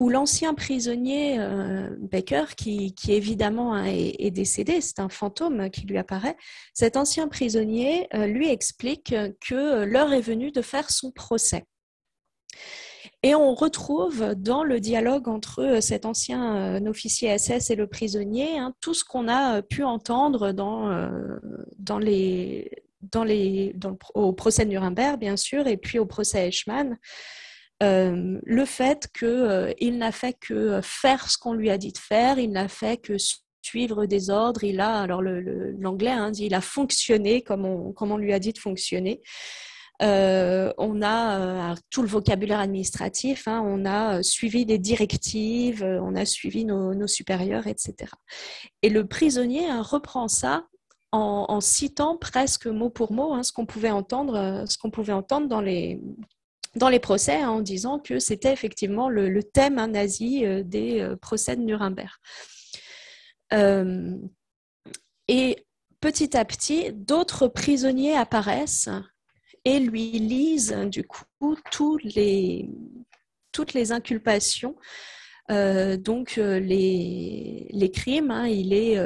où 0.00 0.08
l'ancien 0.10 0.54
prisonnier 0.54 1.40
euh, 1.40 1.88
Baker, 1.98 2.44
qui, 2.56 2.94
évidemment 3.08 3.74
hein, 3.74 3.84
est, 3.86 4.30
décédé, 4.30 4.80
c'est 4.80 5.00
un 5.00 5.08
fantôme 5.08 5.70
qui 5.70 5.86
lui 5.86 5.98
apparaît, 5.98 6.36
cet 6.72 6.96
ancien 6.96 7.26
prisonnier 7.28 8.06
euh, 8.14 8.26
lui 8.26 8.48
explique 8.48 9.14
que 9.40 9.84
l'heure 9.84 10.12
est 10.12 10.20
venue 10.20 10.52
de 10.52 10.62
faire 10.62 10.90
son 10.90 11.10
procès. 11.10 11.64
Et 13.22 13.34
on 13.34 13.54
retrouve 13.54 14.34
dans 14.36 14.62
le 14.62 14.78
dialogue 14.78 15.28
entre 15.28 15.60
euh, 15.60 15.80
cet 15.80 16.06
ancien 16.06 16.84
officier 16.86 17.36
SS 17.36 17.70
et 17.70 17.74
le 17.74 17.88
prisonnier 17.88 18.58
hein, 18.58 18.74
tout 18.80 18.94
ce 18.94 19.04
qu'on 19.04 19.28
a 19.28 19.60
pu 19.62 19.82
entendre 19.82 20.52
dans, 20.52 21.98
les, 21.98 22.70
au 24.14 24.32
procès 24.32 24.64
de 24.64 24.70
Nuremberg, 24.70 25.18
bien 25.18 25.36
sûr, 25.36 25.66
et 25.66 25.76
puis 25.76 25.98
au 25.98 26.06
procès 26.06 26.48
Eichmann. 26.48 26.96
Euh, 27.82 28.38
le 28.42 28.64
fait 28.64 29.08
qu'il 29.16 29.28
euh, 29.28 29.72
n'a 29.92 30.10
fait 30.10 30.36
que 30.40 30.80
faire 30.82 31.30
ce 31.30 31.38
qu'on 31.38 31.52
lui 31.52 31.70
a 31.70 31.78
dit 31.78 31.92
de 31.92 31.98
faire, 31.98 32.38
il 32.38 32.50
n'a 32.50 32.66
fait 32.66 32.96
que 32.96 33.14
suivre 33.62 34.06
des 34.06 34.30
ordres, 34.30 34.64
il 34.64 34.80
a, 34.80 35.00
alors 35.00 35.22
l'anglais 35.22 36.10
hein, 36.10 36.30
dit, 36.30 36.46
il 36.46 36.54
a 36.54 36.60
fonctionné 36.60 37.42
comme 37.42 37.64
on, 37.64 37.92
comme 37.92 38.10
on 38.10 38.16
lui 38.16 38.32
a 38.32 38.40
dit 38.40 38.52
de 38.52 38.58
fonctionner. 38.58 39.20
Euh, 40.00 40.72
on 40.78 41.02
a 41.02 41.74
tout 41.90 42.02
le 42.02 42.08
vocabulaire 42.08 42.60
administratif, 42.60 43.48
hein, 43.48 43.62
on 43.64 43.84
a 43.84 44.22
suivi 44.22 44.64
des 44.64 44.78
directives, 44.78 45.82
on 45.82 46.14
a 46.14 46.24
suivi 46.24 46.64
nos, 46.64 47.06
supérieurs, 47.06 47.66
etc. 47.66 48.12
Et 48.82 48.90
le 48.90 49.06
prisonnier 49.06 49.68
hein, 49.68 49.82
reprend 49.82 50.28
ça 50.28 50.66
en, 51.10 51.60
citant 51.60 52.16
presque 52.16 52.66
mot 52.66 52.90
pour 52.90 53.12
mot 53.12 53.42
ce 53.42 53.52
qu'on 53.52 53.66
pouvait 53.66 53.90
entendre, 53.90 54.64
ce 54.68 54.78
qu'on 54.78 54.90
pouvait 54.90 55.12
entendre 55.12 55.48
dans 55.48 55.62
les 55.62 56.00
dans 56.78 56.88
les 56.88 57.00
procès 57.00 57.40
hein, 57.40 57.50
en 57.50 57.60
disant 57.60 57.98
que 57.98 58.18
c'était 58.18 58.52
effectivement 58.52 59.08
le, 59.08 59.42
thème 59.42 59.78
hein, 59.78 59.88
nazi 59.88 60.44
euh, 60.44 60.62
des 60.62 61.00
euh, 61.00 61.16
procès 61.16 61.56
de 61.56 61.62
Nuremberg. 61.62 62.14
Euh, 63.52 64.16
et 65.26 65.66
petit 66.00 66.36
à 66.36 66.44
petit, 66.44 66.92
d'autres 66.92 67.48
prisonniers 67.48 68.16
apparaissent 68.16 68.88
et 69.64 69.78
lui 69.80 70.10
lisent 70.12 70.76
du 70.86 71.04
coup 71.04 71.24
les, 72.04 72.68
toutes 73.52 73.74
les 73.74 73.92
inculpations 73.92 74.76
donc 75.50 76.36
les, 76.36 77.66
les, 77.70 77.90
crimes, 77.90 78.30
hein, 78.30 78.46
il, 78.46 78.74
est, 78.74 78.98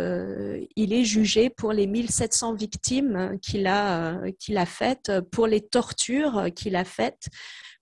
il 0.74 0.92
est 0.92 1.05
jugé 1.05 1.50
pour 1.50 1.72
les 1.72 1.86
1700 1.86 2.55
victimes 2.55 3.38
qu'il 3.40 3.68
a, 3.68 4.20
qu'il 4.40 4.59
a 4.59 4.66
faites, 4.66 5.12
pour 5.30 5.46
les 5.46 5.61
tortures 5.61 6.48
qu'il 6.57 6.74
a 6.74 6.84
faites, 6.84 7.28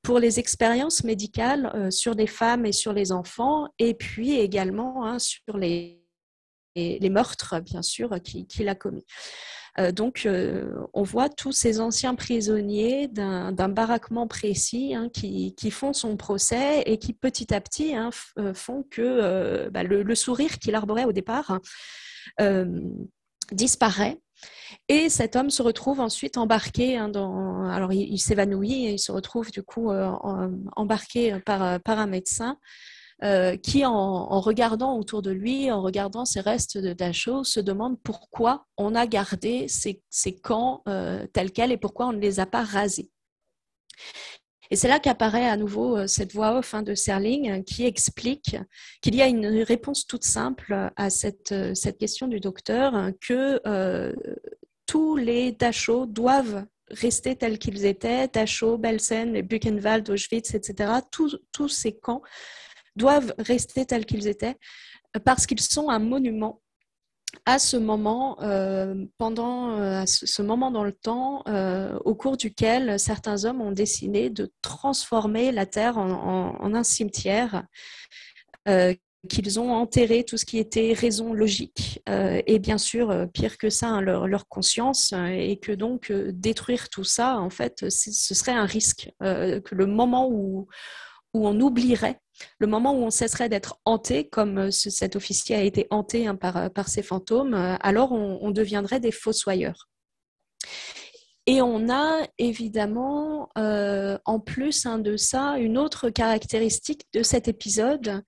pour 0.03 0.19
les 0.19 0.39
expériences 0.39 1.05
médicales 1.05 1.91
sur 1.91 2.13
les 2.13 2.27
femmes 2.27 2.67
et 2.67 2.73
sur 2.73 2.93
les 2.93 3.13
enfants, 3.13 3.67
et 3.79 3.95
puis 3.95 4.35
également 4.35 5.07
hein, 5.07 5.19
sur 5.19 5.57
les, 5.57 6.01
les, 6.77 7.11
meurtres, 7.11 7.61
bien 7.61 7.83
sûr, 7.83 8.11
qu'il 8.23 8.69
a 8.69 8.75
commis. 8.75 9.05
Euh, 9.79 9.93
donc, 9.93 10.23
euh, 10.27 10.85
on 10.93 11.03
voit 11.03 11.29
tous 11.29 11.53
ces 11.53 11.81
anciens 11.81 12.15
prisonniers 12.15 13.09
d'un 13.09 13.69
baraquement 13.69 14.27
précis 14.27 14.95
hein, 14.95 15.09
qui, 15.09 15.71
font 15.71 15.93
son 15.93 16.17
procès 16.17 16.83
et 16.87 16.99
qui 16.99 17.13
petit 17.13 17.55
à 17.55 17.61
petit 17.61 17.95
hein, 17.95 18.11
euh, 18.39 18.53
font 18.55 18.85
que 18.91 19.69
bah, 19.69 19.83
le, 19.83 20.15
sourire 20.15 20.59
qu'il 20.59 20.75
arborait 20.75 21.05
au 21.05 21.13
départ 21.13 21.61
disparaît. 23.53 24.19
Et 24.89 25.09
cet 25.09 25.37
homme 25.37 25.51
se 25.51 25.63
retrouve 25.63 26.01
ensuite 26.01 26.39
embarqué 26.39 26.97
hein, 26.97 27.09
dans. 27.09 27.65
Alors, 27.69 27.93
il, 27.93 28.19
s'évanouit 28.19 28.87
et 28.87 28.93
il 28.93 28.99
se 28.99 29.13
retrouve 29.13 29.51
du 29.51 29.63
coup 29.63 29.91
embarqué 30.77 31.39
par 31.45 31.81
un 31.87 32.07
médecin 32.07 32.57
euh, 33.23 33.59
qui, 33.59 33.85
en, 33.85 34.41
regardant 34.41 34.97
autour 34.97 35.21
de 35.21 35.31
lui, 35.31 35.71
en 35.71 35.83
regardant 35.83 36.25
ces 36.25 36.41
restes 36.41 36.79
de 36.79 36.95
Dachau, 36.95 37.45
se 37.45 37.61
demande 37.61 38.01
pourquoi 38.03 38.67
on 38.79 38.95
a 38.95 39.07
gardé 39.07 39.67
ces, 39.69 40.03
camps 40.43 40.83
euh, 40.89 41.27
tels 41.35 41.53
quels 41.53 41.71
et 41.71 41.77
pourquoi 41.77 42.07
on 42.07 42.13
ne 42.15 42.21
les 42.21 42.41
a 42.41 42.47
pas 42.47 42.65
rasés. 42.65 43.11
Et 44.71 44.77
c'est 44.77 44.89
là 44.89 45.01
qu'apparaît 45.01 45.47
à 45.47 45.59
nouveau 45.59 45.99
euh, 45.99 46.07
cette 46.07 46.33
voix 46.33 46.57
off 46.57 46.73
hein, 46.73 46.83
de 46.83 46.95
Serling 46.95 47.63
qui 47.65 47.85
explique 47.85 48.57
qu'il 49.03 49.15
y 49.15 49.21
a 49.21 49.27
une 49.27 49.65
réponse 49.65 50.07
toute 50.07 50.25
simple 50.25 50.91
à 50.97 51.11
cette, 51.11 51.53
question 51.99 52.27
du 52.27 52.41
docteur, 52.41 53.11
que 53.21 53.61
tous 54.87 55.17
les 55.17 55.53
Dachau 55.53 56.07
doivent 56.07 56.65
rester 56.91 57.37
tels 57.37 57.59
qu'ils 57.59 57.85
étaient, 57.85 58.29
Dachau, 58.29 58.79
Belsen, 58.79 59.43
Buchenwald, 59.43 60.09
Auschwitz, 60.09 60.55
etc. 60.55 60.95
tous 61.11 61.69
ces 61.69 61.93
camps 61.93 62.23
doivent 62.97 63.35
rester 63.39 63.87
tels 63.87 64.07
qu'ils 64.07 64.29
étaient 64.29 64.57
parce 65.25 65.47
qu'ils 65.47 65.61
sont 65.61 65.89
un 65.89 65.99
monument 65.99 66.61
à 67.47 67.59
ce 67.59 67.77
moment, 67.77 68.39
euh, 68.43 69.07
pendant 69.19 69.71
euh, 69.79 70.05
ce 70.07 70.43
moment 70.43 70.71
dans 70.71 70.85
le 70.85 70.93
temps, 70.93 71.43
euh, 71.49 71.97
au 72.05 72.15
cours 72.15 72.37
duquel 72.37 72.99
certains 72.99 73.45
hommes 73.45 73.61
ont 73.61 73.73
décidé 73.73 74.31
de 74.31 74.53
transformer 74.63 75.53
la 75.53 75.67
Terre 75.67 75.99
en, 75.99 76.75
un 76.75 76.85
cimetière, 76.85 77.65
qu'ils 79.29 79.59
ont 79.61 79.73
enterré 79.73 80.25
tout 80.25 80.37
ce 80.37 80.45
qui 80.45 80.59
était 80.59 80.93
raison 80.93 81.33
logique, 81.33 82.01
et 82.09 82.59
bien 82.59 82.79
sûr, 82.79 83.27
pire 83.35 83.59
que 83.59 83.69
ça, 83.69 83.89
hein, 83.89 84.01
leur, 84.01 84.29
leur, 84.29 84.47
conscience, 84.47 85.13
et 85.13 85.59
que 85.59 85.73
donc 85.73 86.13
détruire 86.13 86.89
tout 86.89 87.05
ça, 87.05 87.39
en 87.39 87.51
fait, 87.51 87.91
ce 87.91 88.35
serait 88.35 88.53
un 88.53 88.67
risque, 88.67 89.11
que 89.21 89.75
le 89.75 89.87
moment 89.87 90.29
où, 90.31 90.69
où 91.35 91.47
on 91.49 91.61
oublierait 91.61 92.21
le 92.59 92.67
moment 92.67 92.93
où 92.93 93.03
on 93.03 93.11
cesserait 93.11 93.49
d'être 93.49 93.79
hanté, 93.85 94.29
comme 94.29 94.59
euh, 94.59 94.71
cet 94.71 95.17
officier 95.17 95.57
a 95.57 95.63
été 95.63 95.87
hanté 95.91 96.27
hein, 96.27 96.37
par, 96.37 96.57
euh, 96.57 96.69
par, 96.69 96.89
ces 96.89 97.03
fantômes, 97.03 97.55
euh, 97.55 97.77
alors 97.81 98.13
on, 98.13 98.51
deviendrait 98.51 99.01
des 99.01 99.13
fossoyeurs. 99.13 99.89
Et 101.47 101.63
on 101.63 101.89
a 101.89 102.27
évidemment, 102.39 103.49
en 103.57 104.41
plus 104.41 104.87
hein, 104.87 104.99
de 104.99 105.17
ça, 105.17 105.57
une 105.59 105.79
autre 105.79 106.11
caractéristique 106.11 107.03
de 107.15 107.23
cet 107.23 107.47
épisode, 107.49 108.23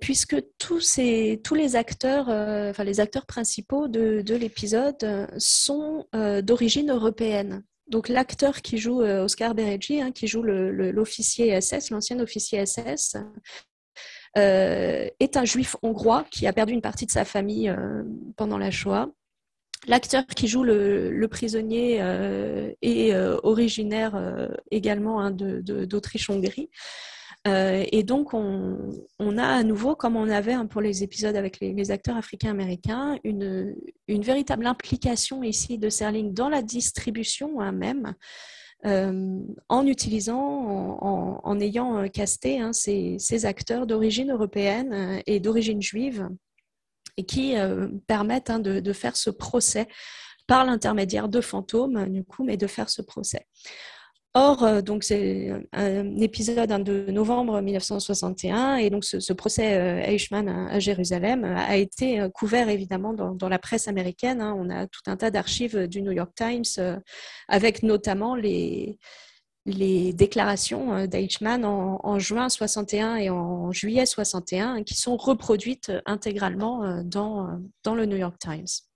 puisque 0.00 0.36
tous, 0.56 0.80
ces, 0.80 1.42
les 1.52 1.76
acteurs, 1.76 2.28
enfin 2.70 2.84
les 2.84 3.00
acteurs 3.00 3.26
principaux 3.26 3.88
de 3.88 4.34
l'épisode 4.34 5.28
sont 5.36 6.06
d'origine 6.42 6.90
européenne. 6.90 7.62
Donc 7.88 8.08
l'acteur 8.08 8.60
qui 8.60 8.78
joue 8.78 9.02
euh, 9.02 9.24
Oscar 9.24 9.54
Bereggi, 9.54 10.00
hein, 10.00 10.12
qui 10.12 10.26
joue 10.26 10.42
l'officier 10.42 11.58
SS, 11.60 11.90
l'ancien 11.90 12.20
officier 12.20 12.64
SS, 12.64 13.16
euh, 14.36 15.08
est 15.18 15.36
un 15.36 15.44
juif 15.44 15.74
hongrois 15.82 16.26
qui 16.30 16.46
a 16.46 16.52
perdu 16.52 16.74
une 16.74 16.82
partie 16.82 17.06
de 17.06 17.10
sa 17.10 17.24
famille 17.24 17.68
euh, 17.68 18.02
pendant 18.36 18.58
la 18.58 18.70
Shoah. 18.70 19.08
L'acteur 19.86 20.26
qui 20.26 20.48
joue 20.48 20.64
le, 20.64 21.26
prisonnier 21.30 21.98
est 22.82 23.14
originaire 23.44 24.20
également 24.72 25.20
hein, 25.20 25.30
d'Autriche-Hongrie. 25.30 26.68
Euh, 27.48 27.84
et 27.92 28.02
donc, 28.02 28.34
on, 28.34 29.38
a 29.38 29.46
à 29.46 29.62
nouveau, 29.62 29.96
comme 29.96 30.16
on 30.16 30.28
avait 30.28 30.52
hein, 30.52 30.66
pour 30.66 30.80
les 30.80 31.02
épisodes 31.02 31.36
avec 31.36 31.60
les, 31.60 31.90
acteurs 31.90 32.16
africains-américains, 32.16 33.18
une, 33.24 33.74
véritable 34.08 34.66
implication 34.66 35.42
ici 35.42 35.78
de 35.78 35.88
Serling 35.88 36.34
dans 36.34 36.48
la 36.48 36.62
distribution 36.62 37.60
hein, 37.60 37.72
même, 37.72 38.14
euh, 38.86 39.40
en 39.68 39.86
utilisant, 39.86 40.38
en, 40.40 41.60
ayant 41.60 41.98
euh, 41.98 42.08
casté 42.08 42.60
hein, 42.60 42.72
ces, 42.72 43.46
acteurs 43.46 43.86
d'origine 43.86 44.30
européenne 44.30 45.22
et 45.26 45.40
d'origine 45.40 45.82
juive, 45.82 46.28
et 47.16 47.24
qui 47.24 47.54
permettent 48.06 48.52
de, 48.52 48.78
de, 48.78 48.92
faire 48.92 49.16
ce 49.16 49.30
procès 49.30 49.88
par 50.46 50.64
l'intermédiaire 50.64 51.28
de 51.28 51.40
fantômes, 51.40 52.08
du 52.08 52.22
coup, 52.22 52.44
mais 52.44 52.56
de 52.56 52.68
faire 52.68 52.88
ce 52.88 53.02
procès. 53.02 53.46
Or, 54.34 54.62
euh, 54.62 54.82
donc 54.82 55.04
c'est 55.04 55.50
un 55.72 56.16
épisode 56.18 56.70
de 56.84 57.10
novembre 57.10 57.60
1961 57.62 58.76
et 58.76 58.90
donc 58.90 59.04
ce, 59.04 59.32
procès 59.32 59.78
euh, 59.78 60.00
Eichmann 60.00 60.48
à, 60.48 60.78
Jérusalem 60.78 61.44
a 61.44 61.76
été 61.76 62.20
euh, 62.20 62.28
couvert 62.28 62.68
évidemment 62.68 63.14
dans, 63.14 63.48
la 63.48 63.58
presse 63.58 63.88
américaine. 63.88 64.42
Hein. 64.42 64.54
On 64.58 64.68
a 64.68 64.86
tout 64.86 65.00
un 65.06 65.16
tas 65.16 65.30
d'archives 65.30 65.88
du 65.88 66.02
New 66.02 66.12
York 66.12 66.32
Times 66.36 67.00
avec 67.48 67.82
notamment 67.82 68.34
les, 68.34 68.98
déclarations 69.66 71.06
d'Eichmann 71.06 71.64
en, 71.64 72.18
juin 72.18 72.48
61 72.48 73.16
et 73.16 73.30
en 73.30 73.72
juillet 73.72 74.06
61 74.06 74.82
qui 74.82 74.94
sont 74.94 75.16
reproduites 75.16 75.92
intégralement 76.06 77.02
dans 77.04 77.94
le 77.94 78.06
New 78.06 78.16
York 78.16 78.38
Times. 78.38 78.87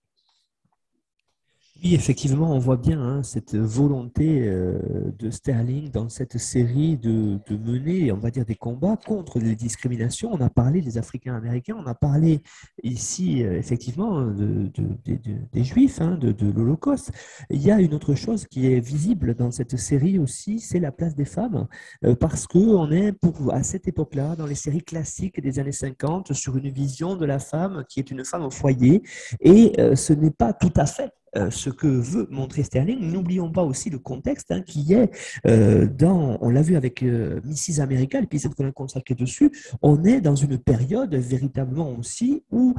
Oui, 1.85 1.97
effectivement, 1.97 2.53
on 2.55 2.61
voit 2.61 2.77
bien 2.77 3.01
hein, 3.01 3.23
cette 3.25 3.57
volonté 3.57 4.47
euh, 4.47 4.79
de 5.19 5.31
Sterling 5.31 5.91
dans 5.91 6.09
cette 6.09 6.39
série 6.39 6.97
de, 6.97 7.41
mener, 7.51 8.13
on 8.13 8.19
va 8.19 8.31
dire, 8.31 8.45
des 8.45 8.55
combats 8.55 8.97
contre 8.97 9.41
les 9.41 9.57
discriminations. 9.57 10.31
On 10.33 10.41
a 10.41 10.49
parlé 10.49 10.81
des 10.81 10.97
Africains 10.97 11.35
américains, 11.35 11.75
on 11.77 11.87
a 11.89 11.95
parlé 11.97 12.41
ici, 12.85 13.43
euh, 13.43 13.59
effectivement, 13.59 14.25
des 14.25 15.65
Juifs, 15.65 16.01
hein, 16.01 16.17
de, 16.21 16.53
l'Holocauste. 16.53 17.11
Il 17.51 17.61
y 17.61 17.73
a 17.73 17.81
une 17.81 17.95
autre 17.95 18.15
chose 18.15 18.47
qui 18.47 18.73
est 18.73 18.79
visible 18.79 19.35
dans 19.35 19.51
cette 19.51 19.77
série 19.77 20.21
aussi, 20.21 20.61
c'est 20.61 20.79
la 20.79 20.93
place 20.93 21.17
des 21.17 21.25
femmes, 21.25 21.67
euh, 22.05 22.15
parce 22.15 22.47
qu'on 22.47 22.93
est, 22.93 23.11
pour, 23.11 23.53
à 23.53 23.65
cette 23.65 23.89
époque-là, 23.89 24.37
dans 24.37 24.47
les 24.47 24.55
séries 24.55 24.85
classiques 24.85 25.41
des 25.41 25.59
années 25.59 25.73
50, 25.73 26.33
sur 26.33 26.57
une 26.57 26.71
vision 26.71 27.17
de 27.17 27.27
la 27.27 27.41
femme 27.41 27.85
qui 27.89 27.99
est 27.99 28.13
une 28.13 28.25
femme 28.25 28.45
au 28.45 28.51
foyer, 28.51 29.03
et 29.41 29.73
ce 29.97 30.13
n'est 30.13 30.31
pas 30.31 30.53
tout 30.53 30.73
à 30.77 30.87
fait 30.87 31.11
euh, 31.37 31.51
ce 31.51 31.71
que 31.71 31.87
veut 31.87 32.29
montrer 32.31 32.63
Sterling. 32.63 33.01
N'oublions 33.01 33.51
pas 33.51 33.63
aussi 33.63 33.89
le 33.89 33.99
contexte 33.99 34.51
hein, 34.51 34.61
qui 34.61 34.93
est 34.93 35.11
euh, 35.47 35.87
dans, 35.87 36.37
on 36.43 36.51
l'a 36.51 36.61
vu 36.63 36.77
avec 36.77 37.03
euh, 37.03 37.41
Mrs. 37.45 37.81
America, 37.81 38.21
l'épisode 38.21 38.55
qu'on 38.55 38.69
a 38.69 38.73
consacré 38.73 39.15
dessus, 39.15 39.51
on 39.81 40.05
est 40.05 40.21
dans 40.21 40.35
une 40.35 40.59
période 40.59 41.15
véritablement 41.15 41.97
aussi 41.99 42.45
où 42.51 42.75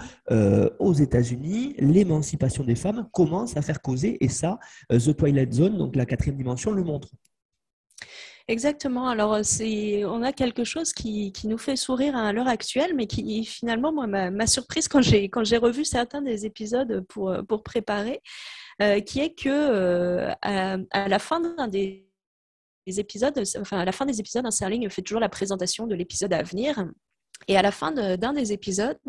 aux 0.79 0.93
États-Unis, 0.93 1.75
l'émancipation 1.79 2.63
des 2.63 2.75
femmes 2.75 3.07
commence 3.11 3.57
à 3.57 3.61
faire 3.61 3.81
causer, 3.81 4.17
et 4.23 4.29
ça, 4.29 4.59
The 4.89 5.15
Twilight 5.15 5.53
Zone, 5.53 5.77
donc 5.77 5.95
la 5.95 6.05
quatrième 6.05 6.37
dimension, 6.37 6.71
le 6.71 6.83
montre. 6.83 7.09
Exactement. 8.49 9.07
Alors, 9.07 9.39
c'est, 9.43 10.03
on 10.03 10.21
a 10.21 10.33
quelque 10.33 10.65
chose 10.65 10.91
qui, 10.91 11.31
nous 11.45 11.57
fait 11.57 11.77
sourire 11.77 12.15
à 12.17 12.33
l'heure 12.33 12.49
actuelle, 12.49 12.93
mais 12.93 13.07
qui 13.07 13.45
finalement, 13.45 13.93
moi, 13.93 14.05
m'a, 14.07 14.47
surprise 14.47 14.87
quand 14.89 15.01
j'ai, 15.01 15.29
quand 15.29 15.45
j'ai 15.45 15.57
revu 15.57 15.85
certains 15.85 16.21
des 16.21 16.45
épisodes 16.45 17.05
pour, 17.07 17.33
pour 17.47 17.63
préparer, 17.63 18.21
euh, 18.81 18.99
qui 18.99 19.19
est 19.21 19.33
que 19.33 19.49
euh, 19.49 20.33
à, 20.41 21.07
la 21.07 21.19
fin 21.19 21.39
d'un 21.39 21.67
des, 21.67 22.05
épisodes, 22.87 23.41
enfin 23.59 23.79
à 23.79 23.85
la 23.85 23.91
fin 23.93 24.05
des 24.05 24.19
épisodes, 24.19 24.45
un 24.45 24.51
Serling 24.51 24.89
fait 24.89 25.01
toujours 25.01 25.21
la 25.21 25.29
présentation 25.29 25.87
de 25.87 25.95
l'épisode 25.95 26.33
à 26.33 26.43
venir. 26.43 26.85
Et 27.47 27.57
à 27.57 27.61
la 27.61 27.71
fin 27.71 27.91
d'un 27.91 28.33
des 28.33 28.53
épisodes, 28.53 28.99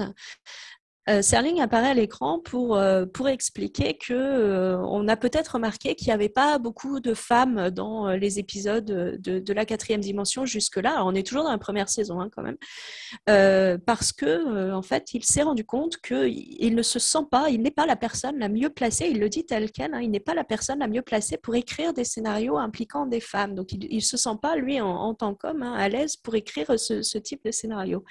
euh, 1.09 1.21
Serling 1.21 1.61
apparaît 1.61 1.91
à 1.91 1.95
l'écran 1.95 2.39
pour, 2.39 2.77
euh, 2.77 3.05
pour 3.05 3.29
expliquer 3.29 3.99
que 3.99 4.15
euh, 4.15 4.79
on 4.79 5.07
a 5.07 5.17
peut-être 5.17 5.55
remarqué 5.57 5.95
qu'il 5.95 6.07
n'y 6.09 6.15
avait 6.15 6.31
pas 6.31 6.59
beaucoup 6.59 6.99
de 7.01 7.13
femmes 7.13 7.71
dans 7.71 8.09
les 8.09 8.39
épisodes 8.39 8.85
de, 8.85 9.39
de 9.39 9.53
la 9.53 9.67
quatrième 9.67 10.01
dimension 10.01 10.47
jusque-là. 10.47 11.05
On 11.05 11.15
est 11.15 11.27
toujours 11.27 11.45
dans 11.45 11.51
la 11.51 11.59
première 11.59 11.91
saison 11.91 12.21
hein, 12.21 12.31
quand 12.35 12.43
même, 12.43 13.79
parce 13.81 14.13
que 14.13 14.73
en 14.73 14.83
fait, 14.83 15.13
il 15.13 15.25
s'est 15.25 15.43
rendu 15.43 15.65
compte 15.65 15.99
qu'il 15.99 16.75
ne 16.75 16.83
se 16.83 16.99
sent 16.99 17.27
pas, 17.31 17.51
il 17.51 17.61
n'est 17.61 17.71
pas 17.71 17.87
la 17.87 17.97
personne 17.97 18.39
la 18.39 18.49
mieux 18.49 18.71
placée. 18.71 19.09
Il 19.11 19.21
le 19.21 19.29
dit 19.29 19.45
tel 19.45 19.71
quel, 19.71 19.95
hein, 19.95 20.01
il 20.01 20.11
n'est 20.11 20.21
pas 20.21 20.35
la 20.35 20.45
personne 20.45 20.79
la 20.79 20.89
mieux 20.89 21.03
placée 21.03 21.37
pour 21.37 21.55
écrire 21.55 21.93
des 21.93 22.05
scénarios 22.05 22.57
impliquant 22.57 23.07
des 23.07 23.21
femmes. 23.21 23.55
Donc, 23.55 23.73
il 23.73 23.95
ne 23.95 24.01
se 24.01 24.17
sent 24.17 24.37
pas 24.41 24.57
lui 24.57 24.81
en, 24.81 25.15
tant 25.15 25.35
qu'homme 25.35 25.63
hein, 25.63 25.75
à 25.75 25.89
l'aise 25.89 26.17
pour 26.17 26.35
écrire 26.35 26.79
ce 26.79 27.19
type 27.19 27.45
de 27.45 27.51
scénario. 27.51 28.05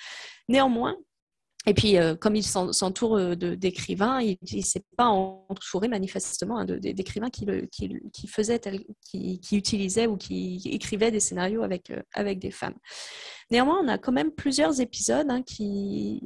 Néanmoins, 0.47 0.95
et 1.66 1.74
puis, 1.74 1.97
euh, 1.97 2.16
comme 2.16 2.36
il 2.36 2.43
s'entoure 2.43 3.16
euh, 3.18 3.36
d'écrivains, 3.36 4.20
il 4.22 4.38
ne 4.41 4.61
s'est 4.61 4.84
pas 4.97 5.07
entouré 5.07 5.88
manifestement 5.88 6.66
d'écrivains 6.66 7.30
qui, 7.30 7.45
utilisaient 9.51 10.07
ou 10.07 10.18
qui 10.18 10.61
écrivaient 10.66 11.11
des 11.11 11.22
scénarios 11.22 11.64
avec, 11.64 11.89
euh, 11.89 12.01
avec 12.14 12.39
des 12.39 12.51
femmes. 12.51 12.76
Néanmoins, 13.49 13.80
on 13.82 13.88
a 13.88 13.97
quand 13.97 14.11
même 14.11 14.32
plusieurs 14.32 14.82
épisodes 14.82 15.28
hein, 15.30 15.41
qui, 15.41 16.22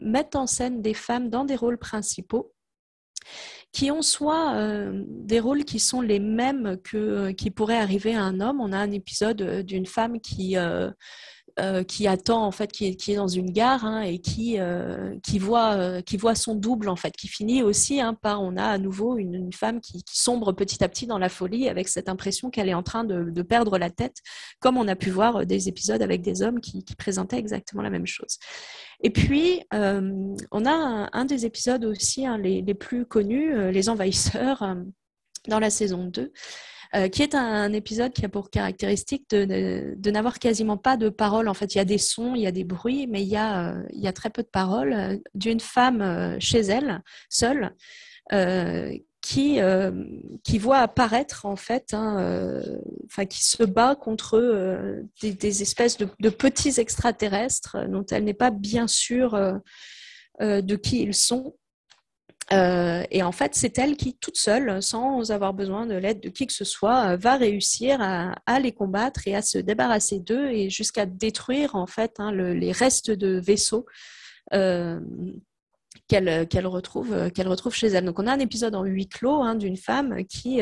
mettent 0.00 0.36
en 0.36 0.46
scène 0.46 0.82
des 0.82 0.94
femmes 0.94 1.30
dans 1.30 1.44
des 1.44 1.56
rôles 1.56 1.78
principaux 1.78 2.52
qui 3.72 3.90
ont 3.90 4.02
soit 4.02 4.92
des 5.08 5.40
rôles 5.40 5.64
qui 5.64 5.80
sont 5.80 6.02
les 6.02 6.20
mêmes 6.20 6.76
que 6.84 7.30
qui 7.30 7.50
pourraient 7.50 7.78
arriver 7.78 8.14
à 8.14 8.22
un 8.22 8.38
homme. 8.40 8.60
On 8.60 8.72
a 8.72 8.76
un 8.76 8.90
épisode 8.90 9.62
d'une 9.62 9.86
femme 9.86 10.20
qui 10.20 10.56
qui 11.86 12.06
attend 12.08 12.44
en 12.44 12.50
fait, 12.50 12.72
qui 12.72 12.86
est, 12.86 13.14
dans 13.14 13.28
une 13.28 13.50
gare 13.50 13.84
hein, 13.84 14.02
et 14.02 14.18
qui 14.18 14.58
euh, 14.58 15.14
euh, 15.14 16.00
qui 16.02 16.16
voit 16.16 16.34
son 16.34 16.54
double 16.54 16.88
en 16.88 16.96
fait, 16.96 17.16
qui 17.16 17.28
finit 17.28 17.62
aussi 17.62 18.00
hein, 18.00 18.14
par 18.14 18.42
on 18.42 18.56
a 18.56 18.64
à 18.64 18.78
nouveau 18.78 19.16
une, 19.16 19.52
femme 19.52 19.80
qui, 19.80 20.02
sombre 20.10 20.52
petit 20.52 20.82
à 20.82 20.88
petit 20.88 21.06
dans 21.06 21.18
la 21.18 21.28
folie 21.28 21.68
avec 21.68 21.88
cette 21.88 22.08
impression 22.08 22.50
qu'elle 22.50 22.68
est 22.68 22.74
en 22.74 22.82
train 22.82 23.04
de, 23.04 23.42
perdre 23.42 23.78
la 23.78 23.90
tête, 23.90 24.16
comme 24.58 24.76
on 24.76 24.88
a 24.88 24.96
pu 24.96 25.10
voir 25.10 25.46
des 25.46 25.68
épisodes 25.68 26.02
avec 26.02 26.22
des 26.22 26.42
hommes 26.42 26.60
qui, 26.60 26.84
présentaient 26.96 27.38
exactement 27.38 27.82
la 27.82 27.90
même 27.90 28.06
chose. 28.06 28.38
Et 29.02 29.10
puis 29.10 29.62
on 29.70 30.64
a 30.64 30.72
un, 30.72 31.10
un, 31.12 31.24
des 31.24 31.46
épisodes 31.46 31.84
aussi 31.84 32.26
hein, 32.26 32.38
les, 32.38 32.62
les, 32.62 32.74
plus 32.74 33.06
connus, 33.06 33.70
les 33.70 33.88
envahisseurs 33.88 34.76
dans 35.48 35.58
la 35.58 35.70
saison 35.70 36.04
2 36.04 36.32
euh, 36.94 37.08
qui 37.08 37.22
est 37.22 37.34
un, 37.34 37.72
épisode 37.72 38.12
qui 38.12 38.24
a 38.24 38.28
pour 38.28 38.50
caractéristique 38.50 39.28
de, 39.30 40.10
n'avoir 40.10 40.38
quasiment 40.38 40.76
pas 40.76 40.96
de 40.96 41.08
paroles. 41.08 41.48
En 41.48 41.54
fait, 41.54 41.74
il 41.74 41.78
y 41.78 41.80
a 41.80 41.84
des 41.84 41.98
sons, 41.98 42.34
il 42.36 42.42
y 42.42 42.46
a 42.46 42.52
des 42.52 42.62
bruits, 42.62 43.08
mais 43.08 43.22
il 43.22 43.28
y 43.28 43.36
a, 43.36 43.74
euh, 43.74 44.12
très 44.12 44.30
peu 44.30 44.42
de 44.42 44.48
paroles 44.48 44.92
euh, 44.92 45.16
d'une 45.34 45.58
femme 45.58 46.36
chez 46.38 46.60
elle, 46.60 47.02
seule, 47.28 47.74
qui, 49.20 49.58
voit 50.58 50.78
apparaître 50.78 51.46
en 51.46 51.56
fait, 51.56 51.94
hein, 51.94 52.62
qui 53.28 53.44
se 53.44 53.64
bat 53.64 53.96
contre 53.96 55.02
des, 55.20 55.32
des, 55.32 55.62
espèces 55.62 55.96
de, 55.96 56.06
de, 56.20 56.28
petits 56.30 56.78
extraterrestres 56.78 57.88
dont 57.88 58.06
elle 58.10 58.24
n'est 58.24 58.34
pas 58.34 58.50
bien 58.50 58.86
sûre 58.86 59.60
de 60.40 60.76
qui 60.76 61.02
ils 61.02 61.14
sont. 61.14 61.56
Euh, 62.52 63.02
et 63.10 63.22
en 63.22 63.32
fait, 63.32 63.54
c'est 63.54 63.78
elle 63.78 63.96
qui, 63.96 64.14
toute 64.14 64.36
seule, 64.36 64.82
sans 64.82 65.30
avoir 65.30 65.54
besoin 65.54 65.86
de 65.86 65.94
l'aide 65.94 66.20
de 66.20 66.28
qui 66.28 66.46
que 66.46 66.52
ce 66.52 66.64
soit, 66.64 67.12
euh, 67.12 67.16
va 67.16 67.36
réussir 67.36 67.98
à, 68.00 68.60
les 68.60 68.72
combattre 68.72 69.26
et 69.26 69.34
à 69.34 69.42
se 69.42 69.58
débarrasser 69.58 70.20
d'eux 70.20 70.50
et 70.50 70.68
jusqu'à 70.70 71.06
détruire 71.06 71.74
en 71.74 71.86
fait 71.86 72.14
hein, 72.18 72.32
les 72.32 72.72
restes 72.72 73.10
de 73.10 73.38
vaisseaux 73.38 73.86
euh, 74.52 75.00
qu'elle 76.08 76.66
retrouve, 76.66 77.30
chez 77.72 77.86
elle. 77.86 78.04
Donc, 78.04 78.18
on 78.18 78.26
a 78.26 78.32
un 78.32 78.38
épisode 78.38 78.74
en 78.74 78.84
huis 78.84 79.08
clos 79.08 79.42
hein, 79.42 79.54
d'une 79.54 79.78
femme 79.78 80.24
qui, 80.26 80.60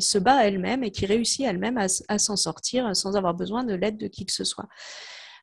se 0.00 0.18
bat 0.18 0.46
elle-même 0.46 0.84
et 0.84 0.92
qui 0.92 1.06
réussit 1.06 1.44
elle-même 1.44 1.76
à 1.76 2.18
s'en 2.18 2.36
sortir 2.36 2.94
sans 2.94 3.16
avoir 3.16 3.34
besoin 3.34 3.64
de 3.64 3.74
l'aide 3.74 3.98
de 3.98 4.06
qui 4.06 4.26
que 4.26 4.32
ce 4.32 4.44
soit. 4.44 4.68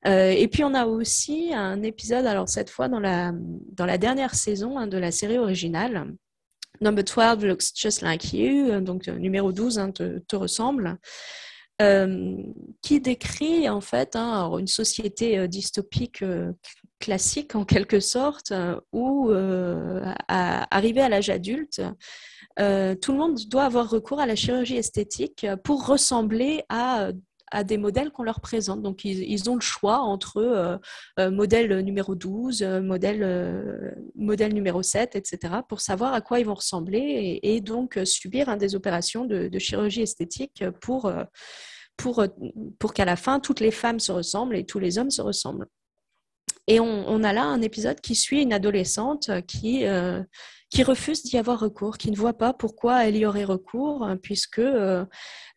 Euh, 0.07 0.31
et 0.31 0.47
puis 0.47 0.63
on 0.63 0.73
a 0.73 0.85
aussi 0.85 1.53
un 1.53 1.83
épisode, 1.83 2.25
alors 2.25 2.49
cette 2.49 2.69
fois 2.69 2.87
dans 2.87 2.99
la, 2.99 3.33
dans 3.73 3.85
la 3.85 3.97
dernière 3.97 4.33
saison 4.33 4.77
hein, 4.77 4.87
de 4.87 4.97
la 4.97 5.11
série 5.11 5.37
originale, 5.37 6.13
Number 6.79 7.03
12 7.03 7.45
looks 7.45 7.75
just 7.75 8.01
like 8.01 8.33
you, 8.33 8.81
donc 8.81 9.07
euh, 9.07 9.17
numéro 9.17 9.51
12 9.51 9.77
hein, 9.77 9.91
te, 9.91 10.17
te, 10.19 10.35
ressemble, 10.35 10.97
euh, 11.79 12.37
qui 12.81 12.99
décrit 12.99 13.69
en 13.69 13.81
fait 13.81 14.15
hein, 14.15 14.49
une 14.57 14.67
société 14.67 15.47
dystopique 15.47 16.23
classique 16.99 17.53
en 17.53 17.65
quelque 17.65 17.99
sorte, 17.99 18.51
où 18.91 19.29
arrivé 20.27 21.01
à 21.01 21.09
l'âge 21.09 21.29
adulte, 21.29 21.81
tout 22.57 23.11
le 23.11 23.17
monde 23.17 23.39
doit 23.47 23.65
avoir 23.65 23.89
recours 23.89 24.19
à 24.19 24.25
la 24.25 24.35
chirurgie 24.35 24.77
esthétique 24.77 25.45
pour 25.63 25.85
ressembler 25.85 26.63
à 26.69 27.11
à 27.51 27.63
des 27.63 27.77
modèles 27.77 28.11
qu'on 28.11 28.23
leur 28.23 28.39
présente. 28.39 28.81
Donc, 28.81 29.05
ils, 29.05 29.49
ont 29.49 29.55
le 29.55 29.61
choix 29.61 29.99
entre 29.99 30.37
euh, 30.37 30.77
euh, 31.19 31.31
modèle 31.31 31.79
numéro 31.81 32.15
12, 32.15 32.63
euh, 32.63 32.81
modèle, 32.81 34.03
modèle 34.15 34.53
numéro 34.53 34.81
7, 34.81 35.15
etc., 35.15 35.55
pour 35.67 35.81
savoir 35.81 36.13
à 36.13 36.21
quoi 36.21 36.39
ils 36.39 36.45
vont 36.45 36.55
ressembler 36.55 37.39
et, 37.43 37.61
donc 37.61 37.99
subir 38.05 38.57
des 38.57 38.75
opérations 38.75 39.25
de, 39.25 39.59
chirurgie 39.59 40.01
esthétique 40.01 40.63
pour, 40.81 41.11
pour, 41.97 42.25
pour 42.79 42.93
qu'à 42.93 43.05
la 43.05 43.15
fin, 43.15 43.39
toutes 43.39 43.59
les 43.59 43.71
femmes 43.71 43.99
se 43.99 44.11
ressemblent 44.11 44.55
et 44.55 44.65
tous 44.65 44.79
les 44.79 44.97
hommes 44.97 45.11
se 45.11 45.21
ressemblent. 45.21 45.67
Et 46.67 46.79
on, 46.79 47.23
a 47.23 47.33
là 47.33 47.43
un 47.43 47.61
épisode 47.61 48.01
qui 48.01 48.15
suit 48.15 48.41
une 48.41 48.53
adolescente 48.53 49.29
qui, 49.45 49.83
qui 50.71 50.83
refuse 50.83 51.21
d'y 51.23 51.37
avoir 51.37 51.59
recours, 51.59 51.97
qui 51.97 52.11
ne 52.11 52.15
voit 52.15 52.37
pas 52.37 52.53
pourquoi 52.53 53.05
elle 53.05 53.17
y 53.17 53.25
aurait 53.25 53.43
recours, 53.43 54.03
hein, 54.03 54.15
puisque 54.15 54.57
le, 54.57 55.07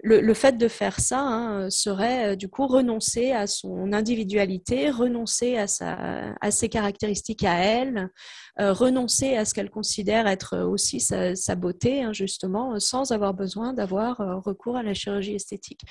le, 0.02 0.34
fait 0.34 0.58
de 0.58 0.66
faire 0.66 0.98
ça 0.98 1.20
hein, 1.20 1.70
serait 1.70 2.36
du 2.36 2.48
coup 2.48 2.66
renoncer 2.66 3.30
à 3.30 3.46
son 3.46 3.92
individualité, 3.92 4.90
renoncer 4.90 5.56
à, 5.56 5.68
sa, 5.68 6.34
à 6.40 6.50
ses 6.50 6.68
caractéristiques 6.68 7.44
à 7.44 7.54
elle, 7.54 8.10
renoncer 8.58 9.36
à 9.36 9.44
ce 9.44 9.54
qu'elle 9.54 9.70
considère 9.70 10.26
être 10.26 10.58
aussi 10.58 10.98
sa, 10.98 11.36
sa 11.36 11.54
beauté, 11.54 12.02
hein, 12.02 12.12
justement, 12.12 12.80
sans 12.80 13.12
avoir 13.12 13.34
besoin 13.34 13.72
d'avoir 13.72 14.16
recours 14.44 14.76
à 14.76 14.82
la 14.82 14.94
chirurgie 14.94 15.36
esthétique. 15.36 15.82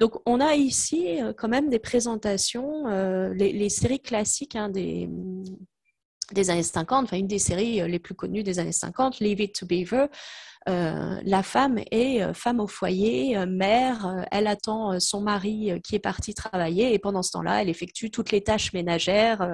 Donc 0.00 0.14
on 0.26 0.40
a 0.40 0.56
ici 0.56 1.20
quand 1.38 1.48
même 1.48 1.70
des 1.70 1.78
présentations, 1.78 2.86
les, 3.32 3.52
les, 3.52 3.68
séries 3.68 4.00
classiques 4.00 4.58
des 4.70 5.08
des 6.32 6.50
années 6.50 6.62
50, 6.62 7.04
enfin 7.04 7.16
une 7.16 7.26
des 7.26 7.38
séries 7.38 7.80
euh, 7.80 7.86
les 7.86 7.98
plus 7.98 8.14
connues 8.14 8.42
des 8.42 8.58
années 8.58 8.72
50, 8.72 9.20
Leave 9.20 9.40
It 9.40 9.54
to 9.54 9.66
Beaver. 9.66 10.06
Euh, 10.68 11.20
la 11.24 11.42
femme 11.42 11.80
est 11.90 12.22
euh, 12.22 12.34
femme 12.34 12.60
au 12.60 12.66
foyer, 12.66 13.44
mère, 13.46 14.26
elle 14.30 14.46
attend 14.46 14.98
son 15.00 15.20
mari 15.20 15.72
qui 15.82 15.96
est 15.96 16.00
parti 16.00 16.34
travailler 16.34 16.94
et 16.94 16.98
pendant 16.98 17.22
ce 17.22 17.32
temps-là, 17.32 17.62
elle 17.62 17.68
effectue 17.68 18.10
toutes 18.10 18.30
les 18.30 18.42
tâches 18.42 18.72
ménagères 18.72 19.48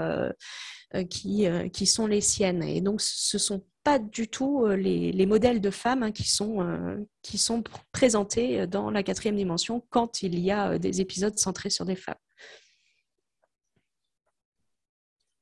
qui, 1.10 1.46
qui 1.72 1.86
sont 1.86 2.06
les 2.06 2.20
siennes. 2.20 2.62
Et 2.62 2.80
donc, 2.80 3.00
ce 3.00 3.38
sont 3.38 3.64
pas 3.84 3.98
du 3.98 4.28
tout 4.28 4.66
les, 4.66 5.12
les 5.12 5.26
modèles 5.26 5.60
de 5.60 5.70
femmes 5.70 6.02
hein, 6.02 6.12
qui, 6.12 6.28
sont, 6.28 7.06
qui 7.22 7.38
sont 7.38 7.62
présentés 7.92 8.66
dans 8.66 8.90
la 8.90 9.02
quatrième 9.02 9.36
dimension 9.36 9.82
quand 9.88 10.22
il 10.22 10.38
y 10.38 10.50
a 10.50 10.78
des 10.78 11.00
épisodes 11.00 11.38
centrés 11.38 11.70
sur 11.70 11.86
des 11.86 11.96
femmes. 11.96 12.16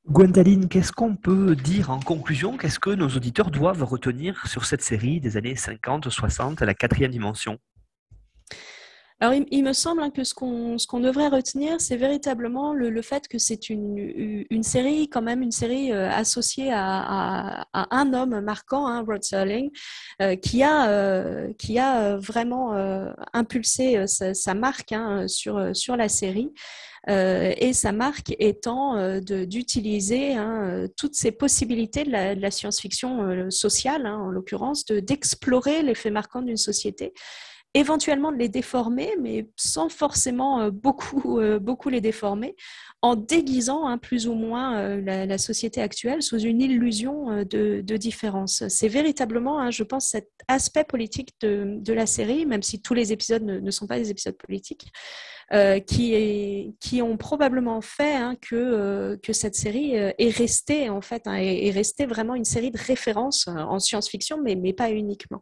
Gwendoline, 0.08 0.68
qu'est-ce 0.68 0.92
qu'on 0.92 1.16
peut 1.16 1.56
dire 1.56 1.90
en 1.90 1.98
conclusion? 1.98 2.56
Qu'est-ce 2.56 2.78
que 2.78 2.90
nos 2.90 3.08
auditeurs 3.08 3.50
doivent 3.50 3.82
retenir 3.82 4.46
sur 4.46 4.64
cette 4.64 4.82
série 4.82 5.20
des 5.20 5.36
années 5.36 5.54
50-60, 5.54 6.64
la 6.64 6.74
quatrième 6.74 7.10
dimension? 7.10 7.58
Alors, 9.18 9.34
il, 9.50 9.64
me 9.64 9.72
semble 9.72 10.02
hein, 10.02 10.10
que 10.10 10.22
ce 10.24 10.34
qu'on 10.34 11.00
devrait 11.00 11.28
retenir, 11.28 11.80
c'est 11.80 11.96
véritablement 11.96 12.72
le, 12.72 12.90
le, 12.90 13.02
fait 13.02 13.26
que 13.26 13.38
c'est 13.38 13.70
une, 13.70 14.44
une 14.50 14.62
série, 14.62 15.08
quand 15.08 15.22
même, 15.22 15.42
une 15.42 15.50
série 15.50 15.90
euh, 15.90 16.10
associée 16.10 16.70
à, 16.70 17.62
à, 17.72 17.96
un 17.96 18.12
homme 18.12 18.40
marquant, 18.42 18.86
hein, 18.86 19.02
Rod 19.08 19.24
Serling, 19.24 19.70
euh, 20.20 20.36
qui 20.36 20.62
a, 20.62 20.90
euh, 20.90 21.52
qui 21.58 21.78
a 21.78 22.18
vraiment 22.18 22.74
impulsé 23.32 24.06
sa, 24.06 24.34
sa 24.34 24.54
marque 24.54 24.92
hein, 24.92 25.26
sur, 25.26 25.74
sur 25.74 25.96
la 25.96 26.08
série. 26.08 26.52
Euh, 27.08 27.52
et 27.56 27.72
sa 27.72 27.92
marque 27.92 28.34
étant 28.38 28.96
euh, 28.96 29.20
d'utiliser 29.20 30.34
hein, 30.34 30.86
toutes 30.96 31.14
ces 31.14 31.30
possibilités 31.30 32.04
de 32.04 32.10
la, 32.10 32.50
science-fiction 32.50 33.22
euh, 33.22 33.50
sociale, 33.50 34.06
hein, 34.06 34.18
en 34.18 34.30
l'occurrence, 34.30 34.84
d'explorer 34.86 35.82
les 35.82 35.94
faits 35.94 36.12
marquants 36.12 36.42
d'une 36.42 36.56
société 36.56 37.12
éventuellement 37.74 38.32
de 38.32 38.38
les 38.38 38.48
déformer, 38.48 39.10
mais 39.20 39.50
sans 39.54 39.90
forcément 39.90 40.70
beaucoup, 40.70 41.38
beaucoup 41.60 41.90
les 41.90 42.00
déformer, 42.00 42.56
en 43.02 43.16
déguisant 43.16 43.86
hein, 43.86 43.98
plus 43.98 44.28
ou 44.28 44.32
moins 44.32 44.96
la, 44.96 45.36
société 45.36 45.82
actuelle 45.82 46.22
sous 46.22 46.38
une 46.38 46.62
illusion 46.62 47.44
de, 47.44 47.96
différence. 47.98 48.66
C'est 48.68 48.88
véritablement, 48.88 49.70
je 49.70 49.82
pense, 49.82 50.08
cet 50.08 50.30
aspect 50.48 50.84
politique 50.84 51.34
de, 51.42 51.92
la 51.92 52.06
série, 52.06 52.46
même 52.46 52.62
si 52.62 52.80
tous 52.80 52.94
les 52.94 53.12
épisodes 53.12 53.42
ne 53.42 53.70
sont 53.70 53.86
pas 53.86 53.98
des 53.98 54.10
épisodes 54.10 54.38
politiques, 54.38 54.90
euh, 55.52 55.78
qui, 55.78 57.02
ont 57.02 57.16
probablement 57.16 57.80
fait 57.80 58.16
hein, 58.16 58.34
que, 58.40 58.56
euh, 58.56 59.16
que 59.22 59.32
cette 59.32 59.54
série 59.54 59.96
euh, 59.96 60.10
est 60.18 60.30
restée 60.30 60.90
en 60.90 61.00
fait, 61.00 61.22
hein, 61.26 61.36
est, 61.36 61.66
est, 61.66 61.70
restée 61.70 62.04
vraiment 62.04 62.34
une 62.34 62.44
série 62.44 62.72
de 62.72 62.78
références 62.78 63.46
en 63.46 63.78
science-fiction, 63.78 64.42
mais 64.42 64.72
pas 64.72 64.90
uniquement. 64.90 65.40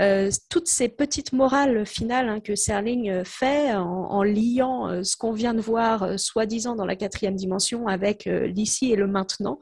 Euh, 0.00 0.30
toutes 0.48 0.68
ces 0.68 0.88
petites 0.88 1.32
morales 1.32 1.84
finales 1.86 2.28
hein, 2.28 2.40
que 2.40 2.54
Serling 2.54 3.24
fait 3.24 3.74
en, 3.74 4.22
liant 4.22 5.02
ce 5.02 5.16
qu'on 5.16 5.32
vient 5.32 5.54
de 5.54 5.60
voir, 5.60 6.18
soi-disant 6.18 6.74
dans 6.76 6.86
la 6.86 6.96
quatrième 6.96 7.34
dimension, 7.34 7.86
avec 7.86 8.24
l'ici 8.24 8.92
et 8.92 8.96
le 8.96 9.06
maintenant, 9.06 9.58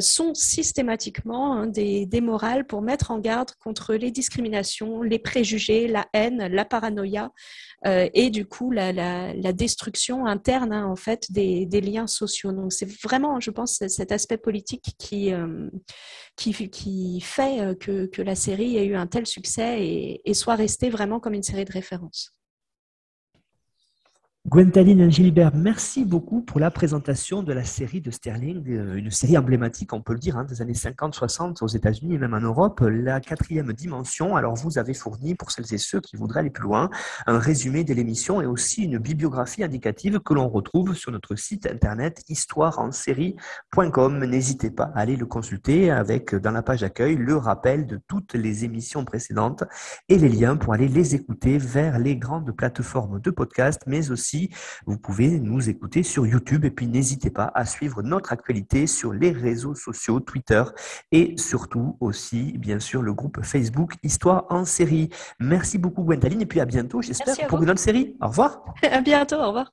sont 0.00 0.34
systématiquement 0.34 1.54
hein, 1.54 1.66
des, 1.66 2.08
morales 2.20 2.66
pour 2.66 2.82
mettre 2.82 3.10
en 3.10 3.18
garde 3.18 3.50
contre 3.62 3.94
les 3.94 4.10
discriminations, 4.10 5.02
les 5.02 5.18
préjugés, 5.18 5.88
la 5.88 6.06
haine, 6.12 6.46
la 6.46 6.64
paranoïa, 6.64 7.30
euh, 7.84 8.08
et 8.14 8.30
du 8.30 8.46
coup 8.46 8.70
la, 8.70 8.92
destruction 9.52 10.26
interne 10.26 10.72
hein, 10.72 10.86
en 10.86 10.96
fait 10.96 11.30
des, 11.32 11.66
liens 11.80 12.06
sociaux. 12.06 12.52
Donc 12.52 12.72
c'est 12.72 12.88
vraiment, 13.02 13.40
je 13.40 13.50
pense, 13.50 13.82
cet 13.88 14.12
aspect 14.12 14.36
politique 14.36 14.94
qui 14.98 15.32
euh, 15.32 15.68
fait 16.36 17.60
euh, 17.60 17.74
que, 17.74 18.06
que, 18.06 18.22
la 18.22 18.34
série 18.34 18.76
ait 18.76 18.86
eu 18.86 18.94
un 18.94 19.06
tel 19.06 19.26
succès 19.26 19.61
et, 19.62 20.20
et 20.24 20.34
soit 20.34 20.54
restée 20.54 20.90
vraiment 20.90 21.20
comme 21.20 21.34
une 21.34 21.42
série 21.42 21.64
de 21.64 21.72
référence. 21.72 22.34
Gwendoline 24.52 25.10
Gilbert, 25.10 25.52
merci 25.54 26.04
beaucoup 26.04 26.42
pour 26.42 26.60
la 26.60 26.70
présentation 26.70 27.42
de 27.42 27.54
la 27.54 27.64
série 27.64 28.02
de 28.02 28.10
Sterling, 28.10 28.62
euh, 28.68 28.96
une 28.96 29.10
série 29.10 29.38
emblématique, 29.38 29.94
on 29.94 30.02
peut 30.02 30.12
le 30.12 30.18
dire, 30.18 30.36
hein, 30.36 30.44
des 30.44 30.60
années 30.60 30.74
50-60 30.74 31.64
aux 31.64 31.68
États-Unis 31.68 32.16
et 32.16 32.18
même 32.18 32.34
en 32.34 32.40
Europe, 32.40 32.80
la 32.82 33.18
quatrième 33.20 33.72
dimension. 33.72 34.36
Alors, 34.36 34.54
vous 34.56 34.76
avez 34.76 34.92
fourni, 34.92 35.34
pour 35.34 35.50
celles 35.52 35.72
et 35.72 35.78
ceux 35.78 36.02
qui 36.02 36.16
voudraient 36.16 36.40
aller 36.40 36.50
plus 36.50 36.64
loin, 36.64 36.90
un 37.26 37.38
résumé 37.38 37.82
de 37.82 37.94
l'émission 37.94 38.42
et 38.42 38.46
aussi 38.46 38.82
une 38.82 38.98
bibliographie 38.98 39.64
indicative 39.64 40.20
que 40.20 40.34
l'on 40.34 40.50
retrouve 40.50 40.94
sur 40.94 41.12
notre 41.12 41.34
site 41.34 41.66
internet 41.66 42.22
histoireensérie.com. 42.28 44.22
N'hésitez 44.22 44.70
pas 44.70 44.92
à 44.94 45.00
aller 45.00 45.16
le 45.16 45.24
consulter 45.24 45.90
avec, 45.90 46.34
dans 46.34 46.50
la 46.50 46.60
page 46.60 46.82
d'accueil, 46.82 47.16
le 47.16 47.36
rappel 47.36 47.86
de 47.86 47.98
toutes 48.06 48.34
les 48.34 48.66
émissions 48.66 49.06
précédentes 49.06 49.64
et 50.10 50.18
les 50.18 50.28
liens 50.28 50.58
pour 50.58 50.74
aller 50.74 50.88
les 50.88 51.14
écouter 51.14 51.56
vers 51.56 51.98
les 51.98 52.16
grandes 52.16 52.54
plateformes 52.54 53.18
de 53.18 53.30
podcast, 53.30 53.80
mais 53.86 54.10
aussi 54.10 54.41
vous 54.86 54.98
pouvez 54.98 55.40
nous 55.40 55.68
écouter 55.68 56.02
sur 56.02 56.26
YouTube 56.26 56.64
et 56.64 56.70
puis 56.70 56.86
n'hésitez 56.86 57.30
pas 57.30 57.50
à 57.54 57.64
suivre 57.64 58.02
notre 58.02 58.32
actualité 58.32 58.86
sur 58.86 59.12
les 59.12 59.30
réseaux 59.30 59.74
sociaux, 59.74 60.20
Twitter 60.20 60.62
et 61.10 61.34
surtout 61.36 61.96
aussi, 62.00 62.56
bien 62.58 62.78
sûr, 62.78 63.02
le 63.02 63.12
groupe 63.12 63.42
Facebook 63.42 63.94
Histoire 64.02 64.46
en 64.50 64.64
série. 64.64 65.10
Merci 65.38 65.78
beaucoup 65.78 66.02
Gwendoline 66.02 66.42
et 66.42 66.46
puis 66.46 66.60
à 66.60 66.64
bientôt, 66.64 67.02
j'espère, 67.02 67.46
pour 67.46 67.62
une 67.62 67.70
autre 67.70 67.80
série. 67.80 68.16
Au 68.20 68.28
revoir. 68.28 68.64
À 68.92 69.00
bientôt, 69.00 69.36
au 69.36 69.46
revoir. 69.48 69.72